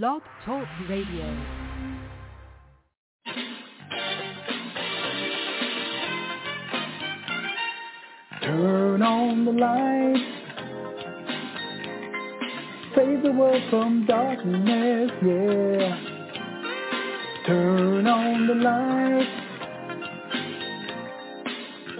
Blog 0.00 0.22
Talk 0.46 0.66
Radio. 0.88 1.26
Turn 8.40 9.02
on 9.02 9.44
the 9.44 9.52
light. 9.52 10.16
Save 12.96 13.22
the 13.22 13.32
world 13.32 13.62
from 13.68 14.06
darkness, 14.06 15.10
yeah. 15.22 16.00
Turn 17.46 18.06
on 18.06 18.46
the 18.46 18.54
light. 18.54 19.28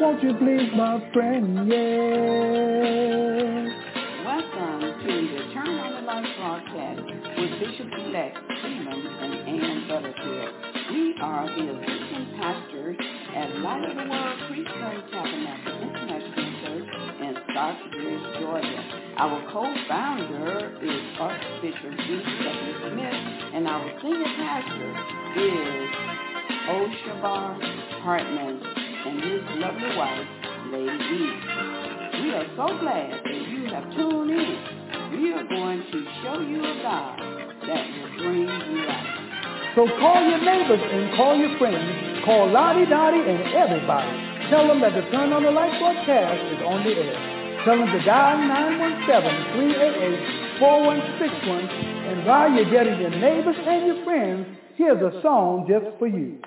Won't 0.00 0.22
you 0.22 0.32
please, 0.38 0.70
my 0.74 0.98
friend, 1.12 1.68
yeah. 1.68 2.72
Welcome 4.24 4.80
to 4.80 5.12
the 5.12 5.52
Turn 5.52 5.78
on 5.78 5.92
the 5.94 6.00
Light 6.06 6.36
broadcast 6.38 7.11
with 7.62 7.70
Bishop-elect 7.70 8.38
Stephen 8.58 9.06
and 9.22 9.34
Ann 9.48 9.88
Butterfield. 9.88 10.54
We 10.90 11.14
are 11.22 11.46
the 11.46 11.70
assistant 11.70 12.36
pastors 12.40 12.96
at 13.36 13.56
Light 13.58 13.84
of 13.90 13.96
the 13.96 14.10
World 14.10 14.38
Priesthood 14.48 15.04
Tabernacle 15.12 15.82
International 15.82 16.50
Church 16.62 16.88
in 17.20 17.36
Stockbridge, 17.50 18.40
Georgia. 18.40 19.14
Our 19.18 19.52
co-founder 19.52 20.78
is 20.82 21.18
Archbishop 21.20 21.96
D. 21.96 22.22
W. 22.44 22.74
Smith, 22.90 23.20
and 23.54 23.68
our 23.68 24.00
senior 24.02 24.24
pastor 24.24 24.90
is 25.38 25.90
Oshabar 26.68 27.58
Hartman 28.02 28.60
and 29.06 29.22
his 29.22 29.42
lovely 29.60 29.96
wife, 29.96 30.28
Lady 30.72 31.04
Eve. 31.14 32.22
We 32.22 32.34
are 32.34 32.46
so 32.56 32.78
glad 32.78 33.22
that 33.24 33.48
you 33.48 33.66
have 33.70 33.90
tuned 33.94 34.30
in. 34.30 35.20
We 35.20 35.32
are 35.32 35.44
going 35.44 35.82
to 35.92 36.04
show 36.22 36.40
you 36.40 36.60
a 36.60 36.82
God 36.82 37.31
that 37.66 37.84
will 37.86 38.10
bring 38.18 38.46
life. 38.46 39.22
So 39.74 39.88
call 39.98 40.20
your 40.28 40.42
neighbors 40.44 40.80
and 40.82 41.16
call 41.16 41.36
your 41.36 41.56
friends. 41.58 42.24
Call 42.24 42.50
Lottie 42.50 42.86
Dottie 42.86 43.24
and 43.24 43.54
everybody. 43.54 44.10
Tell 44.50 44.68
them 44.68 44.80
that 44.82 44.92
the 44.94 45.02
Turn 45.10 45.32
on 45.32 45.42
the 45.42 45.50
Light 45.50 45.78
broadcast 45.80 46.42
is 46.52 46.60
on 46.62 46.84
the 46.84 46.92
air. 46.92 47.64
Tell 47.64 47.78
them 47.78 47.88
to 47.88 48.04
dial 48.04 48.36
917-388-4161. 50.60 51.72
And 52.12 52.26
while 52.26 52.52
you're 52.52 52.70
getting 52.70 53.00
your 53.00 53.10
neighbors 53.10 53.56
and 53.56 53.86
your 53.86 54.04
friends, 54.04 54.46
here's 54.76 55.00
a 55.00 55.22
song 55.22 55.66
just 55.68 55.86
for 55.98 56.06
you. 56.06 56.38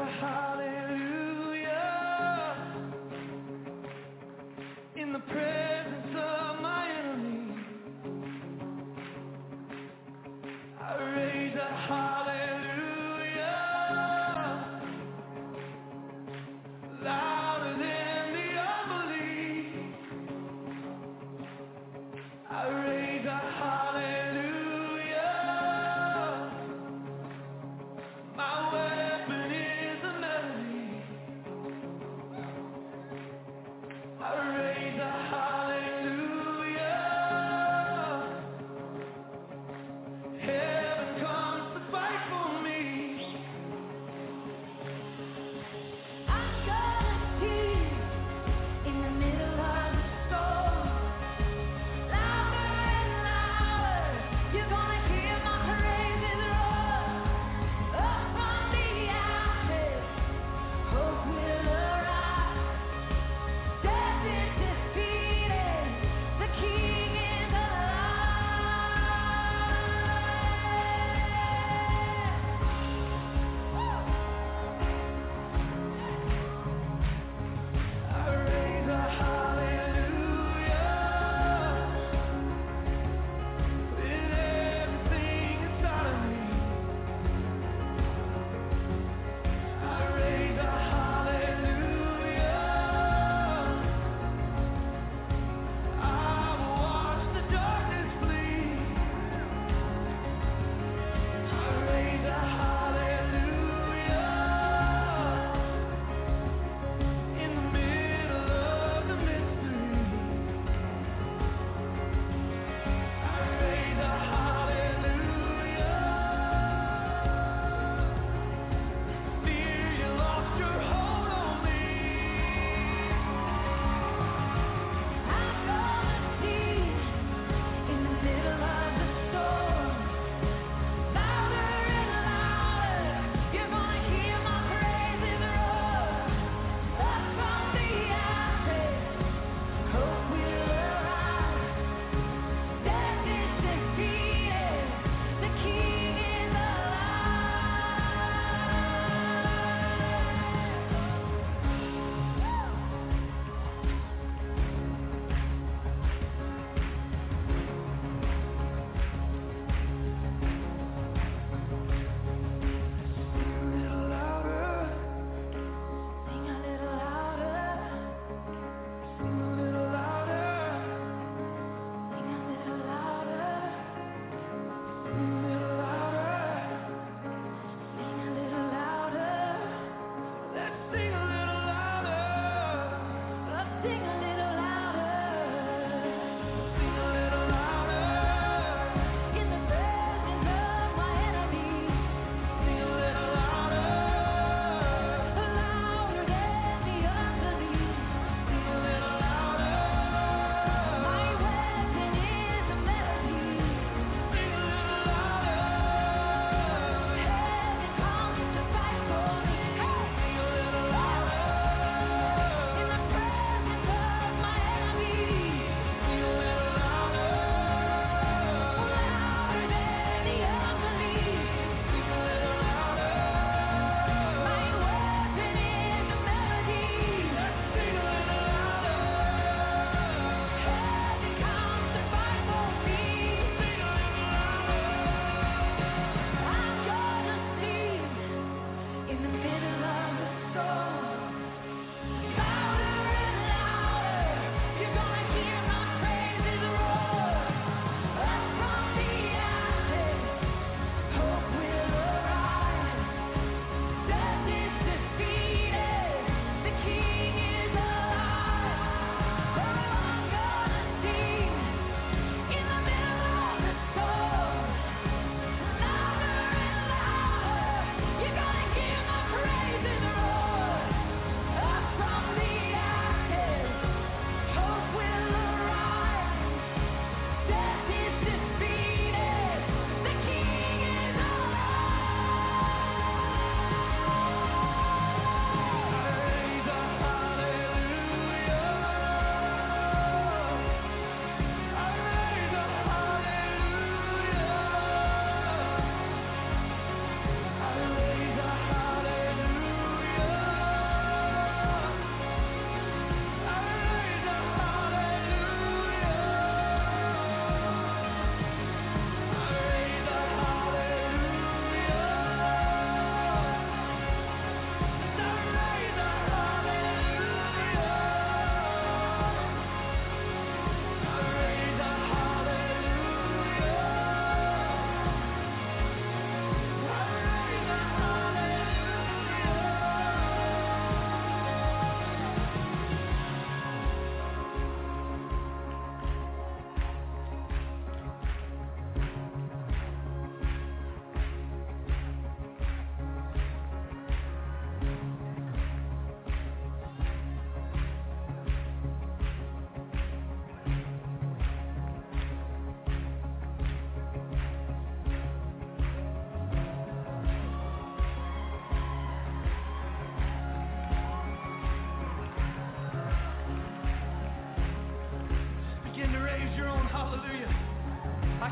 A 0.00 0.06
hallelujah 0.20 0.75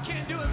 can't 0.04 0.28
do 0.28 0.38
it. 0.38 0.44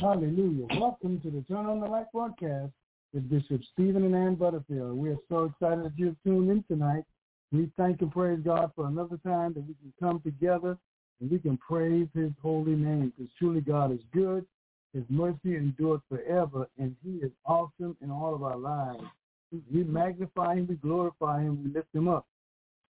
Hallelujah. 0.00 0.64
Welcome 0.80 1.20
to 1.20 1.30
the 1.30 1.42
Turn 1.42 1.66
on 1.66 1.78
the 1.78 1.86
Light 1.86 2.06
broadcast 2.10 2.72
with 3.12 3.28
Bishop 3.28 3.60
Stephen 3.74 4.02
and 4.06 4.14
Ann 4.14 4.34
Butterfield. 4.34 4.96
We 4.96 5.10
are 5.10 5.18
so 5.28 5.44
excited 5.44 5.84
that 5.84 5.92
you've 5.96 6.16
tuned 6.24 6.50
in 6.50 6.64
tonight. 6.68 7.04
We 7.52 7.70
thank 7.76 8.00
and 8.00 8.10
praise 8.10 8.38
God 8.42 8.72
for 8.74 8.86
another 8.86 9.18
time 9.18 9.52
that 9.52 9.60
we 9.60 9.74
can 9.74 9.92
come 10.00 10.18
together 10.20 10.78
and 11.20 11.30
we 11.30 11.38
can 11.38 11.58
praise 11.58 12.08
his 12.14 12.30
holy 12.40 12.76
name 12.76 13.12
because 13.14 13.30
truly 13.38 13.60
God 13.60 13.92
is 13.92 14.00
good. 14.14 14.46
His 14.94 15.04
mercy 15.10 15.56
endures 15.56 16.00
forever 16.08 16.66
and 16.78 16.96
he 17.04 17.16
is 17.16 17.32
awesome 17.44 17.94
in 18.00 18.10
all 18.10 18.34
of 18.34 18.42
our 18.42 18.56
lives. 18.56 19.04
We 19.70 19.84
magnify 19.84 20.54
him, 20.54 20.66
we 20.66 20.76
glorify 20.76 21.42
him, 21.42 21.62
we 21.62 21.74
lift 21.74 21.94
him 21.94 22.08
up. 22.08 22.26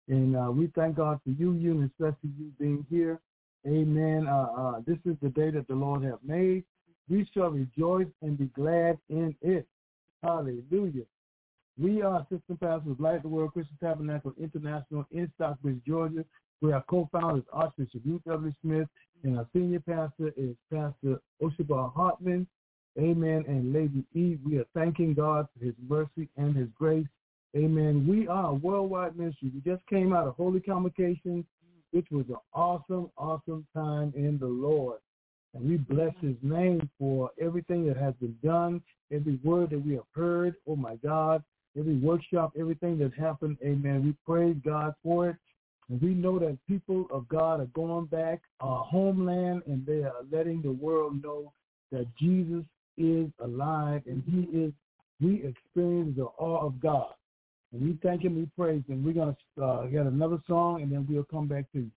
And 0.06 0.36
uh, 0.36 0.52
we 0.52 0.70
thank 0.76 0.98
God 0.98 1.18
for 1.24 1.30
you, 1.30 1.54
you, 1.54 1.72
and 1.72 1.90
especially 1.90 2.30
you 2.38 2.52
being 2.60 2.86
here. 2.88 3.18
Amen. 3.66 4.28
Uh, 4.28 4.46
uh, 4.56 4.80
this 4.86 4.98
is 5.04 5.16
the 5.20 5.30
day 5.30 5.50
that 5.50 5.66
the 5.66 5.74
Lord 5.74 6.04
have 6.04 6.20
made 6.24 6.62
we 7.10 7.28
shall 7.34 7.50
rejoice 7.50 8.06
and 8.22 8.38
be 8.38 8.46
glad 8.54 8.96
in 9.08 9.34
it. 9.42 9.66
Hallelujah. 10.22 11.04
We 11.78 12.02
are 12.02 12.20
assistant 12.20 12.60
pastors 12.60 12.92
of 12.92 13.00
Light 13.00 13.22
the 13.22 13.28
World 13.28 13.52
Christian 13.52 13.76
Tabernacle 13.82 14.32
International 14.40 15.04
in 15.10 15.30
Stockbridge, 15.34 15.80
Georgia. 15.86 16.24
We 16.60 16.72
are 16.72 16.84
co-founders 16.88 17.44
Archbishop 17.52 18.02
Ruth 18.04 18.22
W. 18.26 18.52
Smith, 18.62 18.86
and 19.24 19.38
our 19.38 19.46
senior 19.52 19.80
pastor 19.80 20.32
is 20.36 20.54
Pastor 20.72 21.20
Oshabar 21.42 21.92
Hartman. 21.94 22.46
Amen. 22.98 23.44
And 23.48 23.72
Lady 23.72 24.04
E, 24.14 24.36
we 24.44 24.58
are 24.58 24.66
thanking 24.74 25.14
God 25.14 25.48
for 25.52 25.64
his 25.64 25.74
mercy 25.88 26.28
and 26.36 26.54
his 26.54 26.68
grace. 26.78 27.06
Amen. 27.56 28.06
We 28.06 28.28
are 28.28 28.50
a 28.50 28.54
worldwide 28.54 29.16
ministry. 29.16 29.50
We 29.54 29.60
just 29.60 29.84
came 29.86 30.12
out 30.12 30.26
of 30.26 30.36
Holy 30.36 30.60
Convocation, 30.60 31.44
which 31.92 32.06
was 32.10 32.26
an 32.28 32.36
awesome, 32.52 33.10
awesome 33.16 33.66
time 33.74 34.12
in 34.14 34.38
the 34.38 34.46
Lord. 34.46 34.98
And 35.54 35.68
we 35.68 35.76
bless 35.76 36.14
his 36.20 36.36
name 36.42 36.88
for 36.98 37.30
everything 37.40 37.86
that 37.88 37.96
has 37.96 38.14
been 38.20 38.36
done, 38.42 38.82
every 39.12 39.38
word 39.42 39.70
that 39.70 39.84
we 39.84 39.94
have 39.94 40.04
heard. 40.14 40.54
Oh 40.68 40.76
my 40.76 40.96
God, 40.96 41.42
every 41.78 41.96
workshop, 41.96 42.52
everything 42.58 42.98
that 42.98 43.12
happened. 43.14 43.58
Amen. 43.64 44.04
We 44.04 44.14
praise 44.26 44.56
God 44.64 44.94
for 45.02 45.30
it. 45.30 45.36
And 45.88 46.00
we 46.00 46.10
know 46.10 46.38
that 46.38 46.56
people 46.68 47.06
of 47.10 47.28
God 47.28 47.60
are 47.60 47.66
going 47.66 48.06
back 48.06 48.40
our 48.60 48.84
homeland 48.84 49.62
and 49.66 49.84
they 49.84 50.04
are 50.04 50.22
letting 50.30 50.62
the 50.62 50.70
world 50.70 51.22
know 51.22 51.52
that 51.90 52.06
Jesus 52.16 52.64
is 52.96 53.28
alive 53.42 54.02
and 54.06 54.22
he 54.26 54.56
is, 54.56 54.72
we 55.20 55.42
experience 55.42 56.16
the 56.16 56.26
awe 56.38 56.64
of 56.64 56.80
God. 56.80 57.12
And 57.72 57.82
we 57.82 57.98
thank 58.02 58.22
him, 58.22 58.36
we 58.36 58.48
praise 58.56 58.82
him. 58.88 59.04
We're 59.04 59.14
going 59.14 59.36
to 59.56 59.64
uh, 59.64 59.86
get 59.86 60.06
another 60.06 60.38
song 60.46 60.82
and 60.82 60.92
then 60.92 61.06
we'll 61.08 61.24
come 61.24 61.48
back 61.48 61.70
to 61.72 61.80
you. 61.80 61.90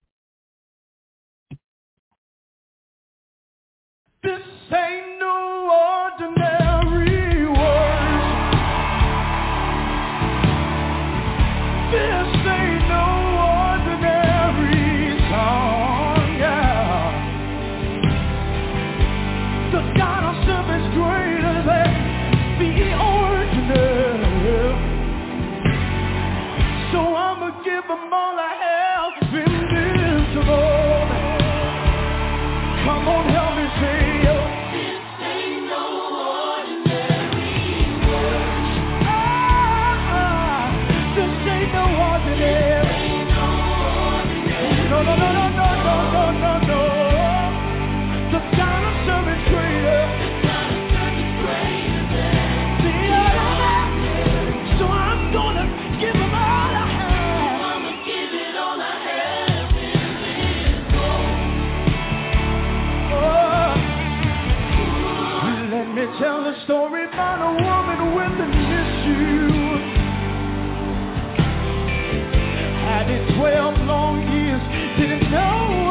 Didn't 74.96 75.28
know 75.28 75.83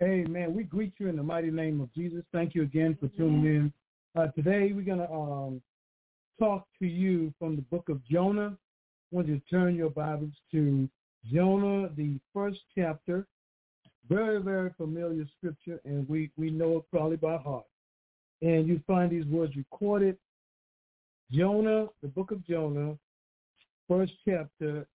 Amen. 0.00 0.54
We 0.54 0.62
greet 0.62 0.92
you 0.98 1.08
in 1.08 1.16
the 1.16 1.22
mighty 1.24 1.50
name 1.50 1.80
of 1.80 1.92
Jesus. 1.92 2.22
Thank 2.32 2.54
you 2.54 2.62
again 2.62 2.96
for 3.00 3.08
tuning 3.08 3.44
in. 3.44 3.72
Uh, 4.16 4.28
today 4.28 4.72
we're 4.72 4.82
going 4.82 4.98
to 4.98 5.10
um, 5.10 5.60
talk 6.38 6.68
to 6.78 6.86
you 6.86 7.34
from 7.36 7.56
the 7.56 7.62
book 7.62 7.88
of 7.88 8.04
Jonah. 8.06 8.56
I 8.56 9.16
want 9.16 9.26
you 9.26 9.38
to 9.38 9.44
turn 9.50 9.74
your 9.74 9.90
Bibles 9.90 10.34
to 10.52 10.88
Jonah, 11.32 11.90
the 11.96 12.16
first 12.32 12.60
chapter. 12.76 13.26
Very, 14.08 14.40
very 14.40 14.70
familiar 14.76 15.26
scripture, 15.36 15.80
and 15.84 16.08
we, 16.08 16.30
we 16.36 16.50
know 16.50 16.78
it 16.78 16.84
probably 16.92 17.16
by 17.16 17.36
heart. 17.36 17.66
And 18.40 18.68
you 18.68 18.80
find 18.86 19.10
these 19.10 19.26
words 19.26 19.56
recorded. 19.56 20.16
Jonah, 21.32 21.88
the 22.02 22.08
book 22.08 22.30
of 22.30 22.46
Jonah, 22.46 22.96
first 23.88 24.12
chapter, 24.24 24.86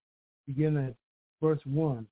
beginning 0.48 0.88
at 0.88 0.96
verse 1.42 1.60
1. 1.66 2.08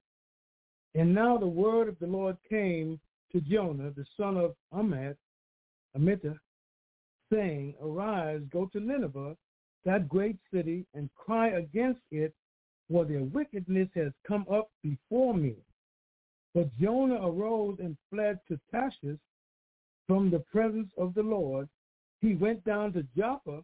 And 0.95 1.13
now 1.13 1.37
the 1.37 1.47
word 1.47 1.87
of 1.87 1.97
the 1.99 2.07
Lord 2.07 2.37
came 2.49 2.99
to 3.31 3.41
Jonah, 3.41 3.91
the 3.91 4.05
son 4.17 4.37
of 4.37 4.55
Amittai, 4.73 6.37
saying, 7.31 7.75
Arise, 7.81 8.41
go 8.51 8.65
to 8.73 8.79
Nineveh, 8.79 9.37
that 9.85 10.09
great 10.09 10.37
city, 10.53 10.85
and 10.93 11.09
cry 11.15 11.49
against 11.49 12.01
it, 12.11 12.33
for 12.89 13.05
their 13.05 13.23
wickedness 13.23 13.87
has 13.95 14.11
come 14.27 14.45
up 14.51 14.69
before 14.83 15.33
me. 15.33 15.55
But 16.53 16.69
Jonah 16.77 17.25
arose 17.25 17.77
and 17.79 17.95
fled 18.09 18.39
to 18.49 18.59
Tarshish 18.69 19.19
from 20.07 20.29
the 20.29 20.39
presence 20.39 20.91
of 20.97 21.13
the 21.13 21.23
Lord. 21.23 21.69
He 22.19 22.35
went 22.35 22.65
down 22.65 22.91
to 22.93 23.03
Joppa 23.15 23.63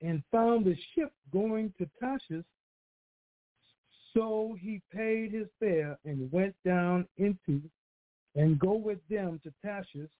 and 0.00 0.22
found 0.32 0.64
the 0.64 0.76
ship 0.94 1.12
going 1.30 1.74
to 1.78 1.86
Tarshish. 2.00 2.46
So 4.14 4.56
he 4.60 4.80
paid 4.92 5.32
his 5.32 5.46
fare 5.60 5.98
and 6.04 6.30
went 6.32 6.54
down 6.64 7.06
into 7.16 7.62
and 8.34 8.58
go 8.58 8.74
with 8.74 8.98
them 9.08 9.40
to 9.44 9.52
Tarshish 9.64 10.10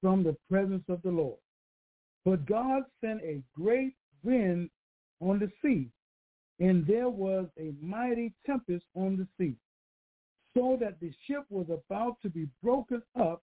from 0.00 0.22
the 0.22 0.36
presence 0.50 0.84
of 0.88 1.00
the 1.02 1.10
Lord. 1.10 1.38
But 2.24 2.46
God 2.46 2.82
sent 3.00 3.22
a 3.22 3.42
great 3.54 3.94
wind 4.22 4.70
on 5.20 5.38
the 5.38 5.50
sea, 5.62 5.88
and 6.58 6.86
there 6.86 7.08
was 7.08 7.46
a 7.58 7.72
mighty 7.80 8.32
tempest 8.44 8.84
on 8.94 9.16
the 9.16 9.26
sea, 9.38 9.54
so 10.56 10.76
that 10.80 10.98
the 11.00 11.12
ship 11.26 11.44
was 11.50 11.66
about 11.68 12.16
to 12.22 12.28
be 12.28 12.48
broken 12.62 13.02
up. 13.18 13.42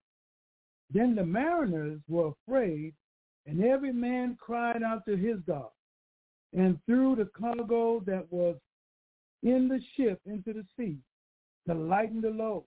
Then 0.92 1.16
the 1.16 1.26
mariners 1.26 2.02
were 2.08 2.34
afraid, 2.48 2.94
and 3.46 3.64
every 3.64 3.94
man 3.94 4.38
cried 4.40 4.84
out 4.84 5.06
to 5.06 5.16
his 5.16 5.38
God, 5.48 5.70
and 6.54 6.78
threw 6.86 7.16
the 7.16 7.30
cargo 7.38 8.02
that 8.06 8.26
was 8.32 8.58
in 9.44 9.68
the 9.68 9.80
ship 9.96 10.20
into 10.26 10.54
the 10.54 10.66
sea 10.78 10.98
to 11.68 11.74
lighten 11.74 12.22
the 12.22 12.30
load. 12.30 12.64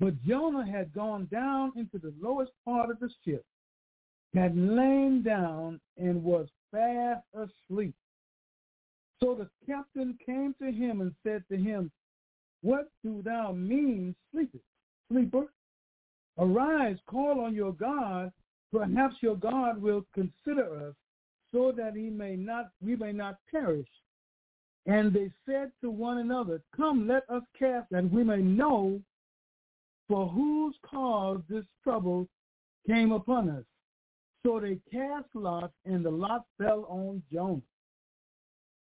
But 0.00 0.22
Jonah 0.24 0.66
had 0.66 0.92
gone 0.92 1.28
down 1.30 1.72
into 1.76 1.98
the 1.98 2.12
lowest 2.20 2.52
part 2.64 2.90
of 2.90 2.98
the 2.98 3.08
ship, 3.24 3.44
had 4.34 4.56
lain 4.56 5.22
down, 5.22 5.80
and 5.96 6.22
was 6.22 6.48
fast 6.70 7.24
asleep. 7.34 7.94
So 9.22 9.34
the 9.34 9.48
captain 9.66 10.18
came 10.24 10.54
to 10.60 10.70
him 10.70 11.00
and 11.00 11.14
said 11.22 11.44
to 11.50 11.56
him, 11.56 11.90
What 12.62 12.88
do 13.04 13.22
thou 13.22 13.52
mean, 13.52 14.14
sleeper? 14.32 14.58
Sleeper, 15.10 15.46
arise, 16.38 16.96
call 17.06 17.40
on 17.40 17.54
your 17.54 17.72
God. 17.72 18.32
Perhaps 18.72 19.16
your 19.20 19.36
God 19.36 19.80
will 19.80 20.04
consider 20.12 20.88
us, 20.88 20.94
so 21.52 21.72
that 21.76 21.94
he 21.94 22.10
may 22.10 22.34
not 22.34 22.70
we 22.82 22.96
may 22.96 23.12
not 23.12 23.36
perish. 23.48 23.86
And 24.86 25.12
they 25.12 25.30
said 25.46 25.72
to 25.80 25.90
one 25.90 26.18
another, 26.18 26.62
Come, 26.76 27.08
let 27.08 27.28
us 27.30 27.42
cast, 27.58 27.90
that 27.90 28.10
we 28.10 28.22
may 28.22 28.42
know 28.42 29.00
for 30.08 30.28
whose 30.28 30.74
cause 30.88 31.40
this 31.48 31.64
trouble 31.82 32.28
came 32.86 33.12
upon 33.12 33.48
us. 33.48 33.64
So 34.44 34.60
they 34.60 34.78
cast 34.92 35.26
lots, 35.32 35.72
and 35.86 36.04
the 36.04 36.10
lot 36.10 36.44
fell 36.58 36.84
on 36.90 37.22
Jonah. 37.32 37.62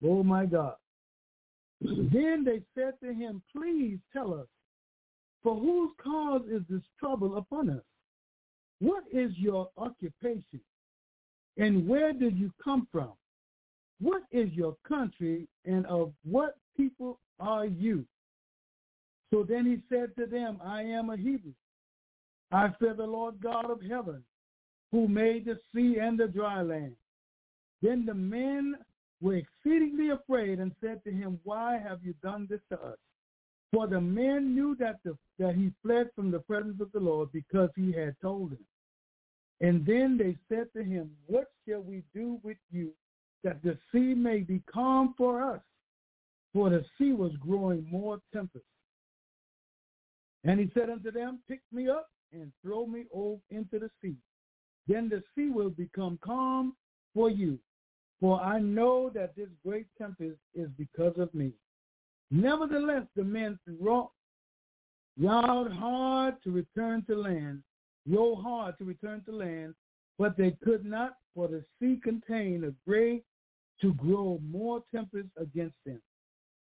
Oh 0.02 0.22
my 0.22 0.46
God. 0.46 0.76
then 1.82 2.44
they 2.44 2.62
said 2.74 2.94
to 3.02 3.12
him, 3.12 3.42
Please 3.54 3.98
tell 4.12 4.32
us, 4.32 4.46
for 5.42 5.54
whose 5.56 5.90
cause 6.02 6.42
is 6.50 6.62
this 6.70 6.82
trouble 6.98 7.36
upon 7.36 7.68
us? 7.68 7.82
What 8.80 9.04
is 9.12 9.32
your 9.36 9.68
occupation? 9.76 10.60
And 11.58 11.86
where 11.86 12.12
did 12.14 12.38
you 12.38 12.50
come 12.62 12.88
from? 12.90 13.12
What 14.00 14.22
is 14.32 14.52
your 14.52 14.76
country, 14.86 15.48
and 15.64 15.86
of 15.86 16.12
what 16.24 16.56
people 16.76 17.20
are 17.40 17.66
you? 17.66 18.04
So 19.32 19.42
then 19.42 19.66
he 19.66 19.82
said 19.88 20.14
to 20.16 20.26
them, 20.26 20.58
I 20.64 20.82
am 20.82 21.10
a 21.10 21.16
Hebrew. 21.16 21.54
I 22.52 22.68
fear 22.78 22.94
the 22.94 23.04
Lord 23.04 23.40
God 23.42 23.70
of 23.70 23.80
heaven, 23.82 24.22
who 24.92 25.08
made 25.08 25.44
the 25.44 25.58
sea 25.74 25.98
and 26.00 26.18
the 26.18 26.28
dry 26.28 26.62
land. 26.62 26.94
Then 27.82 28.06
the 28.06 28.14
men 28.14 28.76
were 29.20 29.34
exceedingly 29.36 30.10
afraid 30.10 30.60
and 30.60 30.72
said 30.80 31.02
to 31.04 31.10
him, 31.10 31.40
Why 31.44 31.78
have 31.78 32.04
you 32.04 32.14
done 32.22 32.46
this 32.48 32.60
to 32.70 32.80
us? 32.80 32.98
For 33.72 33.88
the 33.88 34.00
men 34.00 34.54
knew 34.54 34.76
that, 34.78 35.00
the, 35.04 35.16
that 35.38 35.56
he 35.56 35.72
fled 35.82 36.10
from 36.14 36.30
the 36.30 36.38
presence 36.38 36.80
of 36.80 36.92
the 36.92 37.00
Lord 37.00 37.32
because 37.32 37.70
he 37.74 37.92
had 37.92 38.14
told 38.22 38.52
them. 38.52 38.64
And 39.60 39.84
then 39.84 40.16
they 40.16 40.36
said 40.48 40.68
to 40.76 40.84
him, 40.84 41.10
What 41.26 41.48
shall 41.66 41.80
we 41.80 42.02
do 42.14 42.38
with 42.42 42.58
you 42.70 42.92
that 43.44 43.62
the 43.62 43.78
sea 43.92 44.14
may 44.14 44.38
be 44.38 44.62
calm 44.72 45.14
for 45.16 45.42
us? 45.42 45.60
For 46.52 46.70
the 46.70 46.84
sea 46.98 47.12
was 47.12 47.32
growing 47.36 47.86
more 47.90 48.18
tempest. 48.32 48.64
And 50.44 50.60
he 50.60 50.70
said 50.74 50.90
unto 50.90 51.10
them, 51.10 51.40
Pick 51.48 51.60
me 51.72 51.88
up 51.88 52.08
and 52.32 52.52
throw 52.62 52.86
me 52.86 53.04
over 53.12 53.40
into 53.50 53.78
the 53.78 53.90
sea. 54.02 54.16
Then 54.86 55.08
the 55.08 55.22
sea 55.34 55.50
will 55.50 55.70
become 55.70 56.18
calm 56.22 56.74
for 57.14 57.30
you. 57.30 57.58
For 58.20 58.40
I 58.40 58.60
know 58.60 59.10
that 59.14 59.34
this 59.36 59.48
great 59.64 59.86
tempest 59.98 60.38
is 60.54 60.68
because 60.76 61.14
of 61.18 61.32
me. 61.34 61.52
Nevertheless, 62.30 63.04
the 63.16 63.24
men 63.24 63.58
rowed 63.80 64.08
hard 65.18 66.34
to 66.42 66.50
return 66.50 67.04
to 67.06 67.16
land, 67.16 67.62
rowed 68.08 68.42
hard 68.42 68.78
to 68.78 68.84
return 68.84 69.22
to 69.26 69.32
land, 69.32 69.74
but 70.18 70.36
they 70.36 70.52
could 70.62 70.84
not, 70.84 71.16
for 71.34 71.48
the 71.48 71.64
sea 71.80 72.00
contained 72.02 72.64
a 72.64 72.72
great 72.86 73.24
to 73.80 73.94
grow 73.94 74.40
more 74.48 74.82
tempest 74.94 75.28
against 75.36 75.76
them. 75.84 76.00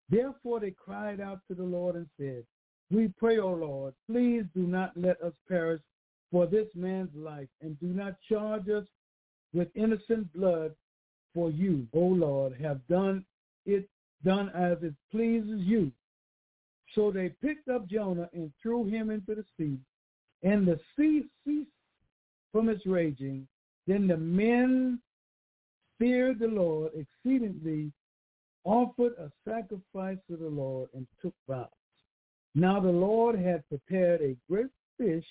Therefore 0.09 0.59
they 0.59 0.71
cried 0.71 1.19
out 1.19 1.39
to 1.47 1.55
the 1.55 1.63
Lord 1.63 1.95
and 1.95 2.07
said, 2.19 2.43
we 2.89 3.09
pray, 3.17 3.37
O 3.39 3.49
Lord, 3.49 3.93
please 4.09 4.43
do 4.55 4.61
not 4.61 4.93
let 4.95 5.21
us 5.21 5.33
perish 5.49 5.81
for 6.31 6.45
this 6.45 6.67
man's 6.75 7.13
life, 7.15 7.47
and 7.61 7.79
do 7.79 7.87
not 7.87 8.15
charge 8.29 8.69
us 8.69 8.85
with 9.53 9.67
innocent 9.75 10.31
blood, 10.33 10.73
for 11.33 11.49
you, 11.51 11.87
O 11.93 11.99
Lord, 11.99 12.55
have 12.61 12.85
done 12.87 13.25
it 13.65 13.87
done 14.25 14.49
as 14.55 14.77
it 14.81 14.93
pleases 15.11 15.61
you. 15.61 15.91
So 16.95 17.11
they 17.11 17.29
picked 17.41 17.69
up 17.69 17.87
Jonah 17.87 18.29
and 18.33 18.51
threw 18.61 18.85
him 18.85 19.09
into 19.09 19.35
the 19.35 19.45
sea, 19.57 19.77
and 20.43 20.67
the 20.67 20.79
sea 20.97 21.23
ceased 21.45 21.69
from 22.51 22.69
its 22.69 22.85
raging. 22.85 23.47
Then 23.85 24.07
the 24.07 24.17
men 24.17 24.99
feared 25.99 26.39
the 26.39 26.47
Lord 26.47 26.91
exceedingly, 26.95 27.91
offered 28.63 29.13
a 29.19 29.31
sacrifice 29.47 30.17
to 30.29 30.37
the 30.37 30.49
Lord, 30.49 30.89
and 30.93 31.07
took 31.21 31.33
vows. 31.47 31.67
Now 32.55 32.79
the 32.79 32.91
Lord 32.91 33.39
had 33.39 33.67
prepared 33.69 34.21
a 34.21 34.35
great 34.49 34.71
fish 34.97 35.25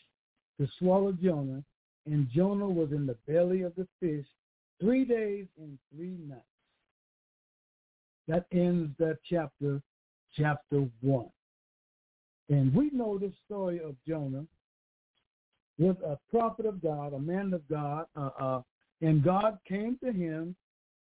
to 0.58 0.68
swallow 0.78 1.12
Jonah, 1.12 1.62
and 2.06 2.28
Jonah 2.30 2.68
was 2.68 2.92
in 2.92 3.06
the 3.06 3.16
belly 3.26 3.62
of 3.62 3.74
the 3.74 3.86
fish 4.00 4.26
three 4.80 5.04
days 5.04 5.46
and 5.58 5.78
three 5.94 6.16
nights. 6.26 6.42
That 8.28 8.46
ends 8.52 8.90
that 8.98 9.18
chapter, 9.28 9.80
chapter 10.36 10.86
one. 11.00 11.30
And 12.48 12.72
we 12.74 12.90
know 12.92 13.18
the 13.18 13.32
story 13.44 13.80
of 13.80 13.96
Jonah 14.06 14.46
was 15.78 15.96
a 16.04 16.16
prophet 16.30 16.66
of 16.66 16.82
God, 16.82 17.12
a 17.12 17.18
man 17.18 17.52
of 17.52 17.68
God, 17.68 18.06
uh, 18.16 18.60
and 19.02 19.22
God 19.22 19.58
came 19.68 19.98
to 20.04 20.12
him 20.12 20.56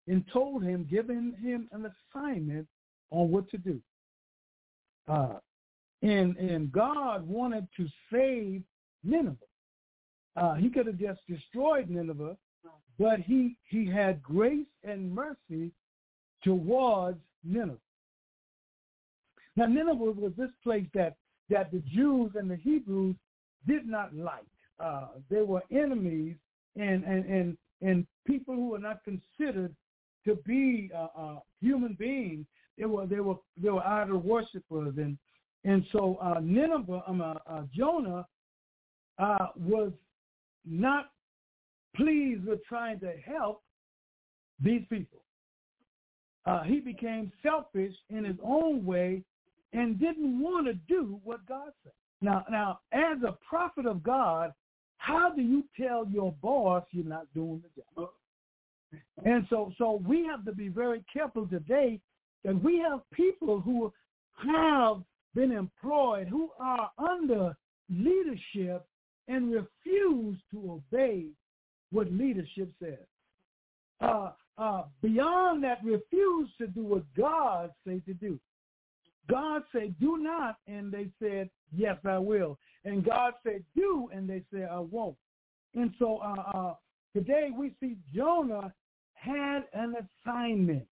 and 0.08 0.24
told 0.32 0.64
him, 0.64 0.88
giving 0.90 1.34
him 1.42 1.68
an 1.72 1.92
assignment 2.16 2.68
on 3.12 3.32
what 3.32 3.50
to 3.50 3.58
do. 3.58 3.80
Uh, 5.08 5.36
and 6.02 6.36
and 6.38 6.72
God 6.72 7.28
wanted 7.28 7.68
to 7.78 7.88
save 8.12 8.64
Nineveh. 9.04 9.36
Uh, 10.36 10.56
he 10.56 10.70
could 10.70 10.88
have 10.88 10.98
just 10.98 11.20
destroyed 11.28 11.90
Nineveh, 11.90 12.38
but 12.98 13.20
he 13.20 13.58
he 13.70 13.86
had 13.86 14.24
grace 14.24 14.66
and 14.84 15.14
mercy 15.14 15.72
towards 16.44 17.20
Nineveh. 17.44 17.78
Now 19.56 19.66
Nineveh 19.66 20.12
was 20.12 20.34
this 20.38 20.50
place 20.64 20.88
that 20.94 21.16
that 21.50 21.72
the 21.72 21.84
Jews 21.94 22.32
and 22.36 22.50
the 22.50 22.56
Hebrews 22.56 23.16
did 23.68 23.88
not 23.88 24.16
like. 24.16 24.46
Uh, 24.80 25.08
they 25.30 25.42
were 25.42 25.62
enemies 25.72 26.36
and 26.76 27.04
and 27.04 27.26
and 27.26 27.58
and 27.82 28.06
people 28.26 28.56
who 28.56 28.70
were 28.70 28.80
not 28.80 29.00
considered 29.04 29.76
to 30.26 30.36
be 30.46 30.90
uh, 30.96 31.08
uh, 31.18 31.40
human 31.62 31.94
beings. 31.94 32.46
They 32.78 32.86
were 32.86 33.06
they 33.06 33.20
were 33.20 33.36
they 33.62 33.70
were 33.70 33.86
idol 33.86 34.20
worshippers 34.20 34.98
and 34.98 35.18
and 35.64 35.86
so 35.92 36.18
uh, 36.22 36.40
Nineveh, 36.42 37.04
um, 37.08 37.22
uh, 37.22 37.34
uh, 37.48 37.64
Jonah 37.76 38.26
uh, 39.20 39.48
was 39.56 39.92
not 40.66 41.12
pleased 41.96 42.46
with 42.46 42.64
trying 42.66 43.00
to 43.02 43.14
help 43.26 43.62
these 44.64 44.84
people. 44.90 45.20
He 46.66 46.80
became 46.80 47.32
selfish 47.44 47.94
in 48.10 48.26
his 48.26 48.36
own 48.44 48.84
way 48.84 49.24
and 49.74 50.00
didn't 50.00 50.40
want 50.42 50.66
to 50.66 50.74
do 50.74 51.20
what 51.24 51.46
God 51.46 51.70
said. 51.84 51.94
Now, 52.20 52.44
now, 52.50 52.80
as 52.92 53.18
a 53.24 53.38
prophet 53.48 53.86
of 53.86 54.04
God, 54.04 54.52
how 55.02 55.32
do 55.32 55.42
you 55.42 55.64
tell 55.80 56.06
your 56.08 56.32
boss 56.44 56.84
you're 56.92 57.04
not 57.04 57.26
doing 57.34 57.64
the 57.76 57.82
job? 57.96 58.10
And 59.26 59.48
so, 59.50 59.72
so 59.80 60.00
we 60.08 60.24
have 60.28 60.46
to 60.46 60.52
be 60.52 60.68
very 60.68 61.04
careful 61.12 61.48
today 61.48 62.00
that 62.44 62.64
we 62.64 62.78
have 62.80 63.00
people 63.12 63.60
who 63.60 63.92
have 64.34 64.98
been 65.34 65.52
employed 65.52 66.28
who 66.28 66.52
are 66.60 66.92
under 67.00 67.56
leadership 67.90 68.86
and 69.28 69.52
refuse 69.52 70.38
to 70.52 70.82
obey 70.94 71.26
what 71.92 72.12
leadership 72.12 72.72
says. 72.80 73.00
Uh, 74.02 74.32
uh, 74.60 74.84
beyond 75.02 75.64
that, 75.64 75.80
refuse 75.84 76.50
to 76.60 76.68
do 76.68 76.84
what 76.84 77.04
God 77.18 77.72
says 77.88 78.02
to 78.06 78.14
do. 78.14 78.40
God 79.30 79.64
said, 79.72 79.96
do 80.00 80.18
not, 80.18 80.58
and 80.68 80.92
they 80.92 81.08
said, 81.20 81.50
yes, 81.76 81.98
I 82.06 82.20
will. 82.20 82.60
And 82.84 83.06
God 83.06 83.34
said, 83.44 83.64
do, 83.76 84.10
and 84.14 84.30
they 84.30 84.44
said, 84.52 84.70
I 84.72 84.80
won't. 84.80 85.16
And 85.76 85.94
so 86.00 86.18
uh, 86.18 86.58
uh, 86.58 86.74
today 87.16 87.50
we 87.56 87.74
see 87.80 87.96
Jonah 88.14 88.74
had 89.14 89.66
an 89.74 89.96
assignment 90.26 90.86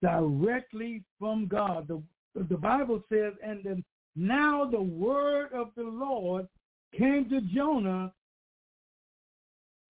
directly 0.00 1.02
from 1.18 1.46
God. 1.46 1.88
The, 1.88 2.02
the 2.48 2.56
Bible 2.56 3.02
says, 3.12 3.32
and 3.44 3.60
then 3.64 3.84
now 4.14 4.64
the 4.64 4.80
word 4.80 5.52
of 5.52 5.70
the 5.76 5.82
Lord 5.82 6.46
came 6.96 7.28
to 7.30 7.40
Jonah 7.54 8.12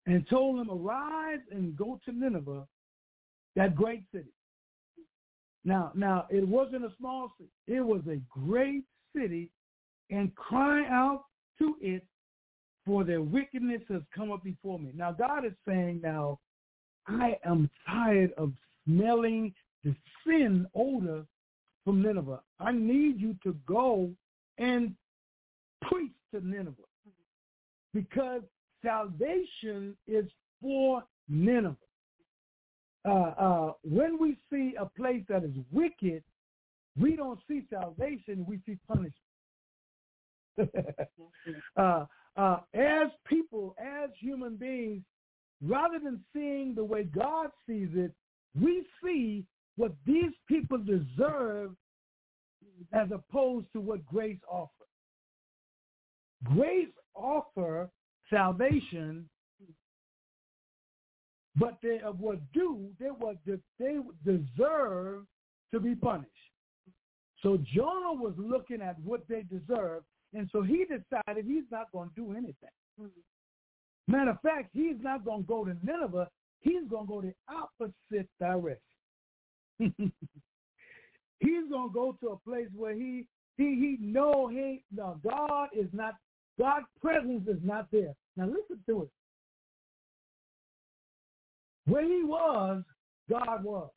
and 0.06 0.28
told 0.28 0.60
him, 0.60 0.70
arise 0.70 1.40
and 1.50 1.76
go 1.76 2.00
to 2.04 2.12
Nineveh, 2.12 2.66
that 3.56 3.74
great 3.74 4.02
city. 4.12 4.32
Now, 5.64 5.92
now 5.94 6.26
it 6.30 6.46
wasn't 6.46 6.84
a 6.84 6.92
small 6.98 7.32
city. 7.36 7.50
It 7.66 7.80
was 7.80 8.02
a 8.08 8.20
great 8.28 8.84
city 9.14 9.50
and 10.10 10.34
cry 10.34 10.86
out 10.88 11.24
to 11.58 11.76
it 11.80 12.04
for 12.86 13.04
their 13.04 13.22
wickedness 13.22 13.82
has 13.88 14.02
come 14.14 14.32
up 14.32 14.42
before 14.42 14.78
me. 14.78 14.90
Now 14.94 15.12
God 15.12 15.44
is 15.44 15.52
saying 15.66 16.00
now, 16.02 16.38
I 17.06 17.38
am 17.44 17.70
tired 17.86 18.32
of 18.36 18.52
smelling 18.84 19.54
the 19.84 19.94
sin 20.26 20.66
odor 20.74 21.24
from 21.84 22.02
Nineveh. 22.02 22.40
I 22.58 22.72
need 22.72 23.20
you 23.20 23.36
to 23.42 23.54
go 23.66 24.10
and 24.58 24.94
preach 25.82 26.12
to 26.32 26.46
Nineveh 26.46 26.74
because 27.94 28.42
salvation 28.84 29.96
is 30.06 30.26
for 30.60 31.02
Nineveh. 31.28 31.76
Uh, 33.08 33.12
uh, 33.12 33.72
when 33.82 34.18
we 34.20 34.36
see 34.52 34.74
a 34.78 34.84
place 34.84 35.22
that 35.28 35.42
is 35.42 35.54
wicked, 35.72 36.22
we 37.00 37.16
don't 37.16 37.38
see 37.48 37.62
salvation, 37.70 38.44
we 38.46 38.60
see 38.66 38.76
punishment. 38.86 39.14
uh, 41.76 42.04
uh, 42.36 42.58
as 42.74 43.10
people, 43.26 43.74
as 43.78 44.10
human 44.18 44.56
beings, 44.56 45.02
rather 45.62 45.98
than 46.02 46.20
seeing 46.32 46.74
the 46.74 46.84
way 46.84 47.04
God 47.04 47.50
sees 47.66 47.88
it, 47.94 48.12
we 48.60 48.84
see 49.02 49.44
what 49.76 49.92
these 50.06 50.32
people 50.48 50.78
deserve 50.78 51.72
as 52.92 53.08
opposed 53.12 53.66
to 53.72 53.80
what 53.80 54.04
grace 54.06 54.38
offers. 54.48 54.70
Grace 56.44 56.88
offers 57.14 57.88
salvation, 58.30 59.28
but 61.56 61.78
they 61.82 62.00
of 62.00 62.20
what 62.20 62.38
do 62.52 62.88
they 62.98 63.06
what 63.06 63.36
they 63.78 63.98
deserve 64.24 65.24
to 65.72 65.80
be 65.80 65.94
punished. 65.94 66.30
So 67.42 67.58
Jonah 67.74 68.12
was 68.12 68.34
looking 68.36 68.82
at 68.82 68.98
what 69.00 69.22
they 69.28 69.42
deserve, 69.42 70.02
and 70.34 70.48
so 70.52 70.62
he 70.62 70.84
decided 70.84 71.44
he's 71.44 71.64
not 71.70 71.90
going 71.92 72.08
to 72.10 72.14
do 72.14 72.32
anything. 72.32 72.54
Mm-hmm. 73.00 74.12
Matter 74.12 74.30
of 74.32 74.40
fact, 74.40 74.70
he's 74.72 74.96
not 75.00 75.24
going 75.24 75.42
to 75.42 75.46
go 75.46 75.64
to 75.64 75.76
Nineveh. 75.82 76.28
He's 76.60 76.88
going 76.88 77.06
to 77.06 77.12
go 77.12 77.20
the 77.20 77.34
opposite 77.48 78.28
direction. 78.38 78.80
he's 81.38 81.70
going 81.70 81.88
to 81.88 81.94
go 81.94 82.16
to 82.20 82.28
a 82.30 82.36
place 82.38 82.68
where 82.76 82.94
he 82.94 83.26
he 83.56 83.64
he 83.64 83.96
know 84.00 84.48
he 84.48 84.82
no 84.94 85.18
God 85.26 85.68
is 85.72 85.88
not 85.92 86.14
God's 86.58 86.86
presence 87.00 87.48
is 87.48 87.60
not 87.62 87.86
there. 87.90 88.14
Now 88.36 88.46
listen 88.46 88.82
to 88.86 89.02
it. 89.02 89.08
Where 91.86 92.04
he 92.04 92.22
was, 92.22 92.82
God 93.28 93.64
was. 93.64 93.90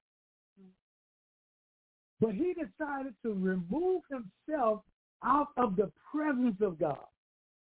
But 2.22 2.36
he 2.36 2.54
decided 2.54 3.14
to 3.24 3.34
remove 3.34 4.04
himself 4.10 4.84
out 5.24 5.50
of 5.58 5.76
the 5.76 5.92
presence 6.12 6.58
of 6.62 6.80
God. 6.80 7.06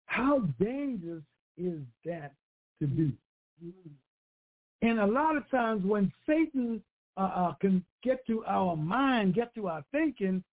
How 0.05 0.39
dangerous 0.59 1.23
is 1.57 1.79
that 2.05 2.33
to 2.81 2.87
do? 2.87 3.11
And 4.81 4.99
a 4.99 5.05
lot 5.05 5.37
of 5.37 5.49
times 5.49 5.83
when 5.85 6.11
Satan 6.27 6.81
uh, 7.15 7.21
uh, 7.21 7.53
can 7.61 7.83
get 8.03 8.25
to 8.27 8.43
our 8.45 8.75
mind, 8.75 9.33
get 9.33 9.53
to 9.55 9.67
our 9.67 9.83
thinking, 9.91 10.43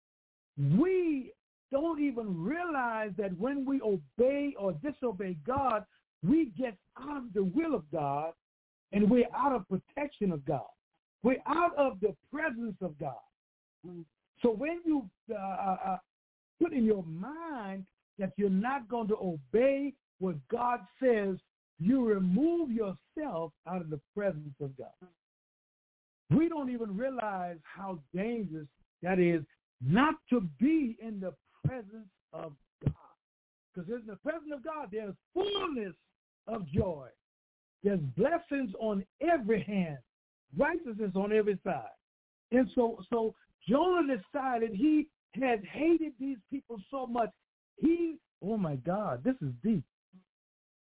we 0.78 1.32
don't 1.72 2.00
even 2.00 2.42
realize 2.42 3.10
that 3.16 3.36
when 3.38 3.64
we 3.64 3.80
obey 3.82 4.54
or 4.58 4.72
disobey 4.72 5.36
God, 5.46 5.84
we 6.22 6.52
get 6.58 6.76
out 7.00 7.16
of 7.16 7.32
the 7.34 7.44
will 7.44 7.74
of 7.74 7.90
God 7.90 8.32
and 8.92 9.08
we're 9.08 9.28
out 9.34 9.52
of 9.52 9.64
protection 9.68 10.32
of 10.32 10.44
God. 10.44 10.62
We're 11.22 11.42
out 11.46 11.76
of 11.76 12.00
the 12.00 12.14
presence 12.32 12.76
of 12.80 12.98
God. 12.98 13.14
So 14.42 14.50
when 14.50 14.80
you 14.84 15.08
uh, 15.30 15.36
uh, 15.36 15.76
uh, 15.86 15.96
put 16.60 16.72
in 16.72 16.84
your 16.84 17.04
mind 17.04 17.84
that 18.18 18.32
you're 18.36 18.50
not 18.50 18.88
going 18.88 19.08
to 19.08 19.16
obey 19.16 19.94
what 20.18 20.36
God 20.50 20.80
says, 21.02 21.36
you 21.78 22.04
remove 22.06 22.70
yourself 22.70 23.52
out 23.66 23.80
of 23.80 23.90
the 23.90 24.00
presence 24.14 24.54
of 24.60 24.76
God. 24.76 25.08
We 26.30 26.48
don't 26.48 26.70
even 26.70 26.96
realize 26.96 27.56
how 27.64 27.98
dangerous 28.14 28.68
that 29.02 29.18
is 29.18 29.42
not 29.80 30.14
to 30.28 30.42
be 30.60 30.96
in 31.02 31.20
the 31.20 31.32
presence 31.66 32.10
of 32.32 32.52
God. 32.84 32.92
Because 33.74 33.90
in 33.90 34.06
the 34.06 34.16
presence 34.16 34.52
of 34.54 34.62
God, 34.62 34.88
there's 34.92 35.14
fullness 35.32 35.94
of 36.46 36.66
joy. 36.68 37.08
There's 37.82 38.00
blessings 38.16 38.72
on 38.78 39.04
every 39.22 39.62
hand, 39.62 39.98
righteousness 40.56 41.12
on 41.14 41.32
every 41.32 41.58
side. 41.64 41.96
And 42.52 42.68
so, 42.74 42.98
so 43.08 43.34
Jonah 43.68 44.16
decided 44.16 44.72
he 44.74 45.06
had 45.34 45.64
hated 45.64 46.12
these 46.18 46.38
people 46.50 46.76
so 46.90 47.06
much. 47.06 47.30
He, 47.76 48.16
oh 48.42 48.56
my 48.56 48.76
God, 48.76 49.22
this 49.24 49.36
is 49.40 49.52
deep. 49.62 49.84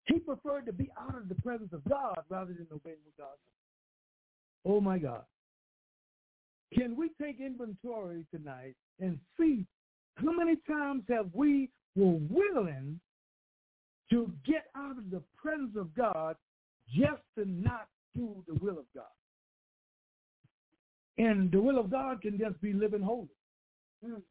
He 0.06 0.20
preferred 0.20 0.66
to 0.66 0.74
be 0.74 0.90
out 1.00 1.16
of 1.16 1.30
the 1.30 1.36
presence 1.36 1.72
of 1.72 1.84
God 1.88 2.20
rather 2.30 2.54
than 2.54 2.68
obeying 2.74 2.98
what 3.04 3.18
God 3.18 3.36
said. 3.44 4.72
Oh 4.72 4.82
my 4.82 4.98
God. 4.98 5.24
Can 6.74 6.96
we 6.96 7.10
take 7.22 7.40
inventory 7.40 8.26
tonight 8.34 8.76
and 9.00 9.20
see 9.40 9.66
how 10.16 10.32
many 10.32 10.56
times 10.68 11.04
have 11.10 11.30
we 11.34 11.70
were 11.96 12.20
willing 12.30 13.00
to 14.12 14.32
get 14.46 14.66
out 14.76 14.98
of 14.98 15.10
the 15.12 15.22
presence 15.38 15.76
of 15.78 15.94
God 15.96 16.36
just 16.88 17.22
to 17.38 17.46
not 17.46 17.88
do 18.16 18.44
the 18.48 18.56
will 18.56 18.80
of 18.80 18.86
God? 18.96 19.06
And 21.18 21.52
the 21.52 21.62
will 21.62 21.80
of 21.80 21.92
God 21.92 22.22
can 22.22 22.38
just 22.38 22.60
be 22.62 22.74
living 22.74 23.02
holy, 23.02 23.28
mm. 24.06 24.22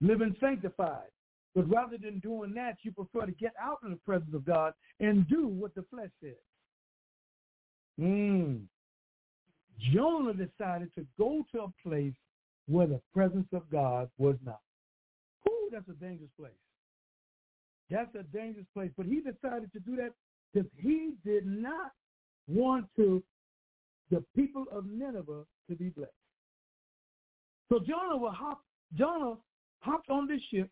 Living 0.00 0.36
sanctified. 0.40 1.10
But 1.54 1.70
rather 1.70 1.96
than 1.96 2.18
doing 2.18 2.52
that, 2.54 2.76
you 2.82 2.92
prefer 2.92 3.24
to 3.24 3.32
get 3.32 3.54
out 3.60 3.78
of 3.82 3.90
the 3.90 3.96
presence 3.96 4.34
of 4.34 4.44
God 4.44 4.74
and 5.00 5.26
do 5.28 5.46
what 5.48 5.74
the 5.74 5.84
flesh 5.90 6.10
says. 6.22 6.34
Mm. 7.98 8.64
Jonah 9.92 10.34
decided 10.34 10.94
to 10.96 11.06
go 11.18 11.44
to 11.52 11.62
a 11.62 11.88
place 11.88 12.14
where 12.68 12.86
the 12.86 13.00
presence 13.14 13.48
of 13.52 13.70
God 13.70 14.10
was 14.18 14.36
not. 14.44 14.60
Ooh, 15.48 15.70
that's 15.72 15.88
a 15.88 15.92
dangerous 15.92 16.30
place. 16.38 16.52
That's 17.90 18.14
a 18.14 18.22
dangerous 18.36 18.66
place. 18.74 18.90
But 18.96 19.06
he 19.06 19.20
decided 19.20 19.72
to 19.72 19.80
do 19.80 19.96
that 19.96 20.12
because 20.52 20.68
he 20.76 21.12
did 21.24 21.46
not 21.46 21.92
want 22.48 22.86
to 22.96 23.22
the 24.10 24.22
people 24.34 24.66
of 24.72 24.86
Nineveh 24.86 25.44
to 25.68 25.76
be 25.76 25.88
blessed. 25.88 26.12
So 27.70 27.80
Jonah 27.80 28.16
will 28.16 28.30
hop, 28.30 28.60
Jonah 28.94 29.34
hopped 29.80 30.10
on 30.10 30.26
this 30.26 30.40
ship 30.50 30.68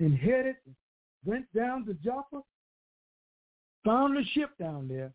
and 0.00 0.16
headed, 0.16 0.56
went 1.24 1.46
down 1.54 1.84
to 1.86 1.94
Joppa, 1.94 2.42
found 3.84 4.16
the 4.16 4.24
ship 4.32 4.50
down 4.58 4.88
there, 4.88 5.12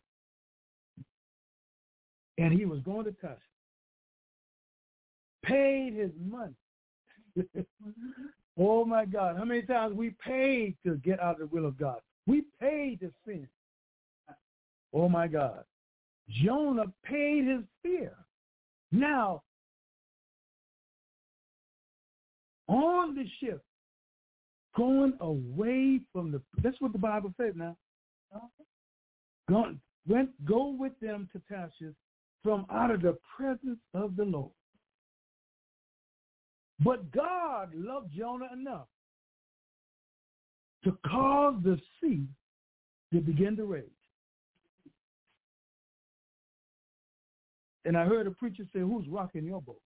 and 2.38 2.52
he 2.52 2.64
was 2.64 2.80
going 2.80 3.04
to 3.04 3.12
Tarshish. 3.12 3.40
Paid 5.44 5.94
his 5.94 6.10
money. 6.24 6.54
oh 8.58 8.84
my 8.84 9.04
God. 9.04 9.36
How 9.36 9.44
many 9.44 9.62
times 9.62 9.94
we 9.94 10.14
paid 10.24 10.76
to 10.84 10.96
get 10.96 11.20
out 11.20 11.40
of 11.40 11.50
the 11.50 11.54
will 11.54 11.66
of 11.66 11.78
God? 11.78 11.98
We 12.26 12.44
paid 12.60 13.00
to 13.00 13.12
sin. 13.26 13.46
Oh 14.92 15.08
my 15.08 15.26
God. 15.26 15.64
Jonah 16.30 16.86
paid 17.04 17.46
his 17.46 17.62
fear. 17.82 18.12
Now, 18.90 19.42
on 22.68 23.14
the 23.14 23.24
ship, 23.40 23.62
going 24.76 25.14
away 25.20 26.00
from 26.12 26.32
the, 26.32 26.40
that's 26.62 26.80
what 26.80 26.92
the 26.92 26.98
Bible 26.98 27.32
says 27.40 27.54
now. 27.54 27.76
Went, 30.06 30.30
go 30.44 30.74
with 30.78 30.92
them 31.00 31.28
to 31.32 31.40
Tarshish 31.48 31.94
from 32.42 32.66
out 32.70 32.90
of 32.90 33.00
the 33.00 33.16
presence 33.36 33.78
of 33.94 34.16
the 34.16 34.24
Lord. 34.24 34.50
But 36.80 37.10
God 37.12 37.72
loved 37.74 38.12
Jonah 38.16 38.48
enough 38.52 38.88
to 40.84 40.98
cause 41.06 41.54
the 41.62 41.78
sea 42.00 42.26
to 43.12 43.20
begin 43.20 43.56
to 43.56 43.64
rage. 43.64 43.84
And 47.86 47.96
I 47.96 48.04
heard 48.04 48.26
a 48.26 48.30
preacher 48.30 48.64
say, 48.72 48.80
who's 48.80 49.08
rocking 49.08 49.44
your 49.44 49.62
boat? 49.62 49.80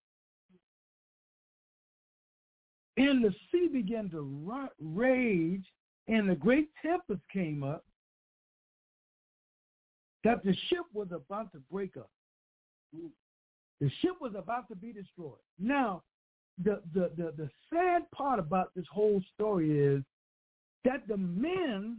And 2.99 3.25
the 3.25 3.33
sea 3.51 3.69
began 3.73 4.11
to 4.11 4.69
rage, 4.81 5.65
and 6.09 6.29
the 6.29 6.35
great 6.35 6.69
tempest 6.83 7.21
came 7.33 7.63
up, 7.63 7.85
that 10.25 10.45
the 10.45 10.55
ship 10.69 10.85
was 10.93 11.09
about 11.13 11.53
to 11.53 11.59
break 11.71 11.97
up. 11.97 12.11
The 13.81 13.89
ship 14.01 14.15
was 14.21 14.33
about 14.37 14.69
to 14.69 14.75
be 14.75 14.93
destroyed. 14.93 15.39
Now, 15.61 16.03
the, 16.63 16.83
the, 16.93 17.13
the, 17.17 17.33
the 17.37 17.49
sad 17.73 18.11
part 18.11 18.41
about 18.41 18.73
this 18.75 18.87
whole 18.91 19.23
story 19.35 19.79
is 19.79 20.03
that 20.85 21.07
the 21.07 21.17
men 21.17 21.99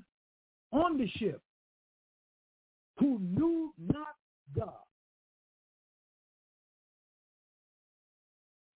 on 0.73 0.97
the 0.97 1.07
ship 1.17 1.41
who 2.97 3.19
knew 3.19 3.73
not 3.79 4.15
God 4.53 4.73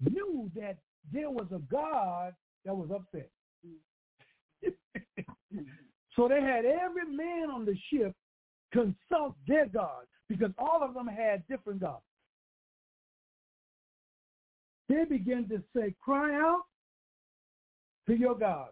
knew 0.10 0.50
that 0.56 0.78
there 1.14 1.30
was 1.30 1.48
a 1.54 1.60
God 1.72 2.34
that 2.66 2.76
was 2.76 2.90
upset. 2.92 3.30
so 6.16 6.28
they 6.28 6.42
had 6.42 6.66
every 6.66 7.06
man 7.10 7.50
on 7.50 7.66
the 7.66 7.78
ship 7.92 8.14
consult 8.72 9.36
their 9.48 9.68
God 9.68 10.06
because 10.28 10.52
all 10.58 10.82
of 10.82 10.94
them 10.94 11.08
had 11.08 11.48
different 11.48 11.82
gods. 11.82 12.02
They 14.90 15.06
began 15.06 15.48
to 15.50 15.62
say, 15.76 15.94
cry 16.02 16.34
out 16.36 16.64
to 18.08 18.16
your 18.16 18.38
God. 18.38 18.70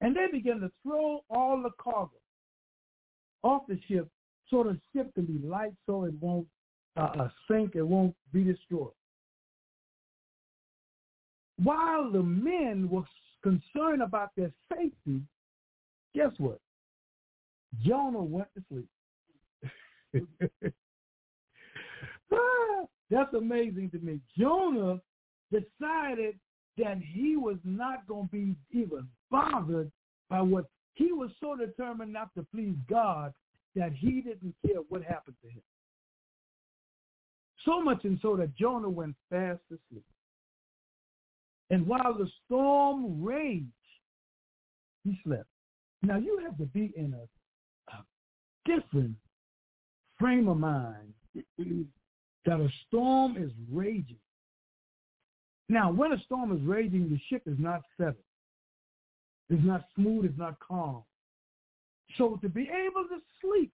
And 0.00 0.16
they 0.16 0.26
began 0.30 0.60
to 0.60 0.70
throw 0.82 1.24
all 1.28 1.60
the 1.62 1.70
cargo 1.82 2.12
off 3.42 3.62
the 3.68 3.78
ship 3.88 4.08
so 4.48 4.62
the 4.62 4.78
ship 4.94 5.12
can 5.14 5.26
be 5.26 5.38
light 5.46 5.72
so 5.86 6.04
it 6.04 6.14
won't 6.20 6.46
uh, 6.96 7.10
uh, 7.18 7.28
sink, 7.50 7.74
it 7.74 7.82
won't 7.82 8.14
be 8.32 8.44
destroyed. 8.44 8.92
While 11.62 12.10
the 12.12 12.22
men 12.22 12.88
were 12.88 13.02
concerned 13.42 14.02
about 14.02 14.30
their 14.36 14.52
safety, 14.72 15.22
guess 16.14 16.32
what? 16.38 16.60
Jonah 17.84 18.22
went 18.22 18.48
to 18.54 18.62
sleep. 18.70 18.88
ah, 22.32 22.84
that's 23.10 23.34
amazing 23.34 23.90
to 23.90 23.98
me. 23.98 24.20
Jonah 24.38 25.00
decided 25.50 26.38
that 26.78 26.98
he 26.98 27.36
was 27.36 27.56
not 27.64 28.06
going 28.06 28.28
to 28.28 28.32
be 28.32 28.56
even 28.70 29.08
bothered 29.30 29.90
by 30.30 30.40
what 30.40 30.66
he 30.94 31.12
was 31.12 31.30
so 31.40 31.56
determined 31.56 32.12
not 32.12 32.34
to 32.36 32.46
please 32.54 32.74
God 32.88 33.32
that 33.74 33.92
he 33.92 34.20
didn't 34.20 34.54
care 34.66 34.80
what 34.88 35.02
happened 35.02 35.36
to 35.42 35.48
him. 35.48 35.62
So 37.64 37.82
much 37.82 38.04
and 38.04 38.18
so 38.22 38.36
that 38.36 38.54
Jonah 38.56 38.88
went 38.88 39.16
fast 39.30 39.60
asleep. 39.66 40.04
And 41.70 41.86
while 41.86 42.14
the 42.14 42.28
storm 42.44 43.22
raged, 43.22 43.66
he 45.04 45.18
slept. 45.24 45.48
Now 46.02 46.16
you 46.18 46.40
have 46.44 46.56
to 46.58 46.66
be 46.66 46.92
in 46.96 47.14
a, 47.14 47.96
a 47.96 48.04
different 48.64 49.16
frame 50.18 50.48
of 50.48 50.58
mind 50.58 51.12
that 52.46 52.60
a 52.60 52.68
storm 52.86 53.36
is 53.36 53.50
raging. 53.70 54.18
Now, 55.68 55.92
when 55.92 56.12
a 56.12 56.20
storm 56.24 56.56
is 56.56 56.62
raging, 56.62 57.10
the 57.10 57.20
ship 57.28 57.42
is 57.46 57.58
not 57.58 57.82
settled. 57.98 58.16
It's 59.50 59.64
not 59.64 59.84
smooth. 59.94 60.24
It's 60.24 60.38
not 60.38 60.58
calm. 60.60 61.02
So 62.16 62.38
to 62.40 62.48
be 62.48 62.62
able 62.62 63.06
to 63.08 63.18
sleep 63.42 63.72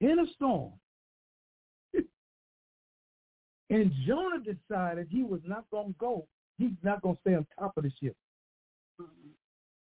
in 0.00 0.18
a 0.18 0.26
storm, 0.34 0.72
and 3.70 3.92
Jonah 4.06 4.38
decided 4.38 5.08
he 5.10 5.22
was 5.22 5.40
not 5.44 5.64
going 5.70 5.88
to 5.88 5.98
go. 5.98 6.26
He's 6.58 6.70
not 6.82 7.02
going 7.02 7.16
to 7.16 7.20
stay 7.20 7.34
on 7.34 7.46
top 7.58 7.76
of 7.76 7.84
the 7.84 7.92
ship. 8.02 8.16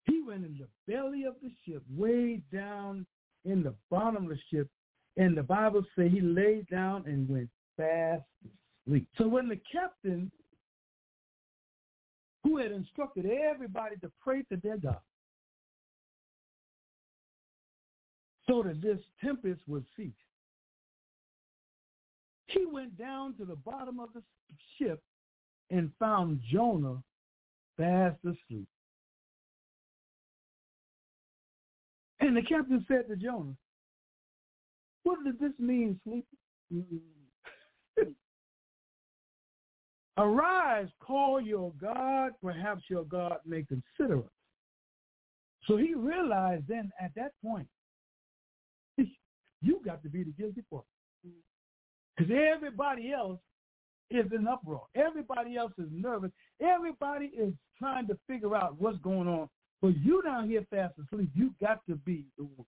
He 0.06 0.22
went 0.22 0.46
in 0.46 0.58
the 0.58 0.67
belly 0.91 1.26
of 1.26 1.36
the 1.41 1.52
ship, 1.65 1.84
way 1.96 2.41
down 2.54 3.06
in 3.46 3.63
the 3.63 3.74
bottom 3.89 4.24
of 4.24 4.30
the 4.30 4.39
ship, 4.50 4.67
and 5.17 5.36
the 5.38 5.44
Bible 5.44 5.84
says 5.96 6.12
he 6.12 6.22
laid 6.22 6.67
down 6.70 7.04
and 7.06 7.28
went 7.28 7.50
fast 7.76 8.24
asleep. 8.86 9.08
So 9.17 9.28
when 9.28 9.48
the 9.50 9.60
captain, 9.72 10.32
who 12.44 12.58
had 12.58 12.72
instructed 12.72 13.26
everybody 13.26 13.98
to 13.98 14.12
pray 14.24 14.44
to 14.44 14.58
their 14.58 14.78
God, 14.78 15.00
so 18.48 18.63
that 18.63 18.82
this 18.82 19.00
tempest 19.24 19.62
would 19.67 19.86
cease, 19.96 20.12
he 22.54 22.66
went 22.66 22.98
down 22.98 23.36
to 23.36 23.46
the 23.46 23.56
bottom 23.56 24.00
of 24.00 24.10
the 24.14 24.22
ship 24.78 25.02
and 25.70 25.92
found 26.00 26.42
Jonah 26.52 27.02
fast 27.78 28.18
asleep. 28.24 28.68
And 32.20 32.38
the 32.38 32.42
captain 32.44 32.86
said 32.88 33.08
to 33.10 33.16
Jonah, 33.16 33.56
what 35.04 35.18
does 35.26 35.34
this 35.40 35.54
mean, 35.58 36.00
sleeper? 36.04 36.28
Arise, 40.18 40.88
call 41.00 41.42
your 41.42 41.72
God, 41.82 42.34
perhaps 42.44 42.84
your 42.90 43.06
God 43.06 43.38
may 43.46 43.64
consider 43.64 44.20
us. 44.20 44.32
So 45.68 45.78
he 45.78 45.96
realized 45.96 46.66
then 46.68 46.92
at 47.02 47.12
that 47.16 47.32
point, 47.44 47.68
you 48.98 49.82
got 49.84 50.04
to 50.04 50.10
be 50.10 50.24
the 50.24 50.32
guilty 50.32 50.64
party. 50.70 50.86
Because 52.17 52.32
everybody 52.32 53.12
else 53.12 53.39
is 54.10 54.26
in 54.34 54.47
uproar. 54.47 54.84
Everybody 54.95 55.56
else 55.56 55.71
is 55.78 55.88
nervous. 55.91 56.32
Everybody 56.60 57.28
is 57.28 57.54
trying 57.78 58.08
to 58.08 58.17
figure 58.28 58.56
out 58.56 58.80
what's 58.80 58.97
going 59.00 59.28
on. 59.28 59.50
But 59.82 59.97
you 59.97 60.21
down 60.21 60.47
here 60.47 60.65
fast 60.69 60.93
asleep, 61.00 61.30
you 61.34 61.54
got 61.60 61.86
to 61.88 61.95
be 61.95 62.26
the 62.38 62.43
one. 62.43 62.67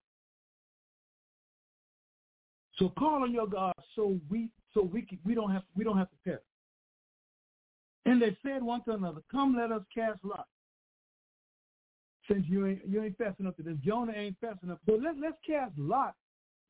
So 2.78 2.90
call 2.98 3.24
on 3.24 3.32
your 3.32 3.48
God 3.48 3.74
so 3.96 4.20
we 4.30 4.50
so 4.74 4.82
we 4.82 5.04
can, 5.04 5.20
we 5.24 5.36
don't 5.36 5.52
have 5.52 5.62
we 5.76 5.84
don't 5.84 5.98
have 5.98 6.10
to 6.10 6.16
perish. 6.24 6.42
And 8.06 8.22
they 8.22 8.36
said 8.44 8.64
one 8.64 8.84
to 8.86 8.92
another, 8.92 9.22
"Come, 9.32 9.56
let 9.56 9.72
us 9.72 9.84
cast 9.94 10.20
lots. 10.24 10.50
Since 12.28 12.46
you 12.48 12.66
ain't 12.66 12.82
you 12.88 13.04
ain't 13.04 13.18
fast 13.18 13.40
enough 13.40 13.56
to 13.58 13.64
this, 13.64 13.78
Jonah 13.86 14.14
ain't 14.14 14.38
fast 14.42 14.64
enough. 14.64 14.80
So 14.88 14.94
let 14.94 15.20
let's 15.20 15.38
cast 15.46 15.74
lots 15.78 16.18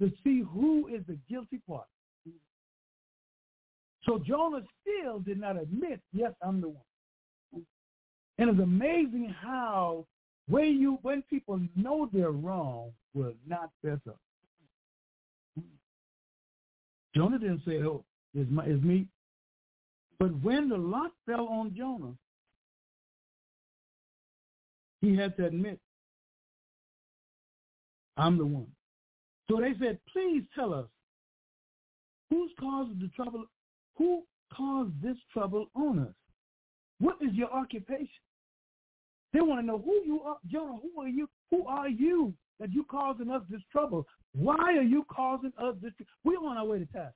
to 0.01 0.11
see 0.23 0.41
who 0.41 0.87
is 0.87 1.03
the 1.07 1.17
guilty 1.29 1.61
part. 1.65 1.87
So 4.05 4.19
Jonah 4.19 4.61
still 4.81 5.19
did 5.19 5.39
not 5.39 5.55
admit, 5.57 6.01
yes, 6.11 6.33
I'm 6.45 6.61
the 6.61 6.69
one. 6.69 7.65
And 8.37 8.49
it's 8.49 8.59
amazing 8.59 9.33
how 9.41 10.05
when 10.49 10.79
you 10.79 10.99
when 11.03 11.21
people 11.29 11.59
know 11.75 12.09
they're 12.11 12.31
wrong 12.31 12.91
will 13.13 13.33
not 13.47 13.69
fess 13.81 13.99
up. 14.07 14.17
Jonah 17.15 17.37
didn't 17.37 17.61
say, 17.65 17.77
oh, 17.83 18.03
it's, 18.33 18.49
my, 18.49 18.65
it's 18.65 18.83
me. 18.83 19.07
But 20.19 20.33
when 20.41 20.67
the 20.69 20.77
lot 20.77 21.11
fell 21.27 21.47
on 21.47 21.75
Jonah, 21.77 22.13
he 25.01 25.15
had 25.15 25.37
to 25.37 25.45
admit, 25.45 25.79
I'm 28.17 28.37
the 28.37 28.45
one. 28.45 28.67
So 29.49 29.59
they 29.59 29.73
said, 29.79 29.99
please 30.11 30.43
tell 30.55 30.73
us, 30.73 30.87
who's 32.29 32.51
caused 32.59 32.99
the 32.99 33.09
trouble? 33.15 33.45
Who 33.97 34.23
caused 34.55 35.01
this 35.01 35.17
trouble 35.31 35.67
on 35.75 35.99
us? 35.99 36.13
What 36.99 37.17
is 37.21 37.33
your 37.33 37.51
occupation? 37.51 38.07
They 39.33 39.41
want 39.41 39.61
to 39.61 39.65
know 39.65 39.79
who 39.79 40.01
you 40.05 40.21
are. 40.21 40.37
Jonah, 40.47 40.77
who 40.81 41.01
are 41.01 41.07
you? 41.07 41.27
Who 41.51 41.65
are 41.67 41.89
you 41.89 42.33
that 42.59 42.71
you 42.71 42.83
causing 42.83 43.29
us 43.29 43.41
this 43.49 43.61
trouble? 43.71 44.05
Why 44.35 44.75
are 44.77 44.83
you 44.83 45.05
causing 45.09 45.53
us 45.57 45.75
this? 45.81 45.91
We're 46.23 46.37
on 46.37 46.57
our 46.57 46.65
way 46.65 46.79
to 46.79 46.85
task. 46.85 47.15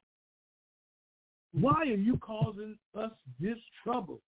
Why 1.53 1.81
are 1.81 1.85
you 1.85 2.17
causing 2.17 2.77
us 2.95 3.11
this 3.39 3.57
trouble? 3.83 4.19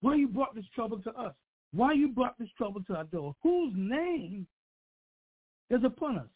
Why 0.00 0.16
you 0.16 0.28
brought 0.28 0.54
this 0.54 0.64
trouble 0.74 0.98
to 1.02 1.10
us? 1.10 1.34
Why 1.72 1.92
you 1.92 2.08
brought 2.08 2.38
this 2.38 2.48
trouble 2.56 2.82
to 2.84 2.96
our 2.96 3.04
door? 3.04 3.34
Whose 3.42 3.72
name 3.76 4.46
is 5.70 5.82
upon 5.84 6.18
us? 6.18 6.28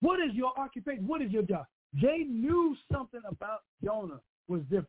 What 0.00 0.20
is 0.20 0.34
your 0.34 0.58
occupation? 0.58 1.06
What 1.06 1.22
is 1.22 1.30
your 1.30 1.42
job? 1.42 1.66
They 1.94 2.18
knew 2.18 2.76
something 2.92 3.20
about 3.28 3.60
Jonah 3.82 4.20
was 4.48 4.62
different. 4.62 4.88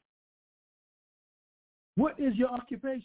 What 1.95 2.19
is 2.19 2.35
your 2.35 2.49
occupation? 2.49 3.03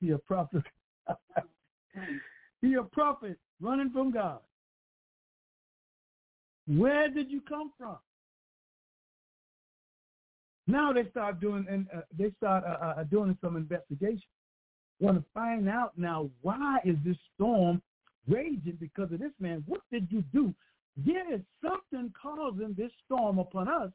Be 0.00 0.10
a 0.10 0.18
prophet. 0.18 0.62
Be 2.62 2.74
a 2.74 2.82
prophet 2.82 3.38
running 3.60 3.90
from 3.90 4.12
God. 4.12 4.38
Where 6.66 7.08
did 7.08 7.30
you 7.30 7.40
come 7.40 7.72
from? 7.78 7.96
Now 10.66 10.92
they 10.92 11.08
start 11.10 11.40
doing 11.40 11.64
and 11.70 11.86
uh, 11.94 12.00
they 12.16 12.32
start 12.38 12.64
uh, 12.64 13.00
uh, 13.00 13.04
doing 13.04 13.38
some 13.40 13.56
investigation. 13.56 14.22
Want 14.98 15.18
to 15.18 15.24
find 15.32 15.68
out 15.68 15.92
now 15.96 16.28
why 16.42 16.78
is 16.84 16.96
this 17.04 17.16
storm 17.34 17.80
raging 18.28 18.76
because 18.80 19.12
of 19.12 19.20
this 19.20 19.32
man? 19.38 19.62
What 19.66 19.82
did 19.92 20.08
you 20.10 20.24
do? 20.32 20.52
There 20.96 21.34
is 21.34 21.40
something 21.62 22.12
causing 22.20 22.74
this 22.76 22.90
storm 23.04 23.38
upon 23.38 23.68
us 23.68 23.90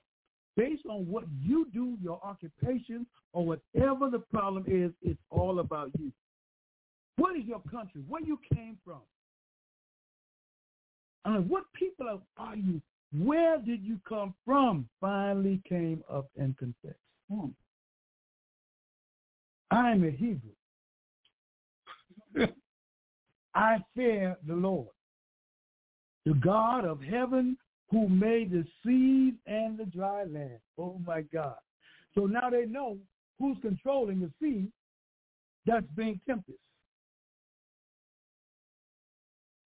based 0.56 0.86
on 0.88 1.08
what 1.08 1.24
you 1.42 1.68
do, 1.74 1.98
your 2.02 2.20
occupation, 2.24 3.06
or 3.34 3.46
whatever 3.46 4.10
the 4.10 4.20
problem 4.32 4.66
is. 4.68 4.92
It's 5.02 5.20
all 5.30 5.60
about 5.60 5.92
you. 6.00 6.12
What 7.18 7.36
is 7.38 7.46
your 7.46 7.62
country? 7.72 8.02
Where 8.08 8.22
you 8.22 8.40
came 8.54 8.78
from? 8.86 9.02
I 11.26 11.32
mean, 11.32 11.50
what 11.50 11.64
people 11.74 12.22
are 12.38 12.56
you? 12.56 12.82
Where 13.24 13.58
did 13.60 13.84
you 13.84 14.00
come 14.08 14.34
from? 14.46 14.88
Finally 15.00 15.62
came 15.68 16.04
up 16.12 16.30
and 16.38 16.58
confessed. 16.58 16.96
Hmm. 17.32 17.48
I 19.70 19.92
am 19.92 20.04
a 20.04 20.12
Hebrew. 20.12 20.52
I 23.56 23.78
fear 23.96 24.38
the 24.48 24.54
Lord, 24.54 24.88
the 26.26 26.34
God 26.36 26.86
of 26.86 27.02
heaven 27.02 27.58
who 27.90 28.08
made 28.08 28.52
the 28.52 28.66
seas 28.84 29.34
and 29.48 29.78
the 29.78 29.86
dry 29.86 30.24
land. 30.24 30.60
Oh 30.78 31.00
my 31.06 31.22
God. 31.22 31.58
So 32.16 32.26
now 32.26 32.50
they 32.50 32.66
know 32.66 32.98
who's 33.40 33.58
controlling 33.62 34.20
the 34.20 34.32
sea 34.42 34.68
that's 35.66 35.86
being 35.96 36.20
tempest. 36.28 36.58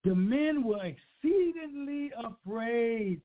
The 0.05 0.15
men 0.15 0.63
were 0.63 0.85
exceedingly 0.85 2.11
afraid 2.17 3.21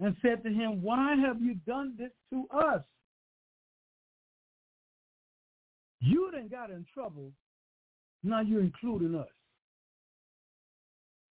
and 0.00 0.16
said 0.20 0.42
to 0.42 0.50
him, 0.50 0.82
why 0.82 1.14
have 1.14 1.40
you 1.40 1.54
done 1.66 1.94
this 1.96 2.10
to 2.30 2.46
us? 2.56 2.82
You 6.00 6.30
done 6.32 6.48
got 6.48 6.70
in 6.70 6.84
trouble. 6.92 7.30
Now 8.24 8.40
you're 8.40 8.60
including 8.60 9.14
us. 9.14 9.28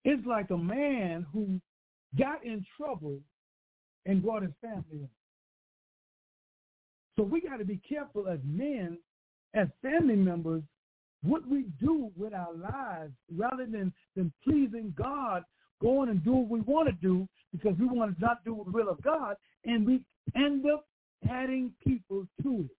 It's 0.04 0.26
like 0.26 0.50
a 0.50 0.56
man 0.56 1.26
who 1.32 1.60
got 2.18 2.44
in 2.44 2.64
trouble 2.76 3.18
and 4.06 4.22
brought 4.22 4.42
his 4.42 4.52
family 4.60 4.84
in. 4.92 5.08
So 7.16 7.22
we 7.24 7.40
got 7.40 7.58
to 7.58 7.64
be 7.64 7.80
careful 7.86 8.28
as 8.28 8.38
men, 8.44 8.98
as 9.54 9.68
family 9.82 10.16
members, 10.16 10.62
what 11.22 11.46
we 11.46 11.66
do 11.80 12.10
with 12.16 12.32
our 12.32 12.54
lives 12.54 13.12
rather 13.36 13.66
than, 13.66 13.92
than 14.16 14.32
pleasing 14.42 14.94
God, 14.96 15.44
going 15.82 16.08
and 16.08 16.24
do 16.24 16.32
what 16.32 16.48
we 16.48 16.60
want 16.60 16.88
to 16.88 16.94
do 16.94 17.28
because 17.52 17.76
we 17.78 17.86
want 17.86 18.14
to 18.14 18.20
not 18.20 18.44
do 18.44 18.62
the 18.64 18.70
will 18.70 18.88
of 18.88 19.02
God, 19.02 19.36
and 19.64 19.86
we 19.86 20.00
end 20.34 20.64
up 20.66 20.86
adding 21.28 21.72
people 21.86 22.26
to 22.42 22.60
it. 22.60 22.76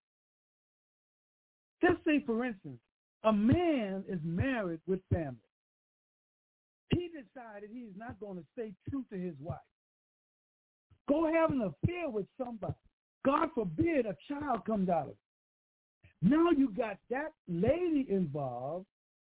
Just 1.87 2.03
say, 2.05 2.23
for 2.25 2.45
instance, 2.45 2.79
a 3.23 3.33
man 3.33 4.03
is 4.07 4.19
married 4.23 4.79
with 4.87 4.99
family. 5.11 5.35
He 6.95 7.07
decided 7.07 7.69
he's 7.71 7.95
not 7.97 8.19
going 8.19 8.37
to 8.37 8.43
stay 8.53 8.73
true 8.89 9.05
to 9.11 9.17
his 9.17 9.35
wife. 9.39 9.57
Go 11.07 11.31
have 11.31 11.51
an 11.51 11.61
affair 11.61 12.09
with 12.09 12.25
somebody. 12.37 12.73
God 13.25 13.49
forbid 13.53 14.05
a 14.05 14.15
child 14.27 14.65
comes 14.65 14.89
out 14.89 15.03
of 15.03 15.09
it. 15.09 15.17
Now 16.21 16.51
you 16.51 16.69
got 16.75 16.97
that 17.09 17.33
lady 17.47 18.05
involved, 18.09 18.85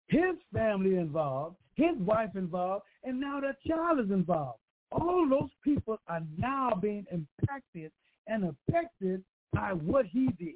his 0.08 0.36
family 0.54 0.96
involved, 0.96 1.56
his 1.76 1.98
wife 2.00 2.36
involved, 2.36 2.84
and 3.04 3.20
now 3.20 3.40
that 3.40 3.56
child 3.68 4.00
is 4.00 4.12
involved. 4.12 4.60
All 4.92 5.28
those 5.30 5.50
people 5.64 5.98
are 6.08 6.22
now 6.38 6.72
being 6.82 7.06
impacted 7.12 7.92
and 8.28 8.54
affected 8.70 9.24
by 9.54 9.72
what 9.72 10.06
he 10.06 10.28
did. 10.38 10.56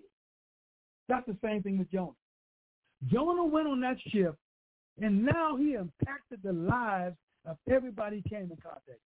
That's 1.08 1.26
the 1.26 1.38
same 1.44 1.64
thing 1.64 1.80
with 1.80 1.92
Jonah. 1.92 2.12
Jonah 3.08 3.46
went 3.46 3.68
on 3.68 3.80
that 3.82 3.98
ship, 4.10 4.36
and 5.02 5.26
now 5.26 5.58
he 5.58 5.74
impacted 5.74 6.40
the 6.44 6.54
lives 6.54 7.18
of 7.46 7.58
everybody 7.70 8.22
he 8.24 8.30
came 8.30 8.44
in 8.52 8.58
contact. 8.62 9.00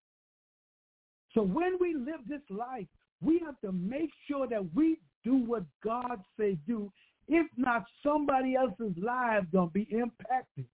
So 1.35 1.43
when 1.43 1.77
we 1.81 1.95
live 1.95 2.21
this 2.29 2.41
life, 2.51 2.87
we 3.23 3.41
have 3.45 3.61
to 3.61 3.73
make 3.73 4.11
sure 4.29 4.47
that 4.49 4.63
we 4.75 4.99
do 5.25 5.37
what 5.37 5.65
God 5.85 6.21
say 6.39 6.57
do. 6.67 6.93
If 7.27 7.47
not, 7.57 7.85
somebody 8.03 8.55
else's 8.55 8.97
lives 8.97 9.47
gonna 9.53 9.71
be 9.71 9.89
impacted 9.91 10.67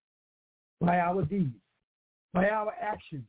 by 0.80 0.98
our 0.98 1.22
deeds, 1.22 1.56
by 2.32 2.48
our 2.48 2.74
actions. 2.80 3.24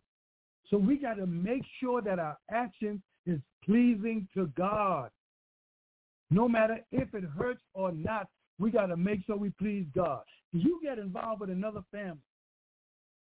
So 0.70 0.78
we 0.78 0.98
got 0.98 1.16
to 1.16 1.28
make 1.28 1.64
sure 1.80 2.02
that 2.02 2.20
our 2.20 2.38
actions 2.50 3.00
is 3.26 3.40
pleasing 3.64 4.28
to 4.34 4.48
God. 4.58 5.10
No 6.32 6.48
matter 6.50 6.80
if 6.92 7.14
it 7.14 7.24
hurts 7.24 7.62
or 7.74 7.92
not, 7.92 8.28
we 8.58 8.72
got 8.72 8.88
to 8.88 8.98
make 8.98 9.26
sure 9.26 9.38
we 9.38 9.52
please 9.52 9.86
God. 9.94 10.24
You 10.56 10.80
get 10.82 11.00
involved 11.00 11.42
with 11.42 11.50
another 11.50 11.82
family. 11.92 12.20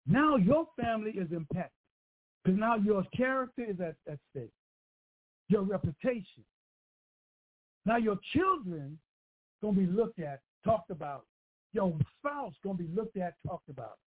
Now 0.07 0.37
your 0.37 0.67
family 0.81 1.11
is 1.11 1.33
impacted 1.33 1.73
because 2.45 2.59
now 2.59 2.77
your 2.77 3.05
character 3.17 3.65
is 3.69 3.81
at, 3.81 3.97
at 4.11 4.19
stake, 4.31 4.53
your 5.49 5.63
reputation. 5.63 6.45
Now 7.85 7.97
your 7.97 8.19
children 8.33 8.99
to 9.63 9.73
be 9.73 9.87
looked 9.87 10.21
at, 10.21 10.41
talked 10.65 10.91
about. 10.91 11.25
Your 11.73 11.93
spouse 12.19 12.55
to 12.63 12.75
be 12.75 12.89
looked 12.95 13.17
at, 13.17 13.35
talked 13.47 13.69
about. 13.69 13.99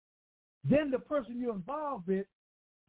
Then 0.68 0.90
the 0.90 0.98
person 0.98 1.40
you're 1.40 1.54
involved 1.54 2.06
with, 2.06 2.26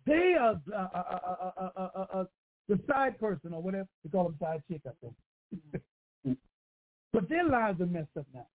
they 0.06 0.36
are 0.40 0.60
uh 0.74 0.88
uh 0.94 1.04
uh, 1.04 1.52
uh, 1.58 1.90
uh, 1.96 2.06
uh, 2.14 2.24
the 2.68 2.80
side 2.88 3.20
person 3.20 3.54
or 3.54 3.62
whatever. 3.62 3.88
They 4.04 4.10
call 4.12 4.26
them 4.26 4.38
side 4.40 4.62
chick, 4.70 4.82
I 4.86 4.92
think. 5.02 6.38
But 7.12 7.28
their 7.28 7.44
lives 7.44 7.82
are 7.82 7.88
messed 7.88 8.16
up 8.20 8.28
now. 8.36 8.46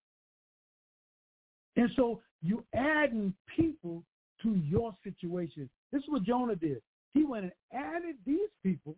And 1.77 1.91
so 1.97 2.20
you 2.43 2.64
adding 2.75 3.35
people 3.57 4.05
to 4.43 4.55
your 4.55 4.95
situation. 5.03 5.68
This 5.93 6.03
is 6.03 6.09
what 6.09 6.22
Jonah 6.25 6.57
did. 6.57 6.81
He 7.14 7.25
went 7.25 7.45
and 7.45 7.53
added 7.72 8.16
these 8.27 8.51
people, 8.62 8.97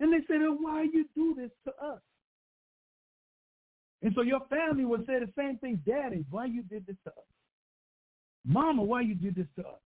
and 0.00 0.12
they 0.12 0.24
said, 0.26 0.40
well, 0.40 0.56
why 0.60 0.82
you 0.82 1.06
do 1.14 1.34
this 1.34 1.50
to 1.66 1.84
us? 1.84 2.00
And 4.02 4.12
so 4.14 4.22
your 4.22 4.40
family 4.50 4.84
would 4.84 5.06
say 5.06 5.20
the 5.20 5.30
same 5.38 5.58
thing, 5.58 5.80
Daddy, 5.86 6.24
why 6.30 6.46
you 6.46 6.62
did 6.62 6.86
this 6.86 6.96
to 7.04 7.10
us? 7.10 7.26
Mama, 8.44 8.82
why 8.82 9.02
you 9.02 9.14
did 9.14 9.36
this 9.36 9.46
to 9.56 9.62
us? 9.62 9.80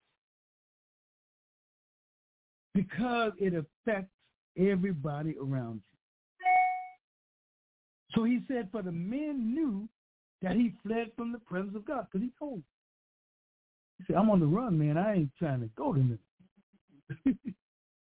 Because 2.73 3.33
it 3.37 3.53
affects 3.53 4.11
everybody 4.57 5.35
around 5.41 5.81
you. 5.81 5.97
So 8.15 8.23
he 8.23 8.39
said, 8.47 8.69
for 8.71 8.81
the 8.81 8.91
men 8.91 9.53
knew 9.53 9.89
that 10.41 10.55
he 10.55 10.73
fled 10.83 11.11
from 11.15 11.31
the 11.31 11.39
presence 11.39 11.75
of 11.75 11.85
God 11.85 12.07
because 12.11 12.25
he 12.25 12.31
told 12.37 12.55
them. 12.55 12.63
He 13.97 14.05
said, 14.07 14.17
I'm 14.17 14.29
on 14.29 14.39
the 14.39 14.45
run, 14.45 14.77
man. 14.77 14.97
I 14.97 15.15
ain't 15.15 15.31
trying 15.39 15.61
to 15.61 15.69
go 15.77 15.93
to 15.93 15.99
them. 15.99 16.19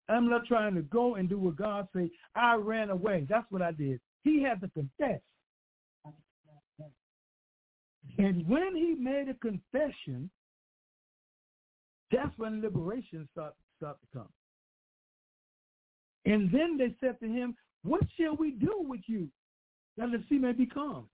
I'm 0.09 0.29
not 0.29 0.47
trying 0.47 0.75
to 0.75 0.83
go 0.83 1.15
and 1.15 1.29
do 1.29 1.39
what 1.39 1.57
God 1.57 1.89
say. 1.95 2.11
I 2.35 2.57
ran 2.57 2.91
away. 2.91 3.27
That's 3.29 3.47
what 3.51 3.63
I 3.63 3.73
did. 3.73 4.01
He 4.25 4.43
had 4.43 4.61
to 4.61 4.69
confess. 4.69 5.21
And 8.19 8.47
when 8.49 8.75
he 8.75 8.97
made 8.99 9.29
a 9.29 9.35
confession, 9.35 10.31
that's 12.11 12.37
when 12.37 12.61
liberation 12.61 13.29
start, 13.33 13.55
start 13.79 13.97
to 14.01 14.19
come. 14.19 14.29
And 16.27 16.51
then 16.53 16.77
they 16.77 16.95
said 17.01 17.19
to 17.21 17.27
him, 17.27 17.57
what 17.83 18.03
shall 18.19 18.37
we 18.37 18.51
do 18.51 18.75
with 18.81 19.01
you 19.07 19.29
that 19.97 20.11
the 20.11 20.23
sea 20.29 20.39
may 20.39 20.53
be 20.53 20.67
calm. 20.67 21.07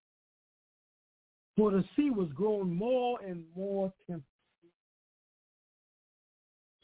For 1.57 1.71
the 1.71 1.85
sea 1.97 2.11
was 2.11 2.29
growing 2.35 2.75
more 2.75 3.19
and 3.27 3.45
more 3.57 3.93
tempest. 4.07 4.27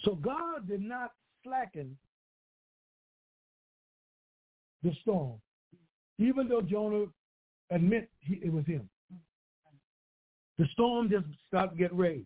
So 0.01 0.15
God 0.15 0.67
did 0.69 0.81
not 0.81 1.13
slacken 1.45 1.97
the 4.83 4.93
storm, 5.03 5.39
even 6.19 6.49
though 6.49 6.63
Jonah 6.63 7.07
admit 7.71 8.11
he, 8.21 8.35
it 8.43 8.53
was 8.53 8.67
him. 8.67 8.89
The 10.59 10.67
storm 10.73 11.09
just 11.09 11.27
started 11.47 11.73
to 11.73 11.77
get 11.77 11.95
rage, 11.95 12.25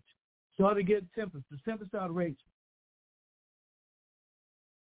started 0.55 0.77
to 0.77 0.83
get 0.85 1.05
tempest. 1.15 1.45
The 1.51 1.59
tempest 1.69 1.91
started 1.91 2.13
raging. 2.13 2.37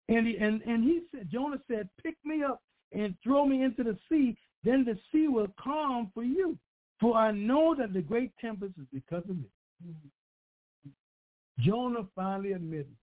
And 0.08 0.26
he, 0.26 0.36
and, 0.38 0.62
and 0.62 0.82
he 0.82 1.02
said, 1.14 1.28
Jonah 1.30 1.60
said, 1.70 1.88
pick 2.02 2.16
me 2.24 2.42
up 2.42 2.62
and 2.92 3.14
throw 3.22 3.44
me 3.44 3.62
into 3.62 3.84
the 3.84 3.96
sea 4.08 4.36
then 4.64 4.84
the 4.84 4.98
sea 5.10 5.28
will 5.28 5.48
calm 5.58 6.10
for 6.14 6.22
you. 6.22 6.58
For 7.00 7.16
I 7.16 7.32
know 7.32 7.74
that 7.78 7.92
the 7.92 8.02
great 8.02 8.30
tempest 8.40 8.74
is 8.78 8.86
because 8.92 9.22
of 9.28 9.36
me. 9.36 9.94
Jonah 11.60 12.06
finally 12.14 12.52
admitted, 12.52 12.94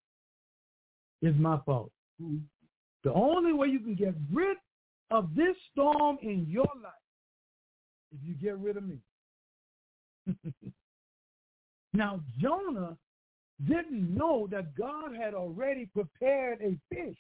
it's 1.22 1.38
my 1.39 1.60
fault. 1.66 1.91
The 3.04 3.14
only 3.14 3.54
way 3.54 3.68
you 3.68 3.80
can 3.80 3.95
get 3.95 4.14
rid 4.32 4.58
of 5.12 5.34
this 5.36 5.56
storm 5.72 6.18
in 6.22 6.45
your 6.48 6.70
life 6.82 6.93
is 8.14 8.20
you 8.24 8.36
get 8.36 8.58
rid 8.58 8.78
of 8.78 8.84
me. 8.84 8.98
now, 11.93 12.20
Jonah 12.39 12.98
didn't 13.66 14.16
know 14.16 14.48
that 14.52 14.76
God 14.76 15.16
had 15.16 15.34
already 15.34 15.88
prepared 15.88 16.62
a 16.62 16.78
fish 16.93 17.18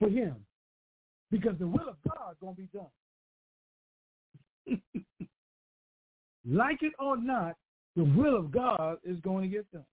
for 0.00 0.08
him 0.08 0.36
because 1.30 1.56
the 1.58 1.66
will 1.66 1.88
of 1.88 1.96
God 2.08 2.32
is 2.32 2.36
going 2.40 2.56
to 2.56 2.62
be 2.62 2.68
done. 2.72 2.86
like 6.48 6.82
it 6.82 6.92
or 6.98 7.16
not, 7.16 7.56
the 7.96 8.04
will 8.04 8.36
of 8.36 8.50
God 8.50 8.98
is 9.04 9.18
going 9.20 9.42
to 9.42 9.48
get 9.48 9.70
done. 9.72 9.84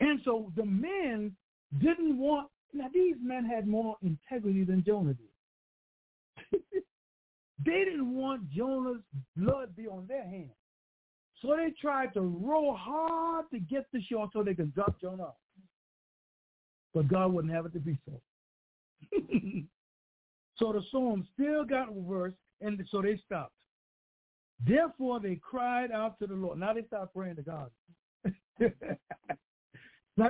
And 0.00 0.20
so 0.24 0.52
the 0.56 0.64
men 0.64 1.34
didn't 1.78 2.18
want, 2.18 2.48
now 2.72 2.88
these 2.92 3.16
men 3.22 3.44
had 3.44 3.66
more 3.68 3.96
integrity 4.02 4.64
than 4.64 4.84
Jonah 4.84 5.14
did. 5.14 6.60
They 7.64 7.84
didn't 7.84 8.14
want 8.14 8.50
Jonah's 8.50 9.02
blood 9.36 9.76
be 9.76 9.86
on 9.86 10.06
their 10.08 10.24
hands. 10.24 10.50
So 11.40 11.56
they 11.56 11.72
tried 11.80 12.14
to 12.14 12.20
row 12.20 12.74
hard 12.74 13.46
to 13.52 13.58
get 13.58 13.90
to 13.92 14.00
shore 14.00 14.28
so 14.32 14.42
they 14.42 14.54
could 14.54 14.74
drop 14.74 15.00
Jonah. 15.00 15.32
But 16.94 17.08
God 17.08 17.32
wouldn't 17.32 17.52
have 17.52 17.66
it 17.66 17.72
to 17.74 17.80
be 17.80 17.98
so. 18.04 18.20
so 20.56 20.72
the 20.72 20.82
storm 20.88 21.26
still 21.34 21.64
got 21.64 21.92
worse, 21.94 22.34
and 22.60 22.82
so 22.90 23.02
they 23.02 23.20
stopped. 23.24 23.52
Therefore, 24.64 25.20
they 25.20 25.36
cried 25.36 25.90
out 25.90 26.18
to 26.20 26.26
the 26.26 26.34
Lord. 26.34 26.58
Now 26.58 26.72
they 26.72 26.84
start 26.84 27.12
praying 27.14 27.36
to 27.36 27.42
God. 27.42 27.70
now 28.24 28.70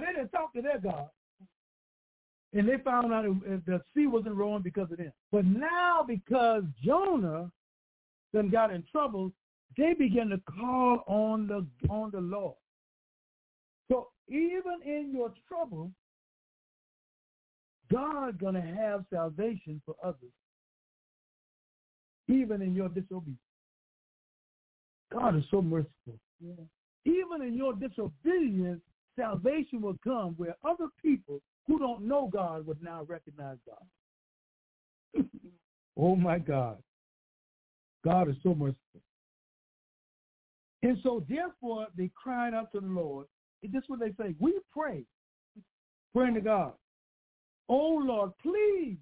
they 0.01 0.07
didn't 0.07 0.29
talk 0.31 0.53
to 0.55 0.63
their 0.63 0.79
God. 0.79 1.09
And 2.55 2.69
they 2.69 2.77
found 2.85 3.13
out 3.13 3.25
the 3.67 3.81
sea 3.95 4.07
wasn't 4.07 4.35
rolling 4.35 4.63
because 4.63 4.91
of 4.91 4.99
them. 4.99 5.13
But 5.31 5.45
now 5.47 6.05
because 6.07 6.65
Jonah 6.83 7.51
then 8.33 8.51
got 8.51 8.73
in 8.73 8.85
trouble, 8.91 9.33
they 9.77 9.95
began 9.95 10.29
to 10.29 10.39
call 10.39 11.03
on 11.07 11.47
the 11.47 11.67
on 11.89 12.11
the 12.11 12.21
Lord. 12.21 12.55
So 13.91 14.09
even 14.29 14.81
in 14.85 15.13
your 15.15 15.33
trouble, 15.49 15.91
God's 17.93 18.39
gonna 18.39 18.63
have 18.63 19.05
salvation 19.13 19.81
for 19.85 19.95
others. 20.03 20.33
Even 22.29 22.63
in 22.63 22.75
your 22.75 22.89
disobedience. 22.89 23.39
God 25.13 25.37
is 25.37 25.45
so 25.51 25.61
merciful. 25.61 26.19
Yeah. 26.41 26.55
Even 27.05 27.43
in 27.43 27.55
your 27.55 27.75
disobedience, 27.75 28.81
salvation 29.17 29.83
will 29.83 29.99
come 30.03 30.35
where 30.37 30.57
other 30.65 30.87
people 31.03 31.41
who 31.67 31.79
don't 31.79 32.03
know 32.03 32.29
God 32.33 32.67
would 32.67 32.83
now 32.83 33.05
recognize 33.07 33.59
God. 33.67 35.25
oh 35.99 36.17
my 36.17 36.39
God. 36.39 36.79
God 38.05 38.29
is 38.29 38.37
so 38.43 38.55
merciful. 38.55 39.03
And 40.83 40.99
so 41.03 41.25
therefore 41.29 41.87
they 41.97 42.11
cried 42.21 42.55
out 42.55 42.73
to 42.73 42.81
the 42.81 42.87
Lord. 42.87 43.27
And 43.63 43.73
this 43.73 43.83
is 43.83 43.89
what 43.89 44.01
they 44.01 44.13
say. 44.21 44.35
We 44.41 44.59
pray, 44.73 45.05
praying 46.15 46.35
to 46.35 46.41
God. 46.41 46.73
Oh 47.75 48.03
Lord, 48.05 48.33
please 48.43 48.99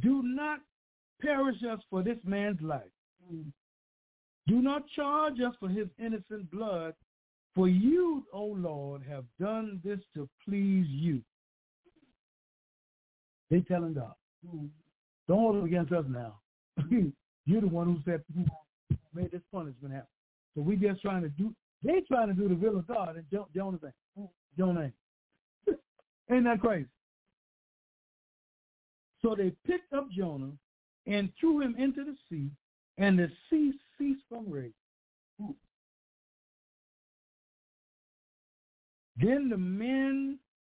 do 0.00 0.22
not 0.22 0.60
perish 1.20 1.58
us 1.70 1.78
for 1.90 2.02
this 2.02 2.16
man's 2.24 2.62
life. 2.62 2.80
Do 4.46 4.62
not 4.62 4.88
charge 4.96 5.34
us 5.46 5.54
for 5.60 5.68
his 5.68 5.86
innocent 5.98 6.50
blood, 6.50 6.94
for 7.54 7.68
you, 7.68 8.24
O 8.32 8.44
Lord, 8.44 9.02
have 9.06 9.24
done 9.38 9.82
this 9.84 9.98
to 10.14 10.26
please 10.42 10.86
you. 10.88 11.20
They 13.50 13.60
telling 13.60 13.92
God, 13.92 14.14
don't 15.28 15.38
hold 15.38 15.56
it 15.56 15.64
against 15.64 15.92
us 15.92 16.06
now. 16.08 16.40
You're 17.44 17.60
the 17.60 17.66
one 17.66 17.86
who 17.86 17.98
said 18.10 18.22
made 19.12 19.30
this 19.30 19.42
punishment 19.52 19.92
happen. 19.92 20.08
So 20.54 20.62
we 20.62 20.76
just 20.76 21.02
trying 21.02 21.22
to 21.22 21.28
do. 21.28 21.54
They 21.82 22.00
trying 22.08 22.28
to 22.28 22.34
do 22.34 22.48
the 22.48 22.54
will 22.54 22.78
of 22.78 22.86
God, 22.86 23.16
and 23.16 23.26
Jonah 23.54 23.78
ain't. 23.84 24.30
Jonah 24.56 24.90
ain't 26.30 26.44
that 26.44 26.60
crazy? 26.60 26.86
So 29.22 29.34
they 29.34 29.52
picked 29.66 29.92
up 29.92 30.10
Jonah 30.10 30.52
and 31.06 31.30
threw 31.38 31.60
him 31.60 31.74
into 31.78 32.04
the 32.04 32.16
sea, 32.28 32.50
and 32.98 33.18
the 33.18 33.30
sea 33.48 33.72
ceased 33.98 34.22
from 34.28 34.50
raging. 34.50 34.72
Then 39.16 39.48
the 39.50 39.58
men 39.58 40.38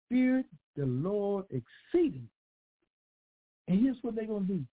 feared 0.10 0.46
the 0.76 0.86
Lord 0.86 1.46
exceedingly. 1.52 2.28
And 3.68 3.80
here's 3.80 3.98
what 4.02 4.16
they're 4.16 4.26
going 4.26 4.48
to 4.48 4.54
do. 4.54 4.66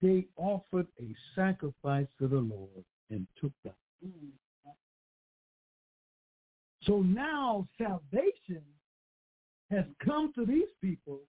They 0.00 0.26
offered 0.36 0.86
a 1.00 1.14
sacrifice 1.34 2.06
to 2.20 2.28
the 2.28 2.38
Lord 2.38 2.84
and 3.10 3.26
took 3.40 3.52
that. 3.64 3.74
So 6.82 7.00
now 7.00 7.66
salvation 7.78 8.62
has 9.70 9.84
come 10.04 10.32
to 10.34 10.44
these 10.44 10.68
people 10.80 11.20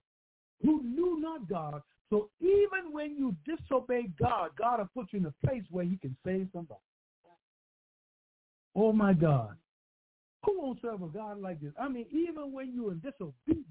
who 0.63 0.81
knew 0.83 1.19
not 1.19 1.47
God. 1.49 1.81
So 2.09 2.29
even 2.39 2.91
when 2.91 3.15
you 3.17 3.35
disobey 3.45 4.09
God, 4.19 4.51
God 4.57 4.79
will 4.79 4.89
put 5.03 5.11
you 5.11 5.19
in 5.19 5.25
a 5.25 5.47
place 5.47 5.63
where 5.69 5.85
he 5.85 5.97
can 5.97 6.15
save 6.25 6.47
somebody. 6.53 6.79
Oh 8.75 8.93
my 8.93 9.13
God. 9.13 9.55
Who 10.43 10.61
won't 10.61 10.79
serve 10.81 11.01
a 11.01 11.07
God 11.07 11.41
like 11.41 11.59
this? 11.61 11.71
I 11.79 11.87
mean, 11.87 12.05
even 12.11 12.51
when 12.53 12.73
you're 12.73 12.91
in 12.91 12.99
disobedience, 12.99 13.67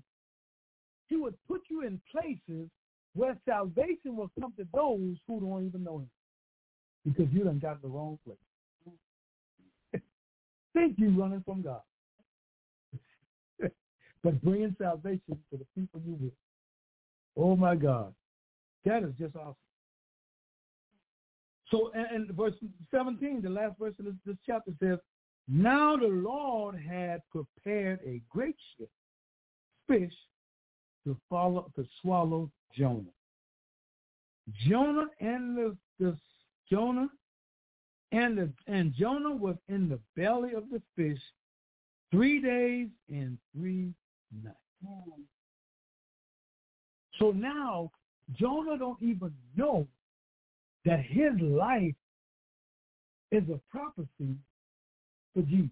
he 1.09 1.16
would 1.16 1.35
put 1.47 1.62
you 1.70 1.82
in 1.82 2.01
places 2.11 2.68
where 3.14 3.37
salvation 3.47 4.16
will 4.16 4.30
come 4.41 4.53
to 4.59 4.66
those 4.74 5.16
who 5.28 5.41
don't 5.41 5.66
even 5.66 5.85
know 5.85 5.99
him 5.99 6.11
because 7.05 7.32
you 7.32 7.45
done 7.45 7.61
got 7.61 7.80
the 7.80 7.89
wrong 7.89 8.18
place. 8.24 8.37
Think 10.74 10.95
you 10.99 11.11
running 11.11 11.43
from 11.45 11.62
God. 11.62 11.82
but 14.22 14.43
bringing 14.43 14.74
salvation 14.80 15.39
to 15.53 15.59
the 15.59 15.66
people 15.76 16.01
you 16.05 16.16
with. 16.20 16.32
Oh 17.37 17.57
my 17.57 17.74
God. 17.74 18.14
That 18.85 19.03
is 19.03 19.12
just 19.18 19.35
awesome. 19.37 19.55
So, 21.70 21.91
and, 21.95 22.07
and 22.11 22.30
verse 22.37 22.55
17, 22.91 23.43
the 23.43 23.49
last 23.49 23.78
verse 23.78 23.95
of 23.99 24.05
this, 24.05 24.14
this 24.26 24.37
chapter 24.47 24.72
says, 24.80 24.99
now 25.49 25.97
the 25.97 26.07
Lord 26.07 26.76
had 26.76 27.20
prepared 27.30 28.01
a 28.07 28.20
great 28.30 28.57
ship, 28.76 28.91
fish, 29.89 30.12
to 31.05 31.16
follow 31.28 31.70
to 31.76 31.87
swallow 32.01 32.51
Jonah. 32.76 33.12
Jonah 34.66 35.07
and 35.20 35.57
the, 35.57 35.76
the 35.99 36.16
Jonah 36.70 37.09
and 38.12 38.39
the 38.39 38.51
and 38.66 38.95
Jonah 38.95 39.35
was 39.35 39.57
in 39.68 39.89
the 39.89 39.99
belly 40.16 40.55
of 40.55 40.64
the 40.70 40.80
fish 40.97 41.20
three 42.11 42.41
days 42.41 42.89
and 43.11 43.37
three 43.55 43.93
nights. 44.43 44.57
Hmm. 44.87 45.22
So 47.19 47.31
now 47.31 47.91
Jonah 48.33 48.79
don't 48.79 49.03
even 49.03 49.33
know 49.57 49.87
that 50.85 51.01
his 51.01 51.33
life 51.41 51.95
is 53.31 53.43
a 53.49 53.61
prophecy 53.71 54.37
for 55.35 55.43
Jesus. 55.43 55.71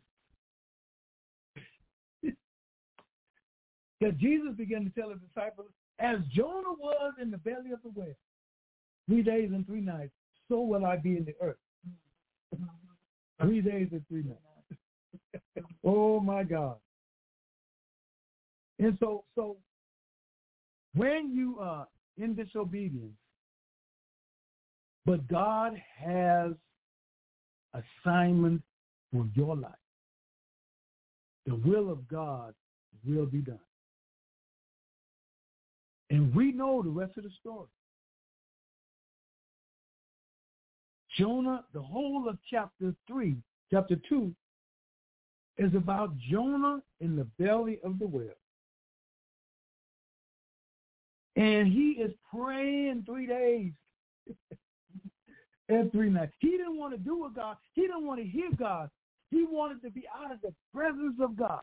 that 4.01 4.19
Jesus 4.19 4.55
began 4.57 4.85
to 4.85 4.91
tell 4.91 5.11
his 5.11 5.19
disciples, 5.29 5.69
as 5.99 6.19
Jonah 6.35 6.75
was 6.79 7.15
in 7.21 7.31
the 7.31 7.39
belly 7.39 7.73
of 7.73 7.83
the 7.83 7.91
whale, 7.91 8.15
three 9.09 9.23
days 9.23 9.51
and 9.53 9.67
three 9.67 9.81
nights, 9.81 10.13
so 10.49 10.61
will 10.61 10.85
I 10.85 10.97
be 10.97 11.17
in 11.17 11.25
the 11.25 11.35
earth. 11.41 11.57
three 13.41 13.61
days 13.61 13.89
and 13.93 14.07
three 14.09 14.25
nights. 14.25 14.39
oh 15.85 16.21
my 16.21 16.43
God. 16.43 16.77
And 18.79 18.97
so, 18.99 19.25
so 19.35 19.57
when 20.95 21.33
you 21.35 21.59
are 21.61 21.87
in 22.19 22.35
disobedience, 22.35 23.17
but 25.05 25.27
God 25.29 25.81
has 25.99 26.53
assignment 28.05 28.63
for 29.13 29.27
your 29.35 29.57
life. 29.57 29.73
The 31.47 31.57
will 31.57 31.91
of 31.91 32.07
God 32.09 32.55
will 33.05 33.27
be 33.27 33.39
done. 33.39 33.59
And 36.11 36.35
we 36.35 36.53
know 36.53 36.83
the 36.83 36.91
rest 36.91 37.17
of 37.17 37.25
the 37.25 37.31
story. 37.41 37.69
Jonah, 41.19 41.65
the 41.75 41.83
whole 41.83 42.29
of 42.29 42.39
chapter 42.49 42.95
3, 43.07 43.37
chapter 43.71 43.97
2, 44.09 44.33
is 45.59 45.75
about 45.75 46.17
Jonah 46.19 46.81
in 47.01 47.17
the 47.17 47.25
belly 47.39 47.79
of 47.85 47.99
the 47.99 48.07
whale. 48.07 48.31
And 51.37 51.67
he 51.69 51.97
is 52.03 52.13
praying 52.35 53.05
three 53.07 53.27
days 53.27 53.73
and 55.69 55.91
three 55.93 56.11
nights. 56.11 56.33
He 56.41 56.51
didn't 56.51 56.79
want 56.79 56.93
to 56.93 56.99
do 56.99 57.19
what 57.19 57.35
God, 57.35 57.57
he 57.75 57.83
didn't 57.83 58.07
want 58.07 58.21
to 58.21 58.27
hear 58.27 58.51
God. 58.59 58.91
He 59.31 59.45
wanted 59.45 59.81
to 59.83 59.91
be 59.91 60.05
out 60.15 60.31
of 60.31 60.41
the 60.43 60.53
presence 60.75 61.17
of 61.21 61.37
God. 61.37 61.63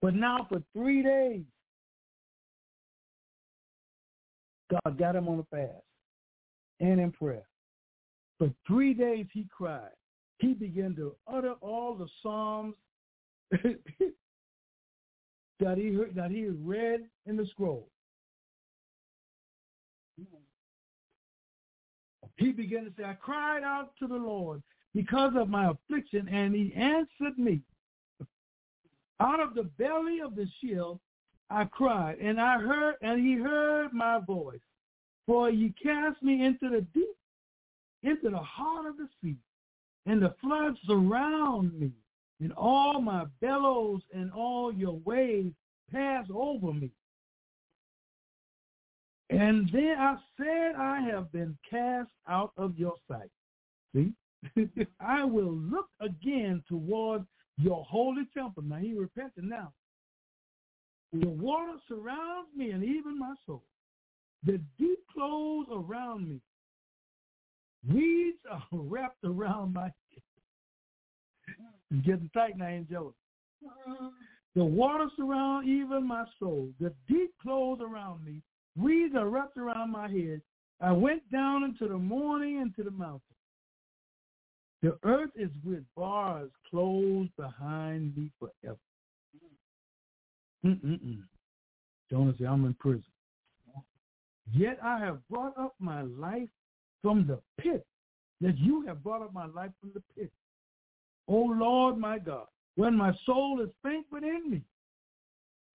But 0.00 0.14
now 0.14 0.46
for 0.48 0.62
three 0.72 1.02
days, 1.02 1.42
God 4.70 4.98
got 4.98 5.16
him 5.16 5.28
on 5.28 5.40
a 5.40 5.44
fast 5.54 5.84
and 6.80 7.00
in 7.00 7.12
prayer. 7.12 7.42
For 8.38 8.50
three 8.66 8.94
days 8.94 9.26
he 9.32 9.46
cried. 9.54 9.90
He 10.38 10.54
began 10.54 10.96
to 10.96 11.14
utter 11.30 11.52
all 11.60 11.94
the 11.94 12.08
psalms 12.22 12.74
that 15.60 15.78
he 15.78 15.92
heard, 15.92 16.14
that 16.14 16.30
he 16.30 16.46
read 16.46 17.06
in 17.26 17.36
the 17.36 17.46
scroll. 17.46 17.88
He 22.36 22.52
began 22.52 22.84
to 22.84 22.92
say, 22.96 23.04
I 23.04 23.12
cried 23.14 23.62
out 23.62 23.90
to 23.98 24.06
the 24.06 24.16
Lord 24.16 24.62
because 24.94 25.32
of 25.36 25.48
my 25.48 25.70
affliction, 25.70 26.26
and 26.28 26.54
he 26.54 26.72
answered 26.74 27.38
me. 27.38 27.60
Out 29.20 29.40
of 29.40 29.54
the 29.54 29.64
belly 29.64 30.20
of 30.20 30.34
the 30.34 30.46
Sheol 30.60 31.00
I 31.50 31.64
cried, 31.64 32.18
and 32.18 32.40
I 32.40 32.58
heard, 32.58 32.94
and 33.02 33.20
he 33.20 33.34
heard 33.34 33.92
my 33.92 34.20
voice. 34.20 34.60
For 35.26 35.50
you 35.50 35.72
cast 35.82 36.22
me 36.22 36.44
into 36.44 36.70
the 36.70 36.80
deep, 36.94 37.16
into 38.02 38.30
the 38.30 38.38
heart 38.38 38.86
of 38.86 38.96
the 38.96 39.08
sea, 39.22 39.36
and 40.06 40.22
the 40.22 40.34
floods 40.40 40.78
surround 40.86 41.78
me, 41.78 41.90
and 42.40 42.52
all 42.54 43.00
my 43.00 43.24
bellows 43.40 44.00
and 44.14 44.32
all 44.32 44.72
your 44.72 44.98
waves 45.04 45.54
pass 45.92 46.26
over 46.34 46.72
me. 46.72 46.90
And 49.28 49.70
then 49.72 49.94
I 49.98 50.16
said, 50.36 50.74
I 50.76 51.00
have 51.02 51.30
been 51.30 51.56
cast 51.68 52.10
out 52.28 52.52
of 52.56 52.76
your 52.76 52.94
sight. 53.08 53.30
See? 53.94 54.12
I 55.00 55.24
will 55.24 55.52
look 55.52 55.88
again 56.00 56.64
towards 56.66 57.26
your 57.58 57.84
holy 57.84 58.26
temple. 58.36 58.62
Now 58.64 58.76
he 58.76 58.94
repented 58.94 59.44
now. 59.44 59.72
The 61.12 61.28
water 61.28 61.76
surrounds 61.88 62.48
me 62.56 62.70
and 62.70 62.82
even 62.82 63.18
my 63.18 63.34
soul. 63.46 63.64
The 64.44 64.60
deep 64.78 64.98
clothes 65.12 65.66
around 65.72 66.28
me. 66.28 66.40
Weeds 67.88 68.38
are 68.50 68.62
wrapped 68.72 69.24
around 69.24 69.74
my 69.74 69.92
getting 72.04 72.30
tight 72.34 72.56
now, 72.56 72.66
Angela. 72.66 73.10
The 74.56 74.64
water 74.64 75.08
surround 75.16 75.68
even 75.68 76.06
my 76.06 76.24
soul. 76.38 76.68
The 76.80 76.92
deep 77.08 77.32
clothes 77.40 77.80
around 77.80 78.24
me. 78.24 78.42
Weeds 78.76 79.14
are 79.14 79.28
wrapped 79.28 79.56
around 79.56 79.92
my 79.92 80.08
head. 80.08 80.40
I 80.80 80.92
went 80.92 81.30
down 81.30 81.62
into 81.62 81.86
the 81.86 81.98
morning 81.98 82.60
into 82.60 82.82
the 82.82 82.90
mountain. 82.90 83.20
The 84.82 84.98
earth 85.04 85.30
is 85.36 85.50
with 85.64 85.82
bars 85.94 86.50
closed 86.70 87.30
behind 87.36 88.16
me 88.16 88.30
forever. 88.38 88.78
Mm-mm-mm. 90.64 91.22
Jonah 92.10 92.34
said, 92.38 92.46
I'm 92.46 92.64
in 92.64 92.74
prison. 92.74 93.04
Yet 94.52 94.78
I 94.82 94.98
have 94.98 95.18
brought 95.28 95.56
up 95.58 95.74
my 95.78 96.02
life 96.02 96.48
from 97.02 97.26
the 97.26 97.40
pit. 97.62 97.86
That 98.40 98.58
you 98.58 98.84
have 98.86 99.02
brought 99.04 99.22
up 99.22 99.34
my 99.34 99.46
life 99.46 99.70
from 99.80 99.90
the 99.92 100.02
pit. 100.16 100.32
O 101.30 101.42
Lord 101.42 101.96
my 101.96 102.18
God, 102.18 102.46
when 102.74 102.96
my 102.96 103.12
soul 103.24 103.60
is 103.62 103.70
faint 103.84 104.04
within 104.10 104.50
me, 104.50 104.62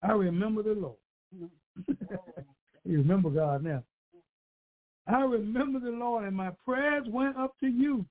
I 0.04 0.12
remember 0.12 0.62
the 0.62 0.74
Lord. 0.74 0.98
you 2.84 2.98
remember 2.98 3.30
God 3.30 3.64
now. 3.64 3.82
I 5.08 5.22
remember 5.22 5.80
the 5.80 5.96
Lord, 5.96 6.26
and 6.26 6.36
my 6.36 6.52
prayers 6.66 7.06
went 7.08 7.38
up 7.38 7.54
to 7.62 7.68
you 7.68 8.06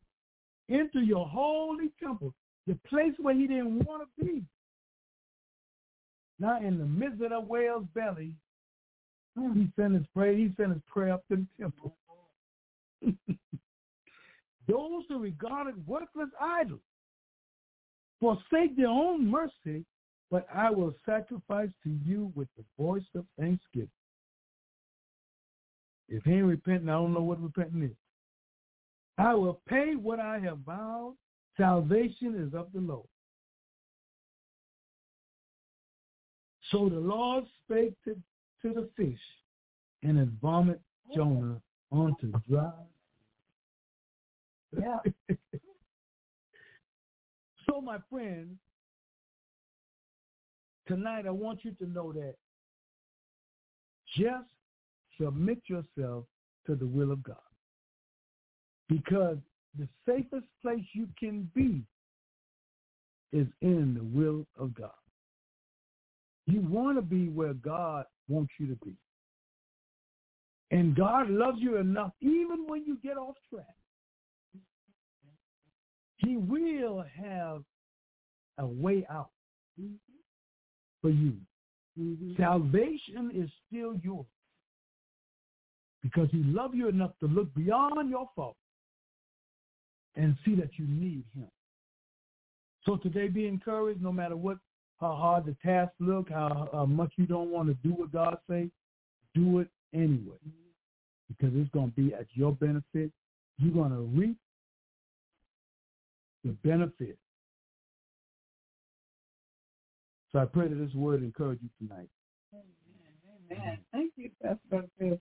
into 0.70 1.00
your 1.00 1.28
holy 1.28 1.90
temple, 2.02 2.32
the 2.66 2.78
place 2.88 3.12
where 3.20 3.34
he 3.34 3.46
didn't 3.46 3.84
want 3.84 4.08
to 4.18 4.24
be. 4.24 4.42
Now 6.38 6.60
in 6.60 6.78
the 6.78 6.86
midst 6.86 7.20
of 7.22 7.30
the 7.30 7.40
whale's 7.40 7.84
belly, 7.94 8.32
oh, 9.38 9.52
he 9.52 9.68
sent 9.76 9.92
his 9.94 10.06
prayer, 10.14 10.32
he 10.32 10.50
sent 10.56 10.72
his 10.72 10.82
prayer 10.90 11.12
up 11.12 11.24
to 11.28 11.36
the 11.36 11.46
temple. 11.60 11.94
Those 14.66 15.02
who 15.08 15.18
regarded 15.18 15.86
worthless 15.86 16.30
idols 16.40 16.80
forsake 18.24 18.74
their 18.74 18.88
own 18.88 19.30
mercy, 19.30 19.84
but 20.30 20.46
I 20.52 20.70
will 20.70 20.94
sacrifice 21.04 21.68
to 21.82 21.90
you 22.06 22.32
with 22.34 22.48
the 22.56 22.64
voice 22.82 23.04
of 23.14 23.26
thanksgiving. 23.38 23.90
If 26.08 26.24
he 26.24 26.32
ain't 26.32 26.46
repenting, 26.46 26.88
I 26.88 26.92
don't 26.92 27.12
know 27.12 27.22
what 27.22 27.42
repenting 27.42 27.82
is. 27.82 27.96
I 29.18 29.34
will 29.34 29.60
pay 29.68 29.94
what 29.94 30.20
I 30.20 30.38
have 30.38 30.58
vowed. 30.64 31.16
Salvation 31.58 32.34
is 32.34 32.54
of 32.58 32.68
the 32.72 32.80
Lord. 32.80 33.06
So 36.70 36.88
the 36.88 36.96
Lord 36.96 37.44
spake 37.62 37.92
to, 38.04 38.16
to 38.62 38.74
the 38.74 38.88
fish, 38.96 39.20
and 40.02 40.18
it 40.18 40.28
vomit 40.40 40.80
Jonah 41.14 41.60
onto 41.92 42.32
dry. 42.48 42.72
Yeah. 44.80 44.98
so 47.74 47.80
my 47.80 47.98
friend, 48.08 48.56
tonight 50.86 51.26
I 51.26 51.30
want 51.30 51.64
you 51.64 51.72
to 51.72 51.90
know 51.90 52.12
that 52.12 52.34
just 54.16 54.46
submit 55.20 55.58
yourself 55.66 56.24
to 56.66 56.76
the 56.76 56.86
will 56.86 57.10
of 57.10 57.22
God. 57.24 57.36
Because 58.88 59.38
the 59.76 59.88
safest 60.06 60.46
place 60.62 60.84
you 60.92 61.08
can 61.18 61.50
be 61.54 61.82
is 63.32 63.48
in 63.60 63.94
the 63.94 64.04
will 64.04 64.46
of 64.58 64.74
God. 64.74 64.90
You 66.46 66.60
want 66.60 66.98
to 66.98 67.02
be 67.02 67.28
where 67.28 67.54
God 67.54 68.04
wants 68.28 68.52
you 68.60 68.68
to 68.68 68.76
be. 68.84 68.94
And 70.70 70.94
God 70.94 71.28
loves 71.28 71.58
you 71.60 71.76
enough, 71.78 72.12
even 72.20 72.66
when 72.68 72.84
you 72.84 72.98
get 73.02 73.16
off 73.16 73.34
track. 73.50 73.64
He 76.24 76.36
will 76.36 77.04
have 77.22 77.62
a 78.58 78.66
way 78.66 79.06
out 79.10 79.30
for 81.02 81.10
you. 81.10 81.34
Mm-hmm. 81.98 82.42
Salvation 82.42 83.30
is 83.34 83.50
still 83.68 83.94
yours 84.02 84.26
because 86.02 86.28
he 86.30 86.42
loved 86.44 86.74
you 86.74 86.88
enough 86.88 87.12
to 87.20 87.26
look 87.26 87.52
beyond 87.54 88.10
your 88.10 88.28
fault 88.34 88.56
and 90.16 90.36
see 90.44 90.54
that 90.54 90.70
you 90.76 90.86
need 90.86 91.24
him. 91.34 91.48
So 92.84 92.96
today 92.96 93.28
be 93.28 93.46
encouraged 93.46 94.02
no 94.02 94.12
matter 94.12 94.36
what 94.36 94.58
how 95.00 95.16
hard 95.16 95.44
the 95.44 95.56
task 95.64 95.92
look, 95.98 96.30
how, 96.30 96.68
how 96.72 96.86
much 96.86 97.12
you 97.16 97.26
don't 97.26 97.50
want 97.50 97.68
to 97.68 97.74
do 97.86 97.94
what 97.94 98.12
God 98.12 98.38
say, 98.48 98.70
do 99.34 99.58
it 99.58 99.68
anyway. 99.92 100.38
Because 101.28 101.54
it's 101.54 101.70
going 101.70 101.90
to 101.90 101.96
be 101.96 102.14
at 102.14 102.26
your 102.32 102.52
benefit. 102.52 103.10
You're 103.58 103.74
going 103.74 103.90
to 103.90 104.02
reap 104.18 104.36
the 106.44 106.52
benefit. 106.62 107.18
So 110.32 110.40
I 110.40 110.44
pray 110.44 110.68
that 110.68 110.74
this 110.74 110.94
word 110.94 111.22
encourage 111.22 111.60
you 111.62 111.68
tonight. 111.78 112.08
Amen. 112.52 113.50
Amen. 113.50 113.78
Thank 113.92 114.12
you, 114.16 114.30
Pastor 114.42 114.88
Phil, 114.98 115.18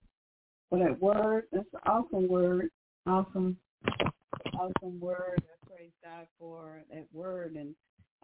for 0.70 0.80
that 0.80 1.00
word. 1.00 1.44
That's 1.52 1.68
an 1.74 1.80
awesome 1.86 2.28
word. 2.28 2.70
Awesome, 3.06 3.58
awesome 4.58 5.00
word. 5.00 5.42
I 5.44 5.68
praise 5.68 5.92
God 6.04 6.28
for 6.40 6.82
that 6.92 7.06
word. 7.14 7.56
And 7.56 7.76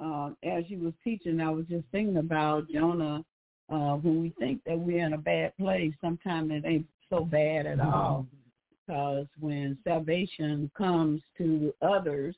uh, 0.03 0.31
as 0.43 0.63
you 0.67 0.79
was 0.79 0.93
teaching, 1.03 1.41
I 1.41 1.49
was 1.49 1.65
just 1.67 1.85
thinking 1.91 2.17
about 2.17 2.69
Jonah. 2.69 3.23
Uh, 3.71 3.97
when 3.97 4.19
we 4.19 4.33
think 4.39 4.63
that 4.65 4.79
we're 4.79 5.05
in 5.05 5.13
a 5.13 5.17
bad 5.17 5.55
place, 5.57 5.93
sometimes 6.01 6.49
it 6.51 6.63
ain't 6.65 6.87
so 7.11 7.23
bad 7.23 7.67
at 7.67 7.79
all. 7.79 8.25
Because 8.89 9.27
when 9.39 9.77
salvation 9.83 10.71
comes 10.75 11.21
to 11.37 11.71
others 11.79 12.35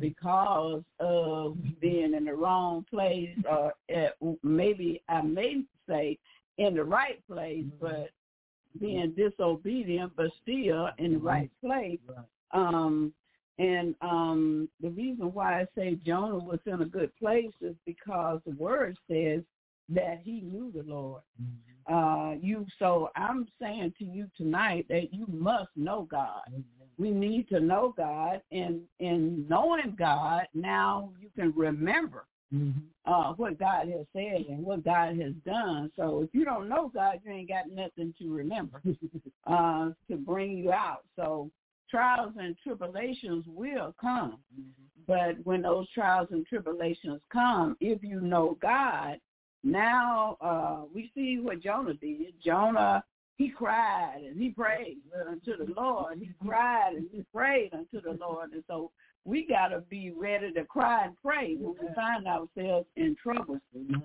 because 0.00 0.82
of 0.98 1.56
being 1.80 2.14
in 2.14 2.24
the 2.24 2.34
wrong 2.34 2.84
place, 2.90 3.28
or 3.48 3.72
at, 3.88 4.16
maybe 4.42 5.00
I 5.08 5.22
may 5.22 5.62
say 5.88 6.18
in 6.58 6.74
the 6.74 6.82
right 6.82 7.24
place, 7.28 7.66
but 7.80 8.10
being 8.80 9.14
disobedient, 9.16 10.10
but 10.16 10.32
still 10.42 10.88
in 10.98 11.12
the 11.12 11.18
right 11.18 11.50
place. 11.64 12.00
Um, 12.50 13.14
and 13.60 13.94
um, 14.00 14.68
the 14.80 14.90
reason 14.90 15.32
why 15.32 15.60
I 15.60 15.66
say 15.78 16.00
Jonah 16.04 16.38
was 16.38 16.58
in 16.66 16.82
a 16.82 16.86
good 16.86 17.16
place 17.16 17.52
is 17.60 17.76
because 17.86 18.40
the 18.44 18.56
word 18.56 18.98
says 19.08 19.42
that 19.90 20.20
he 20.24 20.40
knew 20.40 20.72
the 20.74 20.82
Lord. 20.82 21.22
Uh, 21.86 22.34
you 22.40 22.66
so 22.78 23.10
I'm 23.16 23.48
saying 23.60 23.94
to 23.98 24.04
you 24.04 24.28
tonight 24.36 24.86
that 24.88 25.12
you 25.12 25.26
must 25.28 25.70
know 25.76 26.06
God. 26.10 26.42
We 26.98 27.10
need 27.10 27.48
to 27.48 27.58
know 27.58 27.94
God, 27.96 28.42
and 28.52 28.82
in 29.00 29.46
knowing 29.48 29.96
God, 29.98 30.42
now 30.54 31.10
you 31.20 31.30
can 31.34 31.52
remember 31.56 32.26
uh, 33.06 33.32
what 33.32 33.58
God 33.58 33.88
has 33.88 34.06
said 34.12 34.44
and 34.48 34.64
what 34.64 34.84
God 34.84 35.18
has 35.18 35.32
done. 35.44 35.90
So 35.96 36.22
if 36.22 36.30
you 36.32 36.44
don't 36.44 36.68
know 36.68 36.90
God, 36.94 37.20
you 37.24 37.32
ain't 37.32 37.48
got 37.48 37.70
nothing 37.70 38.14
to 38.20 38.32
remember 38.32 38.82
uh, 39.46 39.90
to 40.08 40.16
bring 40.16 40.58
you 40.58 40.70
out. 40.72 41.04
So 41.16 41.50
trials 41.90 42.34
and 42.38 42.56
tribulations 42.62 43.44
will 43.48 43.94
come. 44.00 44.38
But 45.06 45.36
when 45.44 45.62
those 45.62 45.90
trials 45.90 46.28
and 46.30 46.46
tribulations 46.46 47.20
come, 47.32 47.76
if 47.80 48.02
you 48.02 48.20
know 48.20 48.56
God, 48.60 49.18
now 49.64 50.36
uh, 50.40 50.80
we 50.92 51.10
see 51.14 51.38
what 51.40 51.60
Jonah 51.60 51.94
did. 51.94 52.34
Jonah, 52.44 53.04
he 53.36 53.48
cried 53.48 54.22
and 54.26 54.40
he 54.40 54.50
prayed 54.50 54.98
unto 55.28 55.56
the 55.56 55.72
Lord. 55.74 56.18
He 56.18 56.30
cried 56.46 56.94
and 56.94 57.08
he 57.12 57.24
prayed 57.34 57.70
unto 57.72 58.00
the 58.00 58.18
Lord. 58.20 58.52
And 58.52 58.64
so 58.66 58.90
we 59.24 59.46
got 59.46 59.68
to 59.68 59.80
be 59.80 60.10
ready 60.10 60.52
to 60.52 60.64
cry 60.64 61.04
and 61.04 61.14
pray 61.24 61.54
when 61.56 61.74
we 61.80 61.94
find 61.94 62.26
ourselves 62.26 62.86
in 62.96 63.16
trouble. 63.22 63.58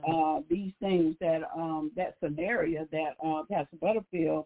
Uh, 0.08 0.42
these 0.50 0.74
things 0.80 1.16
that, 1.20 1.42
um, 1.56 1.92
that 1.96 2.16
scenario 2.24 2.88
that 2.92 3.16
uh, 3.26 3.42
Pastor 3.52 3.78
Butterfield 3.82 4.46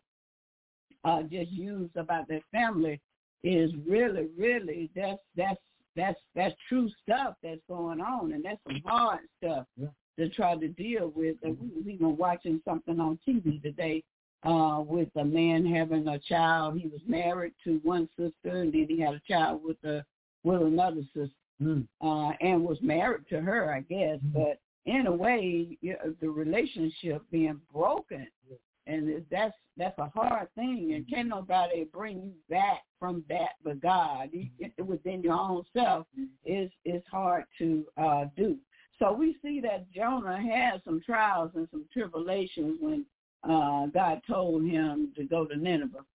uh, 1.04 1.24
just 1.24 1.52
used 1.52 1.96
about 1.98 2.28
that 2.30 2.42
family 2.52 3.02
is 3.44 3.72
really, 3.88 4.30
really, 4.38 4.90
that's, 4.96 5.20
that's, 5.36 5.60
that's, 5.96 6.20
that's 6.36 6.56
true 6.70 6.90
stuff 7.04 7.36
that's 7.44 7.60
going 7.68 8.00
on. 8.00 8.32
And 8.32 8.46
that's 8.46 8.60
some 8.66 8.82
hard 8.86 9.20
stuff 9.38 9.66
Yeah. 9.76 9.88
To 10.20 10.30
try 10.30 10.56
to 10.58 10.68
deal 10.68 11.12
with. 11.16 11.38
And 11.44 11.58
we 11.60 11.68
was 11.70 11.88
even 11.88 12.18
watching 12.18 12.62
something 12.66 13.00
on 13.00 13.18
TV 13.28 13.62
today 13.62 14.04
uh, 14.44 14.82
with 14.86 15.10
a 15.16 15.24
man 15.26 15.66
having 15.66 16.08
a 16.08 16.20
child. 16.20 16.80
He 16.80 16.88
was 16.88 17.02
married 17.08 17.54
to 17.64 17.80
one 17.84 18.08
sister, 18.18 18.58
and 18.62 18.74
then 18.74 18.88
he 18.90 19.00
had 19.00 19.14
a 19.14 19.22
child 19.28 19.62
with 19.64 19.78
a 19.84 20.04
with 20.44 20.62
another 20.62 21.02
sister, 21.14 21.36
Mm. 21.62 21.88
uh, 22.02 22.32
and 22.42 22.64
was 22.66 22.82
married 22.82 23.28
to 23.30 23.40
her, 23.40 23.72
I 23.72 23.82
guess. 23.82 24.18
Mm. 24.26 24.34
But 24.34 24.60
in 24.88 25.06
a 25.06 25.12
way, 25.12 25.78
you 25.82 25.92
know, 25.94 26.16
the 26.20 26.28
relationship 26.28 27.22
being 27.30 27.62
broken, 27.72 28.28
Yeah. 28.50 28.58
and 28.88 29.24
that's 29.30 29.54
that's 29.78 29.98
a 30.00 30.10
hard 30.10 30.48
thing, 30.56 30.94
and 30.94 31.08
can't 31.08 31.28
nobody 31.28 31.84
bring 31.84 32.18
you 32.24 32.34
back 32.50 32.82
from 33.00 33.24
that 33.30 33.52
but 33.64 33.80
God. 33.80 34.30
You- 34.34 34.50
Within 34.84 35.22
your 35.22 35.34
own 35.40 35.64
self 35.74 36.08
is 36.46 36.72
is 36.84 37.04
hard 37.12 37.46
to 37.60 37.86
uh, 37.98 38.26
do. 38.36 38.58
So 39.02 39.12
we 39.12 39.36
see 39.42 39.60
that 39.62 39.92
Jonah 39.92 40.40
had 40.40 40.82
some 40.86 41.02
trials 41.04 41.52
and 41.56 41.68
some 41.72 41.86
tribulations 41.92 42.78
when 42.80 43.04
uh, 43.44 43.88
God 43.88 44.22
told 44.28 44.64
him 44.64 45.12
to 45.18 45.24
go 45.24 45.46
to 45.46 45.58
Nineveh. 45.58 46.06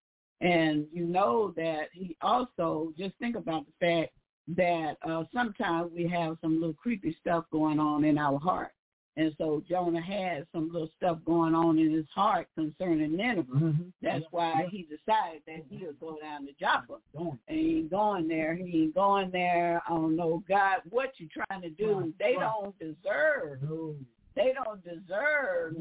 And 0.41 0.87
you 0.93 1.05
know 1.05 1.53
that 1.57 1.89
he 1.93 2.17
also, 2.21 2.93
just 2.97 3.15
think 3.19 3.35
about 3.35 3.65
the 3.67 3.87
fact 3.87 4.13
that 4.57 4.99
uh, 5.03 5.25
sometimes 5.35 5.91
we 5.93 6.07
have 6.07 6.37
some 6.41 6.61
little 6.61 6.75
creepy 6.75 7.17
stuff 7.21 7.45
going 7.51 7.81
on 7.81 8.05
in 8.05 8.19
our 8.19 8.39
heart. 8.39 8.71
And 9.17 9.35
so 9.39 9.65
Jonah 9.69 10.01
had 10.01 10.47
some 10.53 10.71
little 10.71 10.91
stuff 10.97 11.19
going 11.25 11.55
on 11.55 11.79
in 11.79 11.91
his 11.91 12.05
heart 12.15 12.49
concerning 12.55 13.17
Nineveh. 13.17 13.51
Mhm. 13.51 13.93
That's 14.03 14.27
why 14.31 14.69
he 14.71 14.83
decided 14.83 15.43
that 15.47 15.65
he'll 15.71 15.95
go 15.95 16.19
down 16.21 16.47
to 16.47 16.53
Joppa. 16.53 16.99
And 17.49 17.56
he 17.56 17.56
going 17.97 18.29
there. 18.29 18.55
He 18.55 18.83
ain't 18.83 18.95
going 18.95 19.31
there. 19.31 19.81
I 19.87 19.91
don't 19.91 20.17
know, 20.17 20.43
God, 20.49 20.79
what 20.91 21.13
you 21.19 21.29
trying 21.29 21.63
to 21.63 21.71
do? 21.71 22.13
They 22.19 22.35
don't 22.35 22.79
deserve. 22.79 23.61
They 24.35 24.53
don't 24.53 24.85
deserve 24.85 25.77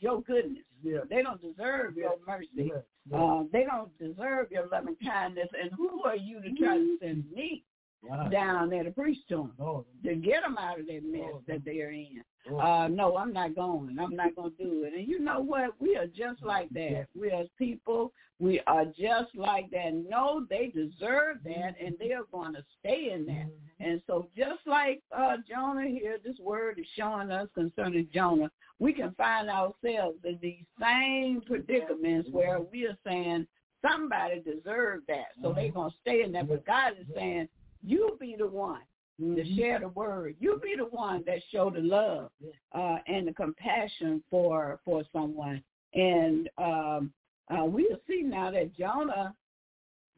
your 0.00 0.20
goodness. 0.22 0.64
Yeah. 0.82 0.98
They 1.08 1.22
don't 1.22 1.40
deserve 1.40 1.96
your 1.96 2.14
mercy. 2.26 2.48
Yeah. 2.56 2.74
Yeah. 3.08 3.16
Uh, 3.22 3.42
they 3.52 3.64
don't 3.64 3.96
deserve 3.98 4.50
your 4.50 4.66
loving 4.66 4.96
kindness. 5.04 5.48
And 5.60 5.70
who 5.76 6.02
are 6.02 6.16
you 6.16 6.42
to 6.42 6.50
try 6.54 6.76
to 6.76 6.96
send 7.00 7.30
me 7.30 7.62
Right. 8.02 8.30
down 8.30 8.68
there 8.68 8.82
to 8.84 8.90
preach 8.90 9.18
to 9.28 9.36
them? 9.36 9.52
No. 9.58 9.86
To 10.04 10.14
get 10.16 10.42
them 10.42 10.58
out 10.58 10.80
of 10.80 10.86
that 10.88 11.04
mess 11.04 11.30
Oh, 11.32 11.42
that 11.46 11.64
they're 11.64 11.92
in. 11.92 12.22
Uh, 12.60 12.88
no, 12.88 13.16
I'm 13.16 13.32
not 13.32 13.54
going. 13.54 13.96
I'm 13.98 14.14
not 14.14 14.34
going 14.36 14.54
to 14.56 14.62
do 14.64 14.84
it. 14.84 14.92
And 14.92 15.08
you 15.08 15.20
know 15.20 15.40
what? 15.40 15.80
We 15.80 15.96
are 15.96 16.06
just 16.06 16.42
like 16.42 16.68
that. 16.70 17.06
We 17.18 17.30
as 17.30 17.46
people, 17.58 18.12
we 18.40 18.60
are 18.66 18.84
just 18.84 19.34
like 19.34 19.70
that. 19.70 19.94
No, 20.08 20.44
they 20.50 20.72
deserve 20.74 21.38
that, 21.44 21.74
and 21.80 21.94
they 21.98 22.12
are 22.12 22.24
going 22.32 22.54
to 22.54 22.64
stay 22.80 23.12
in 23.12 23.26
that. 23.26 23.46
And 23.80 24.02
so 24.06 24.28
just 24.36 24.60
like 24.66 25.02
uh, 25.16 25.36
Jonah 25.48 25.88
here, 25.88 26.18
this 26.24 26.38
word 26.40 26.78
is 26.78 26.86
showing 26.96 27.30
us 27.30 27.48
concerning 27.54 28.08
Jonah, 28.12 28.50
we 28.78 28.92
can 28.92 29.14
find 29.16 29.48
ourselves 29.48 30.18
in 30.24 30.38
these 30.42 30.64
same 30.80 31.42
predicaments 31.46 32.28
where 32.32 32.60
we 32.60 32.86
are 32.86 32.96
saying 33.06 33.46
somebody 33.82 34.40
deserved 34.40 35.04
that. 35.08 35.28
So 35.42 35.52
they're 35.52 35.70
going 35.70 35.90
to 35.90 35.96
stay 36.00 36.22
in 36.22 36.32
that. 36.32 36.48
But 36.48 36.66
God 36.66 36.92
is 37.00 37.06
saying, 37.14 37.48
you 37.82 38.16
be 38.20 38.34
the 38.38 38.46
one 38.48 38.80
to 39.20 39.54
share 39.56 39.78
the 39.78 39.88
word. 39.88 40.34
You 40.40 40.58
be 40.62 40.74
the 40.76 40.86
one 40.86 41.22
that 41.26 41.38
show 41.52 41.70
the 41.70 41.80
love 41.80 42.30
uh, 42.72 42.96
and 43.06 43.28
the 43.28 43.32
compassion 43.32 44.22
for 44.30 44.80
for 44.84 45.04
someone. 45.12 45.62
And 45.94 46.48
um, 46.58 47.12
uh, 47.50 47.64
we'll 47.64 48.00
see 48.08 48.22
now 48.22 48.50
that 48.50 48.76
Jonah 48.76 49.34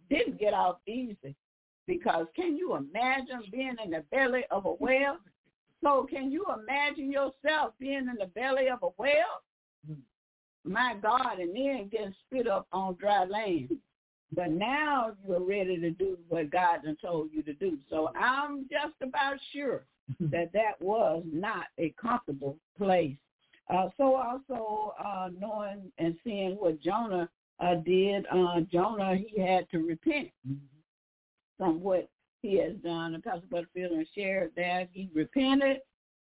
didn't 0.08 0.38
get 0.38 0.54
off 0.54 0.76
easy 0.86 1.34
because 1.86 2.26
can 2.34 2.56
you 2.56 2.76
imagine 2.76 3.42
being 3.50 3.76
in 3.82 3.90
the 3.90 4.04
belly 4.10 4.44
of 4.50 4.66
a 4.66 4.72
whale? 4.72 5.16
So 5.82 6.06
can 6.08 6.30
you 6.30 6.44
imagine 6.62 7.10
yourself 7.12 7.74
being 7.78 8.08
in 8.08 8.16
the 8.18 8.26
belly 8.34 8.68
of 8.68 8.82
a 8.82 9.02
whale? 9.02 9.42
My 10.64 10.96
God, 11.00 11.38
and 11.38 11.54
then 11.54 11.88
getting 11.90 12.14
spit 12.26 12.48
up 12.48 12.66
on 12.72 12.96
dry 12.96 13.24
land. 13.24 13.70
But 14.34 14.50
now 14.50 15.12
you're 15.26 15.40
ready 15.40 15.78
to 15.78 15.90
do 15.90 16.18
what 16.28 16.50
God 16.50 16.80
has 16.84 16.96
told 17.00 17.30
you 17.32 17.42
to 17.44 17.52
do. 17.54 17.78
So 17.88 18.10
I'm 18.18 18.66
just 18.68 18.94
about 19.00 19.36
sure 19.52 19.84
that 20.20 20.52
that 20.52 20.80
was 20.80 21.22
not 21.32 21.66
a 21.78 21.94
comfortable 22.00 22.56
place. 22.76 23.16
Uh, 23.68 23.88
so 23.96 24.14
also 24.14 24.94
uh, 25.02 25.28
knowing 25.38 25.90
and 25.98 26.16
seeing 26.22 26.52
what 26.52 26.80
Jonah 26.80 27.28
uh, 27.58 27.74
did, 27.74 28.26
uh, 28.32 28.60
Jonah, 28.72 29.16
he 29.16 29.40
had 29.40 29.68
to 29.70 29.78
repent 29.78 30.28
from 31.58 31.80
what 31.80 32.08
he 32.42 32.58
has 32.58 32.74
done. 32.84 33.14
And 33.14 33.24
Pastor 33.24 33.46
Butterfield 33.50 34.06
shared 34.14 34.52
that 34.56 34.88
he 34.92 35.10
repented, 35.14 35.78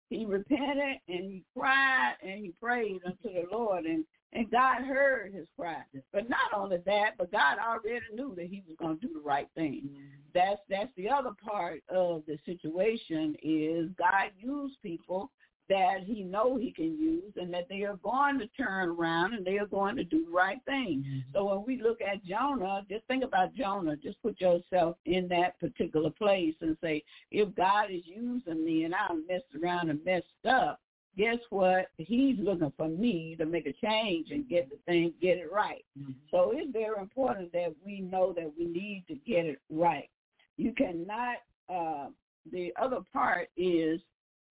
he 0.09 0.25
repented, 0.25 1.01
and 1.09 1.31
he 1.31 1.45
cried 1.57 2.15
and 2.23 2.45
he 2.45 2.53
prayed 2.61 3.01
unto 3.05 3.33
the 3.33 3.45
Lord, 3.51 3.85
and 3.85 4.05
and 4.35 4.51
God 4.51 4.83
heard 4.83 5.33
his 5.33 5.47
cry. 5.57 5.83
But 6.13 6.29
not 6.29 6.53
only 6.57 6.79
that, 6.87 7.13
but 7.17 7.31
God 7.31 7.59
already 7.65 8.01
knew 8.13 8.35
that 8.37 8.47
he 8.47 8.65
was 8.67 8.77
going 8.81 8.99
to 8.99 9.07
do 9.07 9.15
the 9.15 9.21
right 9.21 9.49
thing. 9.55 9.89
That's 10.35 10.61
that's 10.69 10.91
the 10.97 11.09
other 11.09 11.31
part 11.41 11.83
of 11.89 12.23
the 12.27 12.37
situation 12.45 13.37
is 13.43 13.91
God 13.97 14.31
used 14.37 14.83
people 14.83 15.31
that 15.69 16.01
he 16.05 16.23
know 16.23 16.57
he 16.57 16.71
can 16.71 16.99
use 16.99 17.33
and 17.37 17.53
that 17.55 17.69
they 17.69 17.83
are 17.83 17.97
going 18.03 18.39
to 18.39 18.47
turn 18.49 18.91
around 18.91 19.35
and 19.35 19.47
they 19.47 19.59
are 19.59 19.67
going 19.67 19.97
to 19.97 20.05
do 20.05 20.25
the 20.27 20.31
right 20.31 20.61
thing. 20.67 21.25
So 21.33 21.45
when 21.45 21.65
we 21.67 21.83
look 21.83 22.01
at 22.01 22.25
Jonah, 22.25 22.85
just 22.89 23.05
think 23.07 23.25
about 23.25 23.55
Jonah. 23.55 23.97
Just 23.97 24.21
put 24.23 24.41
yourself 24.41 24.97
in 25.07 25.27
that 25.29 25.59
particular 25.61 26.11
place 26.11 26.55
and 26.61 26.77
say, 26.83 27.03
if 27.31 27.55
God 27.55 27.91
is 27.91 28.03
using 28.05 28.65
me 28.65 28.85
and 28.85 28.95
I'm 28.95 29.27
messed 29.27 29.45
around 29.63 29.91
and 29.91 30.05
messed 30.05 30.27
up, 30.49 30.81
guess 31.17 31.39
what? 31.51 31.87
He's 31.97 32.37
looking 32.39 32.73
for 32.77 32.89
me 32.89 33.37
to 33.39 33.47
make 33.47 33.67
a 33.67 33.73
change 33.87 34.31
and 34.31 34.49
get 34.49 34.69
the 34.69 34.77
thing, 34.85 35.15
get 35.23 35.39
it 35.39 35.51
right. 35.53 35.85
So 36.31 36.53
it's 36.55 36.73
very 36.73 37.01
important 37.01 37.53
that 37.53 37.75
we 37.85 38.01
know 38.01 38.33
that 38.35 38.53
we 38.59 38.67
need 38.67 39.05
to 39.09 39.15
get 39.15 39.47
it 39.47 39.61
right. 39.71 40.11
You 40.57 40.73
cannot, 40.73 41.37
uh, 41.73 42.09
the 42.53 42.73
other 42.81 42.99
part 43.13 43.49
is 43.57 44.01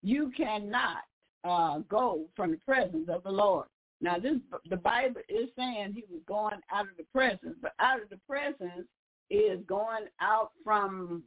you 0.03 0.31
cannot 0.35 1.03
uh, 1.43 1.79
go 1.89 2.25
from 2.35 2.51
the 2.51 2.57
presence 2.57 3.09
of 3.09 3.23
the 3.23 3.31
Lord. 3.31 3.67
Now, 4.01 4.19
this 4.19 4.35
the 4.69 4.77
Bible 4.77 5.21
is 5.29 5.49
saying 5.57 5.93
he 5.93 6.03
was 6.11 6.21
going 6.27 6.59
out 6.71 6.85
of 6.85 6.97
the 6.97 7.05
presence, 7.13 7.55
but 7.61 7.71
out 7.79 8.01
of 8.01 8.09
the 8.09 8.19
presence 8.27 8.87
is 9.29 9.59
going 9.65 10.05
out 10.19 10.51
from 10.63 11.23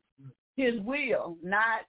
his 0.57 0.79
will, 0.81 1.37
not 1.43 1.81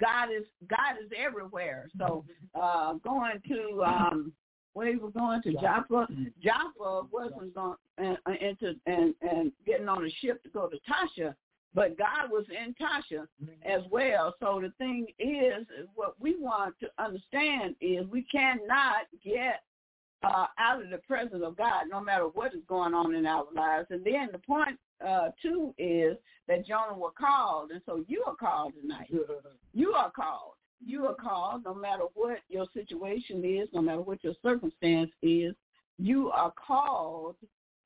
God 0.00 0.28
is 0.36 0.46
God 0.68 0.96
is 1.02 1.10
everywhere. 1.16 1.88
So 1.98 2.24
uh, 2.54 2.94
going 2.94 3.40
to 3.48 3.82
um, 3.84 4.32
where 4.74 4.88
he 4.88 4.96
was 4.96 5.12
going 5.12 5.42
to 5.42 5.52
Joppa, 5.52 6.06
Joppa 6.42 7.06
wasn't 7.12 7.54
going 7.54 7.76
uh, 7.98 8.14
into 8.40 8.74
and 8.86 9.14
and 9.22 9.52
getting 9.66 9.88
on 9.88 10.04
a 10.04 10.10
ship 10.20 10.42
to 10.44 10.48
go 10.48 10.68
to 10.68 10.76
Tasha, 10.88 11.34
but 11.74 11.98
God 11.98 12.30
was 12.30 12.44
in 12.50 12.74
Tasha 12.74 13.26
as 13.64 13.82
well. 13.90 14.34
So 14.40 14.60
the 14.62 14.72
thing 14.78 15.06
is, 15.18 15.66
what 15.94 16.14
we 16.20 16.36
want 16.38 16.74
to 16.80 16.88
understand 16.98 17.74
is 17.80 18.06
we 18.10 18.22
cannot 18.22 19.06
get 19.24 19.62
uh, 20.22 20.46
out 20.58 20.82
of 20.82 20.90
the 20.90 20.98
presence 20.98 21.42
of 21.44 21.56
God, 21.56 21.84
no 21.90 22.00
matter 22.00 22.24
what 22.24 22.54
is 22.54 22.62
going 22.68 22.94
on 22.94 23.14
in 23.14 23.26
our 23.26 23.44
lives. 23.54 23.88
And 23.90 24.04
then 24.04 24.28
the 24.32 24.38
point 24.38 24.78
uh, 25.06 25.30
two 25.42 25.74
is 25.76 26.16
that 26.48 26.66
Jonah 26.66 26.96
was 26.96 27.12
called, 27.18 27.70
and 27.72 27.82
so 27.84 28.04
you 28.08 28.24
are 28.26 28.36
called 28.36 28.72
tonight. 28.80 29.10
You 29.76 29.92
are 29.94 30.12
called. 30.12 30.52
You 30.86 31.06
are 31.06 31.16
called, 31.16 31.64
no 31.64 31.74
matter 31.74 32.04
what 32.14 32.38
your 32.48 32.66
situation 32.72 33.44
is, 33.44 33.68
no 33.72 33.82
matter 33.82 34.02
what 34.02 34.22
your 34.22 34.34
circumstance 34.40 35.10
is. 35.20 35.52
You 35.98 36.30
are 36.30 36.52
called 36.52 37.34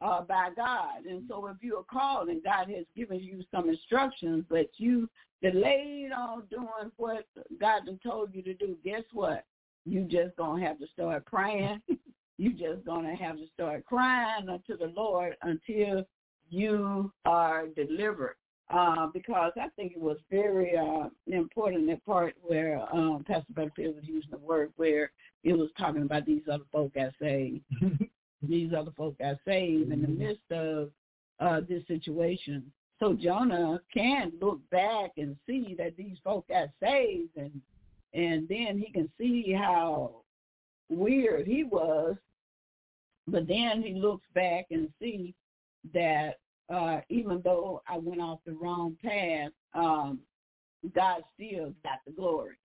uh, 0.00 0.22
by 0.22 0.50
God, 0.54 1.04
and 1.08 1.24
so 1.28 1.46
if 1.48 1.56
you 1.60 1.76
are 1.76 1.84
called 1.84 2.28
and 2.28 2.42
God 2.42 2.70
has 2.70 2.84
given 2.96 3.20
you 3.20 3.42
some 3.50 3.68
instructions, 3.68 4.44
but 4.48 4.68
you 4.76 5.08
delayed 5.42 6.12
on 6.12 6.44
doing 6.50 6.90
what 6.96 7.26
God 7.60 7.82
told 8.02 8.34
you 8.34 8.42
to 8.42 8.54
do, 8.54 8.76
guess 8.84 9.02
what? 9.12 9.44
You 9.84 10.04
just 10.04 10.36
gonna 10.36 10.64
have 10.64 10.78
to 10.78 10.86
start 10.92 11.24
praying. 11.26 11.80
you 12.38 12.52
just 12.52 12.84
gonna 12.84 13.16
have 13.16 13.36
to 13.36 13.46
start 13.54 13.84
crying 13.86 14.48
unto 14.48 14.76
the 14.76 14.92
Lord 14.94 15.36
until 15.42 16.04
you 16.50 17.12
are 17.24 17.66
delivered. 17.68 18.36
Uh, 18.70 19.06
because 19.14 19.52
I 19.56 19.68
think 19.76 19.92
it 19.92 20.00
was 20.00 20.18
very 20.30 20.76
uh, 20.76 21.08
important 21.26 21.86
that 21.88 22.04
part 22.04 22.34
where 22.42 22.82
um, 22.92 23.24
Pastor 23.26 23.54
Butterfield 23.54 23.96
was 23.96 24.04
using 24.04 24.30
the 24.30 24.36
word 24.36 24.72
where 24.76 25.10
it 25.42 25.54
was 25.54 25.70
talking 25.78 26.02
about 26.02 26.26
these 26.26 26.42
other 26.52 26.64
folk 26.70 26.94
got 26.94 27.12
saved. 27.18 27.62
these 28.42 28.72
other 28.72 28.92
folk 28.96 29.18
got 29.18 29.36
saved 29.44 29.92
in 29.92 30.02
the 30.02 30.08
midst 30.08 30.50
of 30.50 30.90
uh, 31.40 31.60
this 31.68 31.86
situation. 31.86 32.70
So 33.00 33.14
Jonah 33.14 33.80
can 33.92 34.32
look 34.40 34.60
back 34.70 35.12
and 35.16 35.36
see 35.46 35.74
that 35.78 35.96
these 35.96 36.16
folk 36.24 36.48
got 36.48 36.68
saved, 36.82 37.36
and 37.36 37.60
and 38.14 38.48
then 38.48 38.78
he 38.78 38.90
can 38.92 39.08
see 39.18 39.52
how 39.52 40.22
weird 40.88 41.46
he 41.46 41.64
was. 41.64 42.16
But 43.26 43.46
then 43.46 43.82
he 43.82 43.94
looks 43.94 44.26
back 44.34 44.66
and 44.70 44.88
see 45.00 45.34
that 45.92 46.38
uh, 46.70 47.00
even 47.08 47.40
though 47.44 47.82
I 47.86 47.98
went 47.98 48.20
off 48.20 48.40
the 48.46 48.52
wrong 48.52 48.96
path, 49.02 49.50
um, 49.74 50.20
God 50.94 51.22
still 51.34 51.74
got 51.82 51.98
the 52.06 52.12
glory. 52.12 52.56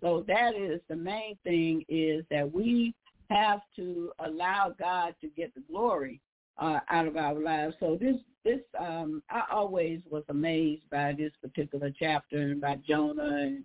So 0.00 0.24
that 0.28 0.54
is 0.54 0.80
the 0.88 0.96
main 0.96 1.36
thing 1.44 1.84
is 1.88 2.24
that 2.30 2.50
we 2.50 2.94
have 3.30 3.60
to 3.76 4.12
allow 4.20 4.74
God 4.78 5.14
to 5.20 5.28
get 5.28 5.54
the 5.54 5.62
glory 5.70 6.20
uh, 6.58 6.80
out 6.90 7.06
of 7.06 7.16
our 7.16 7.34
lives. 7.34 7.74
So 7.80 7.98
this 8.00 8.16
this 8.44 8.60
um, 8.78 9.22
I 9.30 9.42
always 9.50 10.00
was 10.10 10.24
amazed 10.28 10.88
by 10.90 11.14
this 11.16 11.32
particular 11.40 11.90
chapter 11.98 12.38
and 12.38 12.60
by 12.60 12.78
Jonah 12.86 13.36
and 13.42 13.64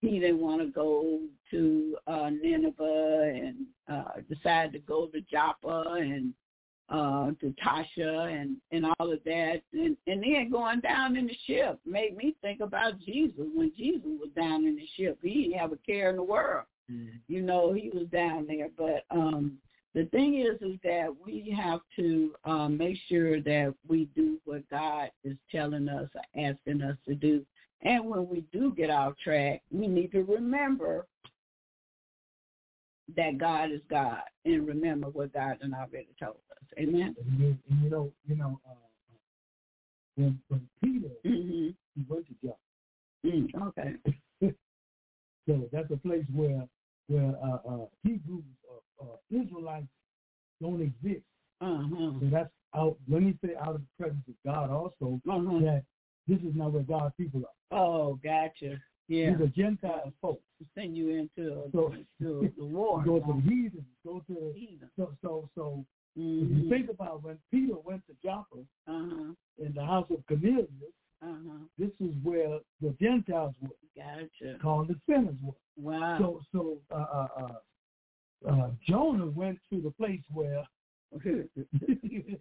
he 0.00 0.20
didn't 0.20 0.40
want 0.40 0.60
to 0.60 0.68
go 0.68 1.20
to 1.50 1.96
uh, 2.06 2.30
Nineveh 2.30 3.32
and 3.34 3.56
uh, 3.88 4.20
decided 4.32 4.72
to 4.72 4.78
go 4.80 5.06
to 5.06 5.20
Joppa 5.22 5.96
and 5.98 6.32
uh, 6.88 7.32
to 7.40 7.54
Tasha 7.62 8.32
and, 8.32 8.56
and 8.70 8.86
all 8.98 9.12
of 9.12 9.18
that. 9.24 9.62
And, 9.72 9.96
and 10.06 10.22
then 10.22 10.50
going 10.50 10.80
down 10.80 11.16
in 11.16 11.26
the 11.26 11.36
ship 11.46 11.80
made 11.84 12.16
me 12.16 12.34
think 12.40 12.60
about 12.60 13.00
Jesus. 13.00 13.44
When 13.54 13.72
Jesus 13.76 14.02
was 14.04 14.30
down 14.36 14.66
in 14.66 14.76
the 14.76 14.88
ship, 14.96 15.18
he 15.22 15.44
didn't 15.44 15.58
have 15.58 15.72
a 15.72 15.78
care 15.78 16.10
in 16.10 16.16
the 16.16 16.22
world. 16.22 16.64
Mm-hmm. 16.90 17.16
You 17.26 17.42
know, 17.42 17.72
he 17.72 17.90
was 17.92 18.06
down 18.08 18.46
there. 18.46 18.68
But 18.76 19.04
um, 19.10 19.58
the 19.94 20.06
thing 20.06 20.40
is, 20.40 20.60
is 20.60 20.78
that 20.84 21.08
we 21.24 21.54
have 21.56 21.80
to 21.96 22.34
um, 22.44 22.76
make 22.76 22.96
sure 23.08 23.40
that 23.40 23.74
we 23.86 24.06
do 24.16 24.38
what 24.44 24.68
God 24.70 25.10
is 25.24 25.36
telling 25.50 25.88
us 25.88 26.08
or 26.14 26.22
asking 26.40 26.82
us 26.82 26.96
to 27.06 27.14
do. 27.14 27.44
And 27.82 28.06
when 28.06 28.28
we 28.28 28.44
do 28.52 28.72
get 28.76 28.90
off 28.90 29.14
track, 29.22 29.62
we 29.70 29.86
need 29.86 30.12
to 30.12 30.22
remember 30.22 31.06
that 33.16 33.38
God 33.38 33.70
is 33.70 33.80
God 33.88 34.20
and 34.44 34.66
remember 34.66 35.08
what 35.08 35.32
God 35.32 35.56
has 35.62 35.72
already 35.72 36.08
told 36.20 36.36
us. 36.50 36.78
Amen. 36.78 37.14
And 37.24 37.40
you, 37.40 37.58
and 37.70 37.82
you 37.82 37.90
know, 37.90 38.12
you 38.26 38.36
know, 38.36 38.60
uh, 38.68 38.74
when 40.16 40.38
when 40.48 40.68
Peter 40.82 41.08
mm-hmm. 41.24 41.68
he 41.68 42.04
went 42.08 42.26
to 42.26 42.34
Joppa. 42.42 42.58
Mm, 43.24 43.68
okay. 43.68 43.94
so 45.46 45.68
that's 45.72 45.90
a 45.90 45.96
place 45.96 46.24
where 46.34 46.68
where 47.08 47.34
uh, 47.42 47.58
uh, 47.68 47.86
Hebrews 48.04 48.44
uh, 48.70 49.04
uh, 49.04 49.42
Israelites 49.42 49.86
don't 50.60 50.80
exist. 50.80 51.24
Uh-huh. 51.60 52.12
So 52.20 52.28
that's 52.30 52.50
out. 52.76 52.96
Let 53.08 53.22
me 53.22 53.36
say 53.44 53.52
out 53.60 53.74
of 53.74 53.80
the 53.80 54.04
presence 54.04 54.24
of 54.28 54.34
God 54.46 54.70
also 54.70 55.20
uh-huh. 55.28 55.58
that 55.60 55.82
this 56.26 56.38
is 56.38 56.54
not 56.54 56.72
where 56.72 56.82
God's 56.82 57.14
people 57.18 57.42
are. 57.44 57.78
Oh, 57.78 58.18
gotcha. 58.22 58.78
Yeah. 59.08 59.30
These 59.30 59.40
are 59.40 59.46
Gentile 59.48 60.12
folks. 60.20 60.42
To 60.60 60.66
send 60.76 60.96
you 60.96 61.10
into 61.10 61.62
so, 61.72 61.94
to 62.20 62.52
the 62.58 62.64
war. 62.64 63.02
Go 63.04 63.20
to 63.20 63.26
the 63.26 63.40
heathen. 63.42 63.86
Go 64.04 64.22
to 64.26 64.34
the. 64.34 64.86
So 64.96 65.14
so 65.22 65.48
so 65.54 65.84
mm-hmm. 66.18 66.44
if 66.44 66.50
you 66.50 66.56
mm-hmm. 66.56 66.70
think 66.70 66.90
about 66.90 67.22
when 67.22 67.38
Peter 67.50 67.74
went 67.84 68.02
to 68.06 68.14
Joppa 68.22 68.58
uh-huh. 68.88 69.32
in 69.58 69.72
the 69.74 69.84
house 69.84 70.06
of 70.10 70.26
Cornelius, 70.26 70.66
uh-huh. 71.22 71.64
this 71.78 71.90
is 72.00 72.14
where 72.22 72.58
the 72.80 72.94
Gentiles 73.00 73.54
were. 73.60 73.68
Gotcha. 73.96 74.58
Called 74.60 74.88
the 74.88 74.96
sinners 75.08 75.36
were. 75.42 75.52
Wow. 75.76 76.18
So 76.18 76.40
so 76.52 76.78
uh, 76.94 77.06
uh, 77.12 77.28
uh, 77.40 78.50
uh, 78.50 78.70
Jonah 78.86 79.26
went 79.26 79.58
to 79.72 79.80
the 79.80 79.90
place 79.90 80.20
where 80.32 80.64
yeah. 81.24 82.36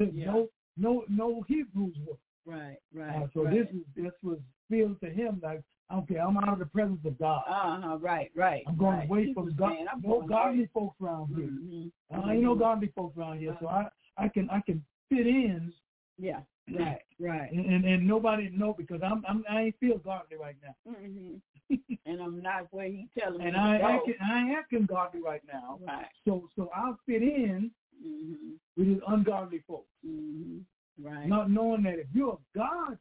no 0.00 0.48
no 0.76 1.04
no 1.08 1.44
Hebrews 1.46 1.96
were. 2.06 2.16
Right, 2.46 2.78
right. 2.94 3.22
Uh, 3.22 3.26
so 3.34 3.44
right. 3.44 3.54
this 3.54 3.68
is 3.74 3.82
this 3.94 4.12
was 4.22 4.38
feels 4.70 4.96
to 5.04 5.10
him 5.10 5.40
like 5.42 5.62
okay, 5.92 6.16
I'm 6.16 6.36
out 6.36 6.48
of 6.48 6.58
the 6.58 6.66
presence 6.66 7.00
of 7.04 7.18
God. 7.18 7.42
Uh 7.48 7.80
huh. 7.80 7.98
Right, 7.98 8.30
right. 8.34 8.62
I'm 8.66 8.76
going 8.76 8.98
right. 8.98 9.08
away 9.08 9.32
from 9.34 9.54
God. 9.54 9.72
I 9.72 9.98
No 10.02 10.22
godly 10.22 10.60
right. 10.60 10.70
folks 10.74 10.96
around 11.02 11.34
here. 11.36 11.46
Mm-hmm. 11.46 12.28
Uh, 12.28 12.32
ain't 12.32 12.42
no 12.42 12.54
godly 12.54 12.92
folks 12.96 13.16
around 13.16 13.38
here, 13.38 13.52
uh-huh. 13.52 13.60
so 13.60 13.68
I 13.68 14.24
I 14.24 14.28
can 14.28 14.48
I 14.50 14.60
can 14.64 14.84
fit 15.08 15.26
in. 15.26 15.72
Yeah. 16.18 16.40
Right. 16.76 17.00
Right. 17.20 17.52
And 17.52 17.66
and, 17.66 17.84
and 17.84 18.06
nobody 18.06 18.50
know 18.50 18.74
because 18.76 19.00
I'm, 19.04 19.24
I'm 19.28 19.44
I 19.50 19.62
ain't 19.62 19.78
feel 19.80 19.98
godly 19.98 20.36
right 20.36 20.56
now. 20.62 20.92
Mm-hmm. 20.92 21.74
and 22.06 22.20
I'm 22.20 22.42
not 22.42 22.68
where 22.70 22.86
he 22.86 23.08
telling 23.18 23.38
me. 23.38 23.46
And 23.46 23.56
I 23.56 23.78
go. 23.78 23.86
acting 23.86 24.14
I 24.22 24.40
ain't 24.40 24.58
acting 24.58 24.86
godly 24.86 25.20
right 25.22 25.42
now. 25.52 25.78
Right. 25.86 26.06
So 26.24 26.48
so 26.56 26.70
I'll 26.74 26.98
fit 27.06 27.22
in 27.22 27.70
mm-hmm. 28.04 28.52
with 28.76 28.88
his 28.88 28.98
ungodly 29.06 29.62
folks. 29.66 29.88
Mm-hmm. 30.06 30.58
Right. 31.06 31.28
Not 31.28 31.50
knowing 31.50 31.82
that 31.84 31.98
if 31.98 32.06
you're 32.12 32.34
a 32.34 32.58
God 32.58 32.98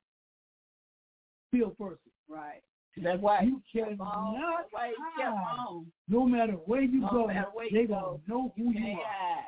filled 1.51 1.77
person. 1.77 2.11
Right. 2.29 2.61
That's 3.03 3.21
why 3.21 3.41
you 3.41 3.61
cannot 3.71 4.33
why 4.71 4.91
he. 5.17 5.85
No 6.07 6.25
matter 6.25 6.53
where 6.53 6.81
you 6.81 7.01
no 7.01 7.09
go, 7.09 7.27
where 7.53 7.67
they 7.71 7.81
you 7.81 7.87
gonna 7.87 8.01
go, 8.01 8.21
know 8.27 8.53
who 8.57 8.71
you, 8.71 8.79
you 8.79 8.97
are. 8.99 9.43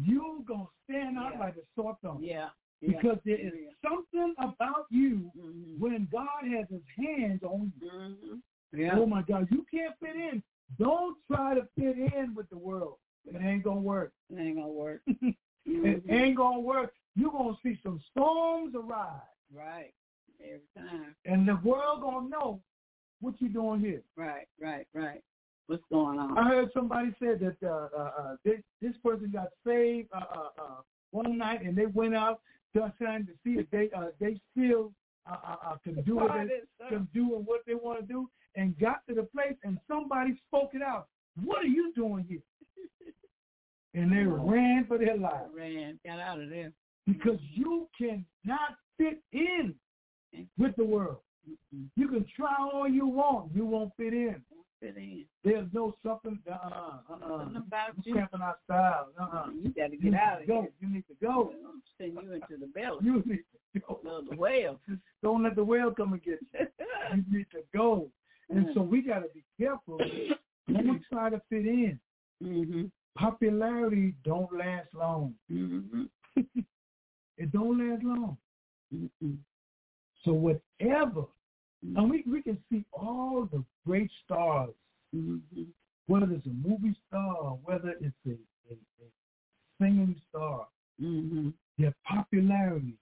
You 0.00 0.44
gonna 0.46 0.64
stand 0.84 1.18
out 1.18 1.32
yeah. 1.34 1.40
like 1.40 1.54
a 1.56 1.62
sore 1.74 1.96
thumb. 2.02 2.18
Yeah. 2.20 2.48
Because 2.80 3.18
there 3.24 3.38
is 3.38 3.52
something 3.82 4.34
about 4.38 4.86
you 4.90 5.30
mm-hmm. 5.36 5.80
when 5.80 6.08
God 6.12 6.44
has 6.44 6.66
his 6.70 6.82
hands 6.96 7.42
on 7.42 7.72
you. 7.80 7.90
Mm-hmm. 7.90 8.80
Yeah. 8.80 8.98
Oh 8.98 9.06
my 9.06 9.22
God, 9.22 9.48
you 9.50 9.64
can't 9.72 9.94
fit 10.00 10.14
in. 10.14 10.42
Don't 10.78 11.16
try 11.26 11.54
to 11.54 11.62
fit 11.76 11.96
in 11.96 12.34
with 12.36 12.48
the 12.50 12.58
world. 12.58 12.96
It 13.26 13.40
ain't 13.42 13.64
gonna 13.64 13.80
work. 13.80 14.12
It 14.30 14.38
ain't 14.38 14.56
gonna 14.56 14.68
work. 14.68 15.00
mm-hmm. 15.08 15.34
It 15.66 16.02
ain't 16.08 16.36
gonna 16.36 16.60
work. 16.60 16.92
You're 17.16 17.32
gonna 17.32 17.56
see 17.62 17.78
some 17.82 18.00
storms 18.10 18.74
arise. 18.76 19.20
Right. 19.52 19.92
Every 20.40 20.60
time. 20.76 21.16
And 21.24 21.48
the 21.48 21.58
world 21.64 22.02
gonna 22.02 22.28
know 22.28 22.60
what 23.20 23.34
you 23.40 23.48
doing 23.48 23.80
here. 23.80 24.02
Right, 24.16 24.46
right, 24.60 24.86
right. 24.94 25.22
What's 25.66 25.82
going 25.92 26.18
on? 26.18 26.38
I 26.38 26.48
heard 26.48 26.70
somebody 26.72 27.14
said 27.18 27.40
that 27.40 27.56
uh, 27.68 27.88
uh, 27.96 28.10
uh, 28.18 28.36
this 28.44 28.60
this 28.80 28.94
person 29.04 29.30
got 29.30 29.48
saved 29.66 30.08
uh, 30.14 30.24
uh, 30.34 30.62
uh, 30.62 30.80
one 31.10 31.36
night 31.36 31.62
and 31.62 31.76
they 31.76 31.86
went 31.86 32.14
out 32.14 32.40
trying 32.74 33.26
to 33.26 33.32
see 33.44 33.58
if 33.58 33.70
they 33.70 33.90
uh, 33.96 34.06
they 34.20 34.40
still 34.52 34.92
uh, 35.30 35.56
uh, 35.66 35.76
can 35.82 36.02
do 36.02 36.16
what 36.16 36.32
they 36.32 36.88
can 36.88 37.08
do 37.14 37.36
and 37.36 37.46
what 37.46 37.60
they 37.66 37.74
want 37.74 38.00
to 38.00 38.06
do, 38.06 38.28
and 38.56 38.78
got 38.78 39.06
to 39.08 39.14
the 39.14 39.22
place 39.22 39.56
and 39.64 39.78
somebody 39.88 40.40
spoke 40.46 40.70
it 40.74 40.82
out. 40.82 41.08
What 41.44 41.58
are 41.58 41.68
you 41.68 41.92
doing 41.94 42.24
here? 42.28 42.42
and 43.94 44.10
they 44.10 44.24
ran 44.24 44.84
for 44.86 44.98
their 44.98 45.16
lives. 45.16 45.50
Ran, 45.56 45.98
got 46.04 46.18
out 46.18 46.40
of 46.40 46.50
there 46.50 46.72
because 47.06 47.38
you 47.54 47.88
cannot 47.96 48.76
fit 48.96 49.22
in 49.32 49.74
with 50.58 50.76
the 50.76 50.84
world. 50.84 51.18
You 51.96 52.08
can 52.08 52.26
try 52.36 52.54
all 52.58 52.88
you 52.88 53.06
want, 53.06 53.54
you 53.54 53.64
won't 53.64 53.92
fit 53.96 54.12
in. 54.12 54.42
There's 54.80 55.66
no 55.72 55.94
something. 56.04 56.38
Uh, 56.48 56.52
uh, 56.52 56.98
uh, 57.10 57.38
something 57.38 57.56
about 57.56 57.90
you. 58.04 58.14
Cramping 58.14 58.40
our 58.40 58.56
style. 58.64 59.08
Uh, 59.20 59.46
you 59.62 59.70
got 59.70 59.90
to 59.90 59.96
get 59.96 60.14
out 60.14 60.42
of 60.42 60.46
go. 60.46 60.60
here. 60.62 60.70
You 60.80 60.88
need 60.94 61.04
to 61.08 61.14
go. 61.20 61.52
Send 61.98 62.18
you 62.22 62.32
into 62.32 62.56
the 62.58 62.66
belly. 62.66 62.98
You 63.02 63.22
need 63.26 63.44
to 63.74 63.80
go. 63.80 64.00
No, 64.04 64.22
the 64.22 64.36
whale. 64.36 64.80
Don't 65.22 65.42
let 65.42 65.56
the 65.56 65.64
whale 65.64 65.90
come 65.90 66.12
and 66.12 66.22
get 66.22 66.38
you. 66.54 66.66
you 67.14 67.38
need 67.38 67.46
to 67.52 67.62
go. 67.74 68.08
And 68.50 68.68
so 68.74 68.80
we 68.80 69.02
got 69.02 69.20
to 69.20 69.28
be 69.34 69.44
careful. 69.60 70.00
Don't 70.68 71.02
try 71.12 71.30
to 71.30 71.40
fit 71.50 71.66
in. 71.66 71.98
Mm-hmm. 72.42 72.84
Popularity 73.16 74.14
don't 74.24 74.52
last 74.56 74.88
long. 74.94 75.34
Mm-hmm. 75.50 76.04
it 77.36 77.52
don't 77.52 77.78
last 77.78 78.04
long. 78.04 78.36
So 80.24 80.32
whatever, 80.32 81.24
and 81.82 82.10
we 82.10 82.24
we 82.30 82.42
can 82.42 82.58
see 82.70 82.84
all 82.92 83.48
the 83.52 83.62
great 83.86 84.10
stars, 84.24 84.74
mm-hmm. 85.14 85.62
whether 86.06 86.32
it's 86.32 86.46
a 86.46 86.68
movie 86.68 86.96
star 87.08 87.58
whether 87.64 87.94
it's 88.00 88.16
a, 88.26 88.30
a, 88.30 88.74
a 88.74 89.08
singing 89.80 90.16
star, 90.28 90.66
mm-hmm. 91.00 91.50
their 91.78 91.94
popularity, 92.06 92.94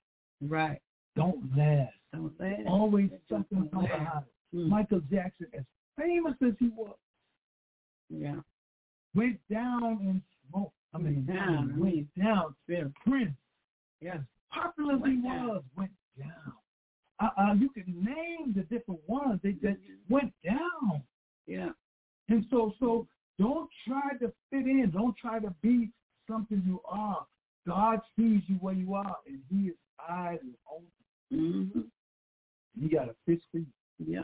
right, 0.43 0.81
don't 1.16 1.57
last. 1.57 1.93
Don't 2.12 2.39
last. 2.41 2.66
Always 2.66 3.11
something 3.29 3.68
behind 3.72 3.91
it. 3.91 4.57
Mm-hmm. 4.57 4.68
Michael 4.68 5.01
Jackson, 5.11 5.47
as 5.57 5.64
famous 5.99 6.35
as 6.47 6.53
he 6.59 6.68
was, 6.68 6.97
yeah, 8.11 8.37
went 9.14 9.39
down 9.51 9.99
in 10.03 10.22
smoke. 10.51 10.72
I 10.95 10.99
mean, 10.99 11.27
down, 11.27 11.79
went 11.79 12.07
down. 12.16 12.55
down. 12.70 12.95
Prince, 13.07 13.35
yes, 14.01 14.18
popular 14.53 14.95
as 14.95 15.01
he 15.05 15.16
was, 15.16 15.62
went 15.77 15.91
down. 16.18 16.53
Uh, 17.19 17.29
uh, 17.39 17.55
you 17.55 17.71
can 17.71 17.85
name 17.87 18.53
the 18.55 18.62
different 18.62 19.01
ones. 19.07 19.41
They 19.43 19.53
just 19.53 19.79
went 20.09 20.33
down. 20.45 21.03
Yeah. 21.47 21.71
And 22.29 22.45
so, 22.51 22.73
so 22.79 23.07
don't 23.39 23.69
try 23.87 24.17
to 24.21 24.33
fit 24.51 24.67
in. 24.67 24.91
Don't 24.93 25.17
try 25.17 25.39
to 25.39 25.55
be 25.62 25.91
something 26.29 26.62
you 26.67 26.81
are. 26.85 27.27
God 27.67 28.01
sees 28.17 28.43
you 28.47 28.57
where 28.57 28.75
you 28.75 28.95
are, 28.95 29.17
and 29.27 29.41
He 29.51 29.69
is 29.69 29.77
eyes 30.09 30.39
is 30.47 30.55
open. 30.71 30.87
Mm-hmm. 31.33 31.81
He 32.81 32.89
got 32.89 33.09
a 33.09 33.14
fish 33.25 33.41
for 33.51 33.59
you. 33.59 33.67
Yeah. 33.99 34.23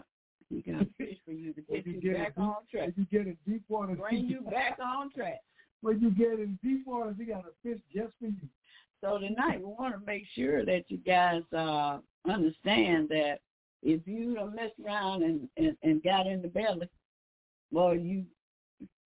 He 0.50 0.60
got 0.60 0.82
a 0.82 0.86
fish 0.98 1.16
for 1.24 1.32
you 1.32 1.52
to 1.54 1.62
get 1.62 1.86
you, 1.86 2.00
you 2.02 2.14
back 2.14 2.34
deep, 2.34 2.38
on 2.38 2.56
track. 2.70 2.90
If 2.90 2.98
you 2.98 3.06
get 3.10 3.26
in 3.26 3.36
deep 3.46 3.64
water, 3.68 3.94
bring 3.94 4.26
you 4.28 4.42
back 4.42 4.78
on 4.82 5.10
track. 5.12 5.40
When 5.82 6.00
you 6.00 6.10
get 6.10 6.38
in 6.38 6.58
deep 6.62 6.86
water, 6.86 7.14
He 7.18 7.26
got 7.26 7.44
a 7.44 7.52
fish 7.62 7.80
just 7.94 8.14
for 8.18 8.26
you. 8.26 8.48
So 9.00 9.18
tonight 9.18 9.58
we 9.58 9.64
want 9.64 9.94
to 9.94 10.06
make 10.06 10.24
sure 10.34 10.64
that 10.64 10.84
you 10.88 10.98
guys 10.98 11.42
uh, 11.52 11.98
understand 12.30 13.08
that 13.08 13.40
if 13.82 14.06
you 14.06 14.34
don't 14.34 14.54
mess 14.54 14.70
around 14.84 15.24
and, 15.24 15.48
and, 15.56 15.76
and 15.82 16.02
got 16.04 16.28
in 16.28 16.40
the 16.40 16.48
belly, 16.48 16.88
well, 17.72 17.96
you 17.96 18.24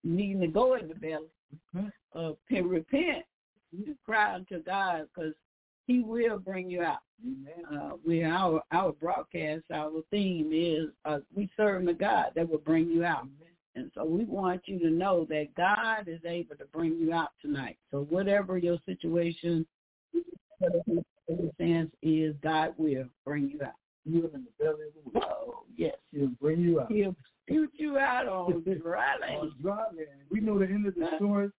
need 0.04 0.40
to 0.40 0.48
go 0.48 0.74
in 0.74 0.88
the 0.88 0.94
belly, 0.94 1.90
uh, 2.14 2.32
can 2.48 2.68
repent, 2.68 3.24
and 3.72 3.96
cry 4.04 4.34
unto 4.34 4.62
God 4.62 5.08
because 5.14 5.32
He 5.86 6.00
will 6.00 6.38
bring 6.38 6.70
you 6.70 6.82
out. 6.82 6.98
Uh, 7.72 7.92
we 8.06 8.22
our 8.22 8.62
our 8.72 8.92
broadcast, 8.92 9.64
our 9.72 9.90
theme 10.10 10.50
is 10.52 10.90
uh, 11.06 11.20
we 11.34 11.48
serve 11.56 11.88
a 11.88 11.94
God 11.94 12.26
that 12.34 12.48
will 12.48 12.58
bring 12.58 12.90
you 12.90 13.04
out. 13.04 13.26
And 13.76 13.90
so 13.94 14.04
we 14.04 14.24
want 14.24 14.62
you 14.66 14.78
to 14.80 14.90
know 14.90 15.26
that 15.28 15.54
God 15.56 16.08
is 16.08 16.20
able 16.26 16.56
to 16.56 16.64
bring 16.72 16.98
you 16.98 17.12
out 17.12 17.28
tonight. 17.42 17.76
So 17.90 18.06
whatever 18.08 18.56
your 18.58 18.78
situation, 18.86 19.66
circumstance 21.28 21.90
is, 22.02 22.34
God 22.42 22.74
will 22.78 23.04
bring 23.24 23.50
you 23.50 23.60
out. 23.64 23.72
Even 24.06 24.30
in 24.34 24.44
the 24.44 24.64
belly 24.64 24.86
of 24.86 25.12
the 25.12 25.18
whale. 25.18 25.28
Oh, 25.30 25.64
yes. 25.76 25.96
He'll 26.12 26.28
bring 26.40 26.60
you 26.60 26.80
out. 26.80 26.90
He'll 26.90 27.14
shoot 27.48 27.70
you 27.74 27.98
out 27.98 28.26
on 28.28 28.62
dry 28.82 29.14
On 29.14 29.20
land. 29.20 29.52
dry 29.60 29.76
land. 29.88 30.08
We 30.30 30.40
know 30.40 30.58
the 30.58 30.66
end 30.66 30.86
of 30.86 30.94
the 30.94 31.08
story. 31.16 31.50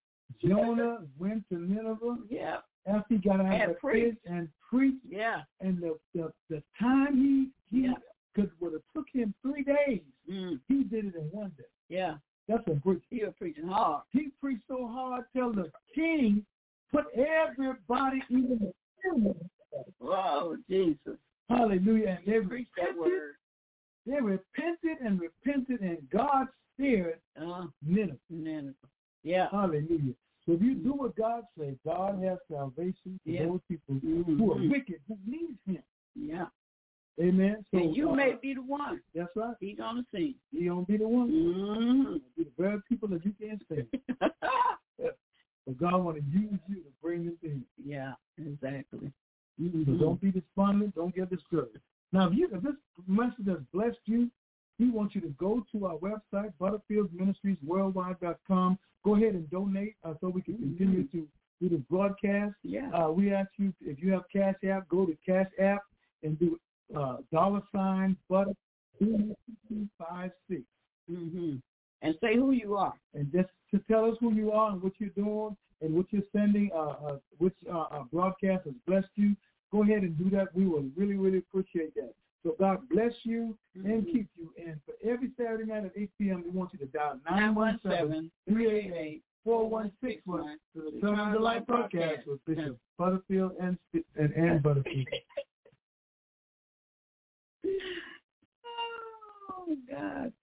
Jonah 0.46 1.00
went 1.20 1.48
to 1.50 1.58
Nineveh 1.60 2.18
Yeah, 2.30 2.58
after 2.88 3.06
he 3.16 3.18
got 3.18 3.40
out 3.42 3.46
And 3.54 3.62
of 3.64 3.70
the 3.70 3.74
preached. 3.76 4.18
fish 4.24 4.32
and 4.32 4.50
preached. 4.70 4.98
yeah. 5.08 5.42
And 5.62 5.82
the 5.82 5.98
the, 6.14 6.32
the 6.50 6.64
time 6.80 7.52
he 7.72 7.78
he 7.78 7.86
Yeah. 7.86 7.94
Could 8.38 8.52
would 8.60 8.74
have 8.74 8.82
took 8.96 9.08
him 9.12 9.34
three 9.42 9.64
days, 9.64 10.02
Mm, 10.32 10.60
he 10.68 10.84
did 10.84 11.06
it 11.06 11.16
in 11.16 11.24
one 11.32 11.52
day. 11.58 11.64
yeah. 11.90 12.18
That's 12.48 12.66
a 12.68 12.80
preach. 12.80 13.04
He 13.10 13.24
was 13.26 13.34
preaching 13.38 13.68
hard. 13.68 14.04
He 14.12 14.30
preached 14.40 14.64
so 14.70 14.88
hard 14.88 15.26
till 15.36 15.52
the 15.52 15.70
king 15.94 16.46
put 16.92 17.06
everybody 17.14 18.22
even 18.30 18.58
the 18.60 18.74
children. 19.04 19.50
Oh, 20.02 20.56
Jesus. 20.70 21.18
Hallelujah. 21.50 22.20
And 22.26 22.34
they 22.34 22.48
Preach 22.48 22.68
that 22.78 22.98
word. 22.98 23.36
they 24.06 24.22
repented 24.22 24.98
and 25.04 25.20
repented 25.20 25.82
and 25.82 26.10
God 26.10 26.48
spared 26.74 27.20
Uh, 27.36 27.66
Nineveh. 27.86 28.18
Nineveh. 28.30 28.74
Yeah. 29.24 29.50
Hallelujah. 29.52 30.14
So 30.46 30.54
if 30.54 30.62
you 30.62 30.76
do 30.76 30.94
what 30.94 31.16
God 31.18 31.44
says, 31.60 31.76
God 31.86 32.24
has 32.24 32.38
salvation 32.50 33.20
for 33.26 33.30
Yeah. 33.30 33.46
those 33.48 33.62
people 33.68 33.96
who 34.00 34.52
are 34.54 34.56
Mhm. 34.58 34.70
wicked, 34.72 35.02
who 35.10 35.18
need 35.26 35.58
him. 35.66 35.84
Yeah. 36.16 36.48
Amen. 37.20 37.66
So 37.72 37.80
and 37.80 37.96
you 37.96 38.12
uh, 38.12 38.16
may 38.16 38.36
be 38.42 38.54
the 38.54 38.62
one. 38.62 39.02
that's 39.16 39.30
right. 39.36 39.56
He's 39.60 39.80
on 39.80 39.98
the 39.98 40.06
scene. 40.18 40.36
You 40.52 40.70
gonna 40.70 40.86
be 40.86 40.98
the 40.98 41.08
one. 41.08 41.32
Mm-hmm. 41.32 42.14
Be 42.38 42.44
the 42.44 42.52
very 42.58 42.80
people 42.88 43.08
that 43.10 43.26
you 43.26 43.34
can't 43.42 43.62
stand. 43.66 43.88
But 45.66 45.78
God 45.80 45.98
want 46.02 46.18
to 46.18 46.24
use 46.32 46.60
you 46.70 46.76
to 46.76 46.90
bring 47.02 47.26
them 47.26 47.38
him. 47.42 47.66
yeah, 47.84 48.14
exactly. 48.38 49.12
So 49.60 49.64
Mhm. 49.64 50.00
don't 50.00 50.22
be 50.22 50.32
despondent. 50.32 50.96
Don't 50.96 51.14
get 51.14 51.30
discouraged. 51.30 51.80
Now, 52.14 52.28
if, 52.30 52.36
you, 52.36 52.48
if 52.54 52.62
this 52.62 52.76
message 53.06 53.48
has 53.48 53.60
blessed 53.74 54.00
you, 54.06 54.32
we 54.80 54.90
want 54.92 55.14
you 55.14 55.20
to 55.20 55.28
go 55.38 55.66
to 55.74 55.86
our 55.88 55.98
website, 55.98 56.54
ButterfieldMinistriesWorldwide.com. 56.62 58.80
Go 59.04 59.16
ahead 59.16 59.34
and 59.34 59.50
donate 59.50 59.96
uh, 60.06 60.14
so 60.22 60.30
we 60.30 60.42
can 60.42 60.58
continue 60.58 61.04
to 61.08 61.28
do 61.62 61.68
the 61.70 61.78
broadcast. 61.90 62.56
Yeah. 62.64 62.90
Uh, 62.92 63.12
we 63.12 63.34
ask 63.34 63.50
you, 63.58 63.74
if 63.82 64.02
you 64.02 64.14
have 64.14 64.24
Cash 64.32 64.56
App, 64.70 64.88
go 64.88 65.06
to 65.06 65.18
Cash 65.26 65.50
App 65.60 65.82
and 66.24 66.40
do 66.40 66.58
uh, 66.96 67.18
dollar 67.32 67.62
sign 67.74 68.16
butter 68.30 68.54
five 69.98 70.32
six, 70.50 70.62
hmm 71.10 71.56
And 72.02 72.16
say 72.22 72.36
who 72.36 72.52
you 72.52 72.76
are. 72.76 72.94
and 73.14 73.32
just 73.32 73.50
to 73.72 73.80
tell 73.90 74.06
us 74.06 74.18
who 74.20 74.34
you 74.34 74.52
are 74.52 74.72
and 74.72 74.82
what 74.82 74.94
you're 75.00 75.10
doing 75.12 75.56
and 75.82 75.94
what 75.94 76.06
you're 76.12 76.22
sending, 76.32 76.70
uh, 76.74 76.78
uh, 77.08 77.18
which 77.38 77.56
uh, 77.72 77.80
uh, 77.92 78.04
broadcast 78.12 78.66
has 78.66 78.74
blessed 78.88 79.08
you. 79.16 79.36
Go 79.72 79.84
ahead 79.84 80.04
and 80.04 80.18
do 80.18 80.30
that. 80.32 80.54
We 80.56 80.66
will 80.66 80.86
really, 80.96 81.16
really 81.16 81.40
appreciate 81.40 81.94
that. 81.96 82.14
So 82.44 82.56
God 82.60 82.88
bless 82.90 83.12
you 83.24 83.58
and 83.76 84.04
Mhm. 84.06 84.12
keep 84.12 84.28
you. 84.38 84.54
And 84.58 84.80
for 84.86 84.94
every 85.04 85.32
Saturday 85.38 85.66
night 85.66 85.86
at 85.86 85.92
8 85.98 86.10
p.m., 86.18 86.44
we 86.46 86.52
want 86.52 86.72
you 86.74 86.80
to 86.80 86.86
dial 86.86 87.20
917 87.30 88.32
917 88.48 89.22
4161 89.44 90.58
to 90.74 90.82
the 90.92 91.02
Turn 91.02 91.20
on 91.20 91.32
the 91.34 91.40
Light 91.40 91.66
broadcast 91.68 92.26
with 92.28 92.44
Bishop 92.46 92.78
Butterfield 92.98 93.54
and, 93.60 93.78
and 94.16 94.34
Ann 94.36 94.62
Butterfield. 94.62 95.08
Oh, 99.52 99.76
God. 99.90 100.34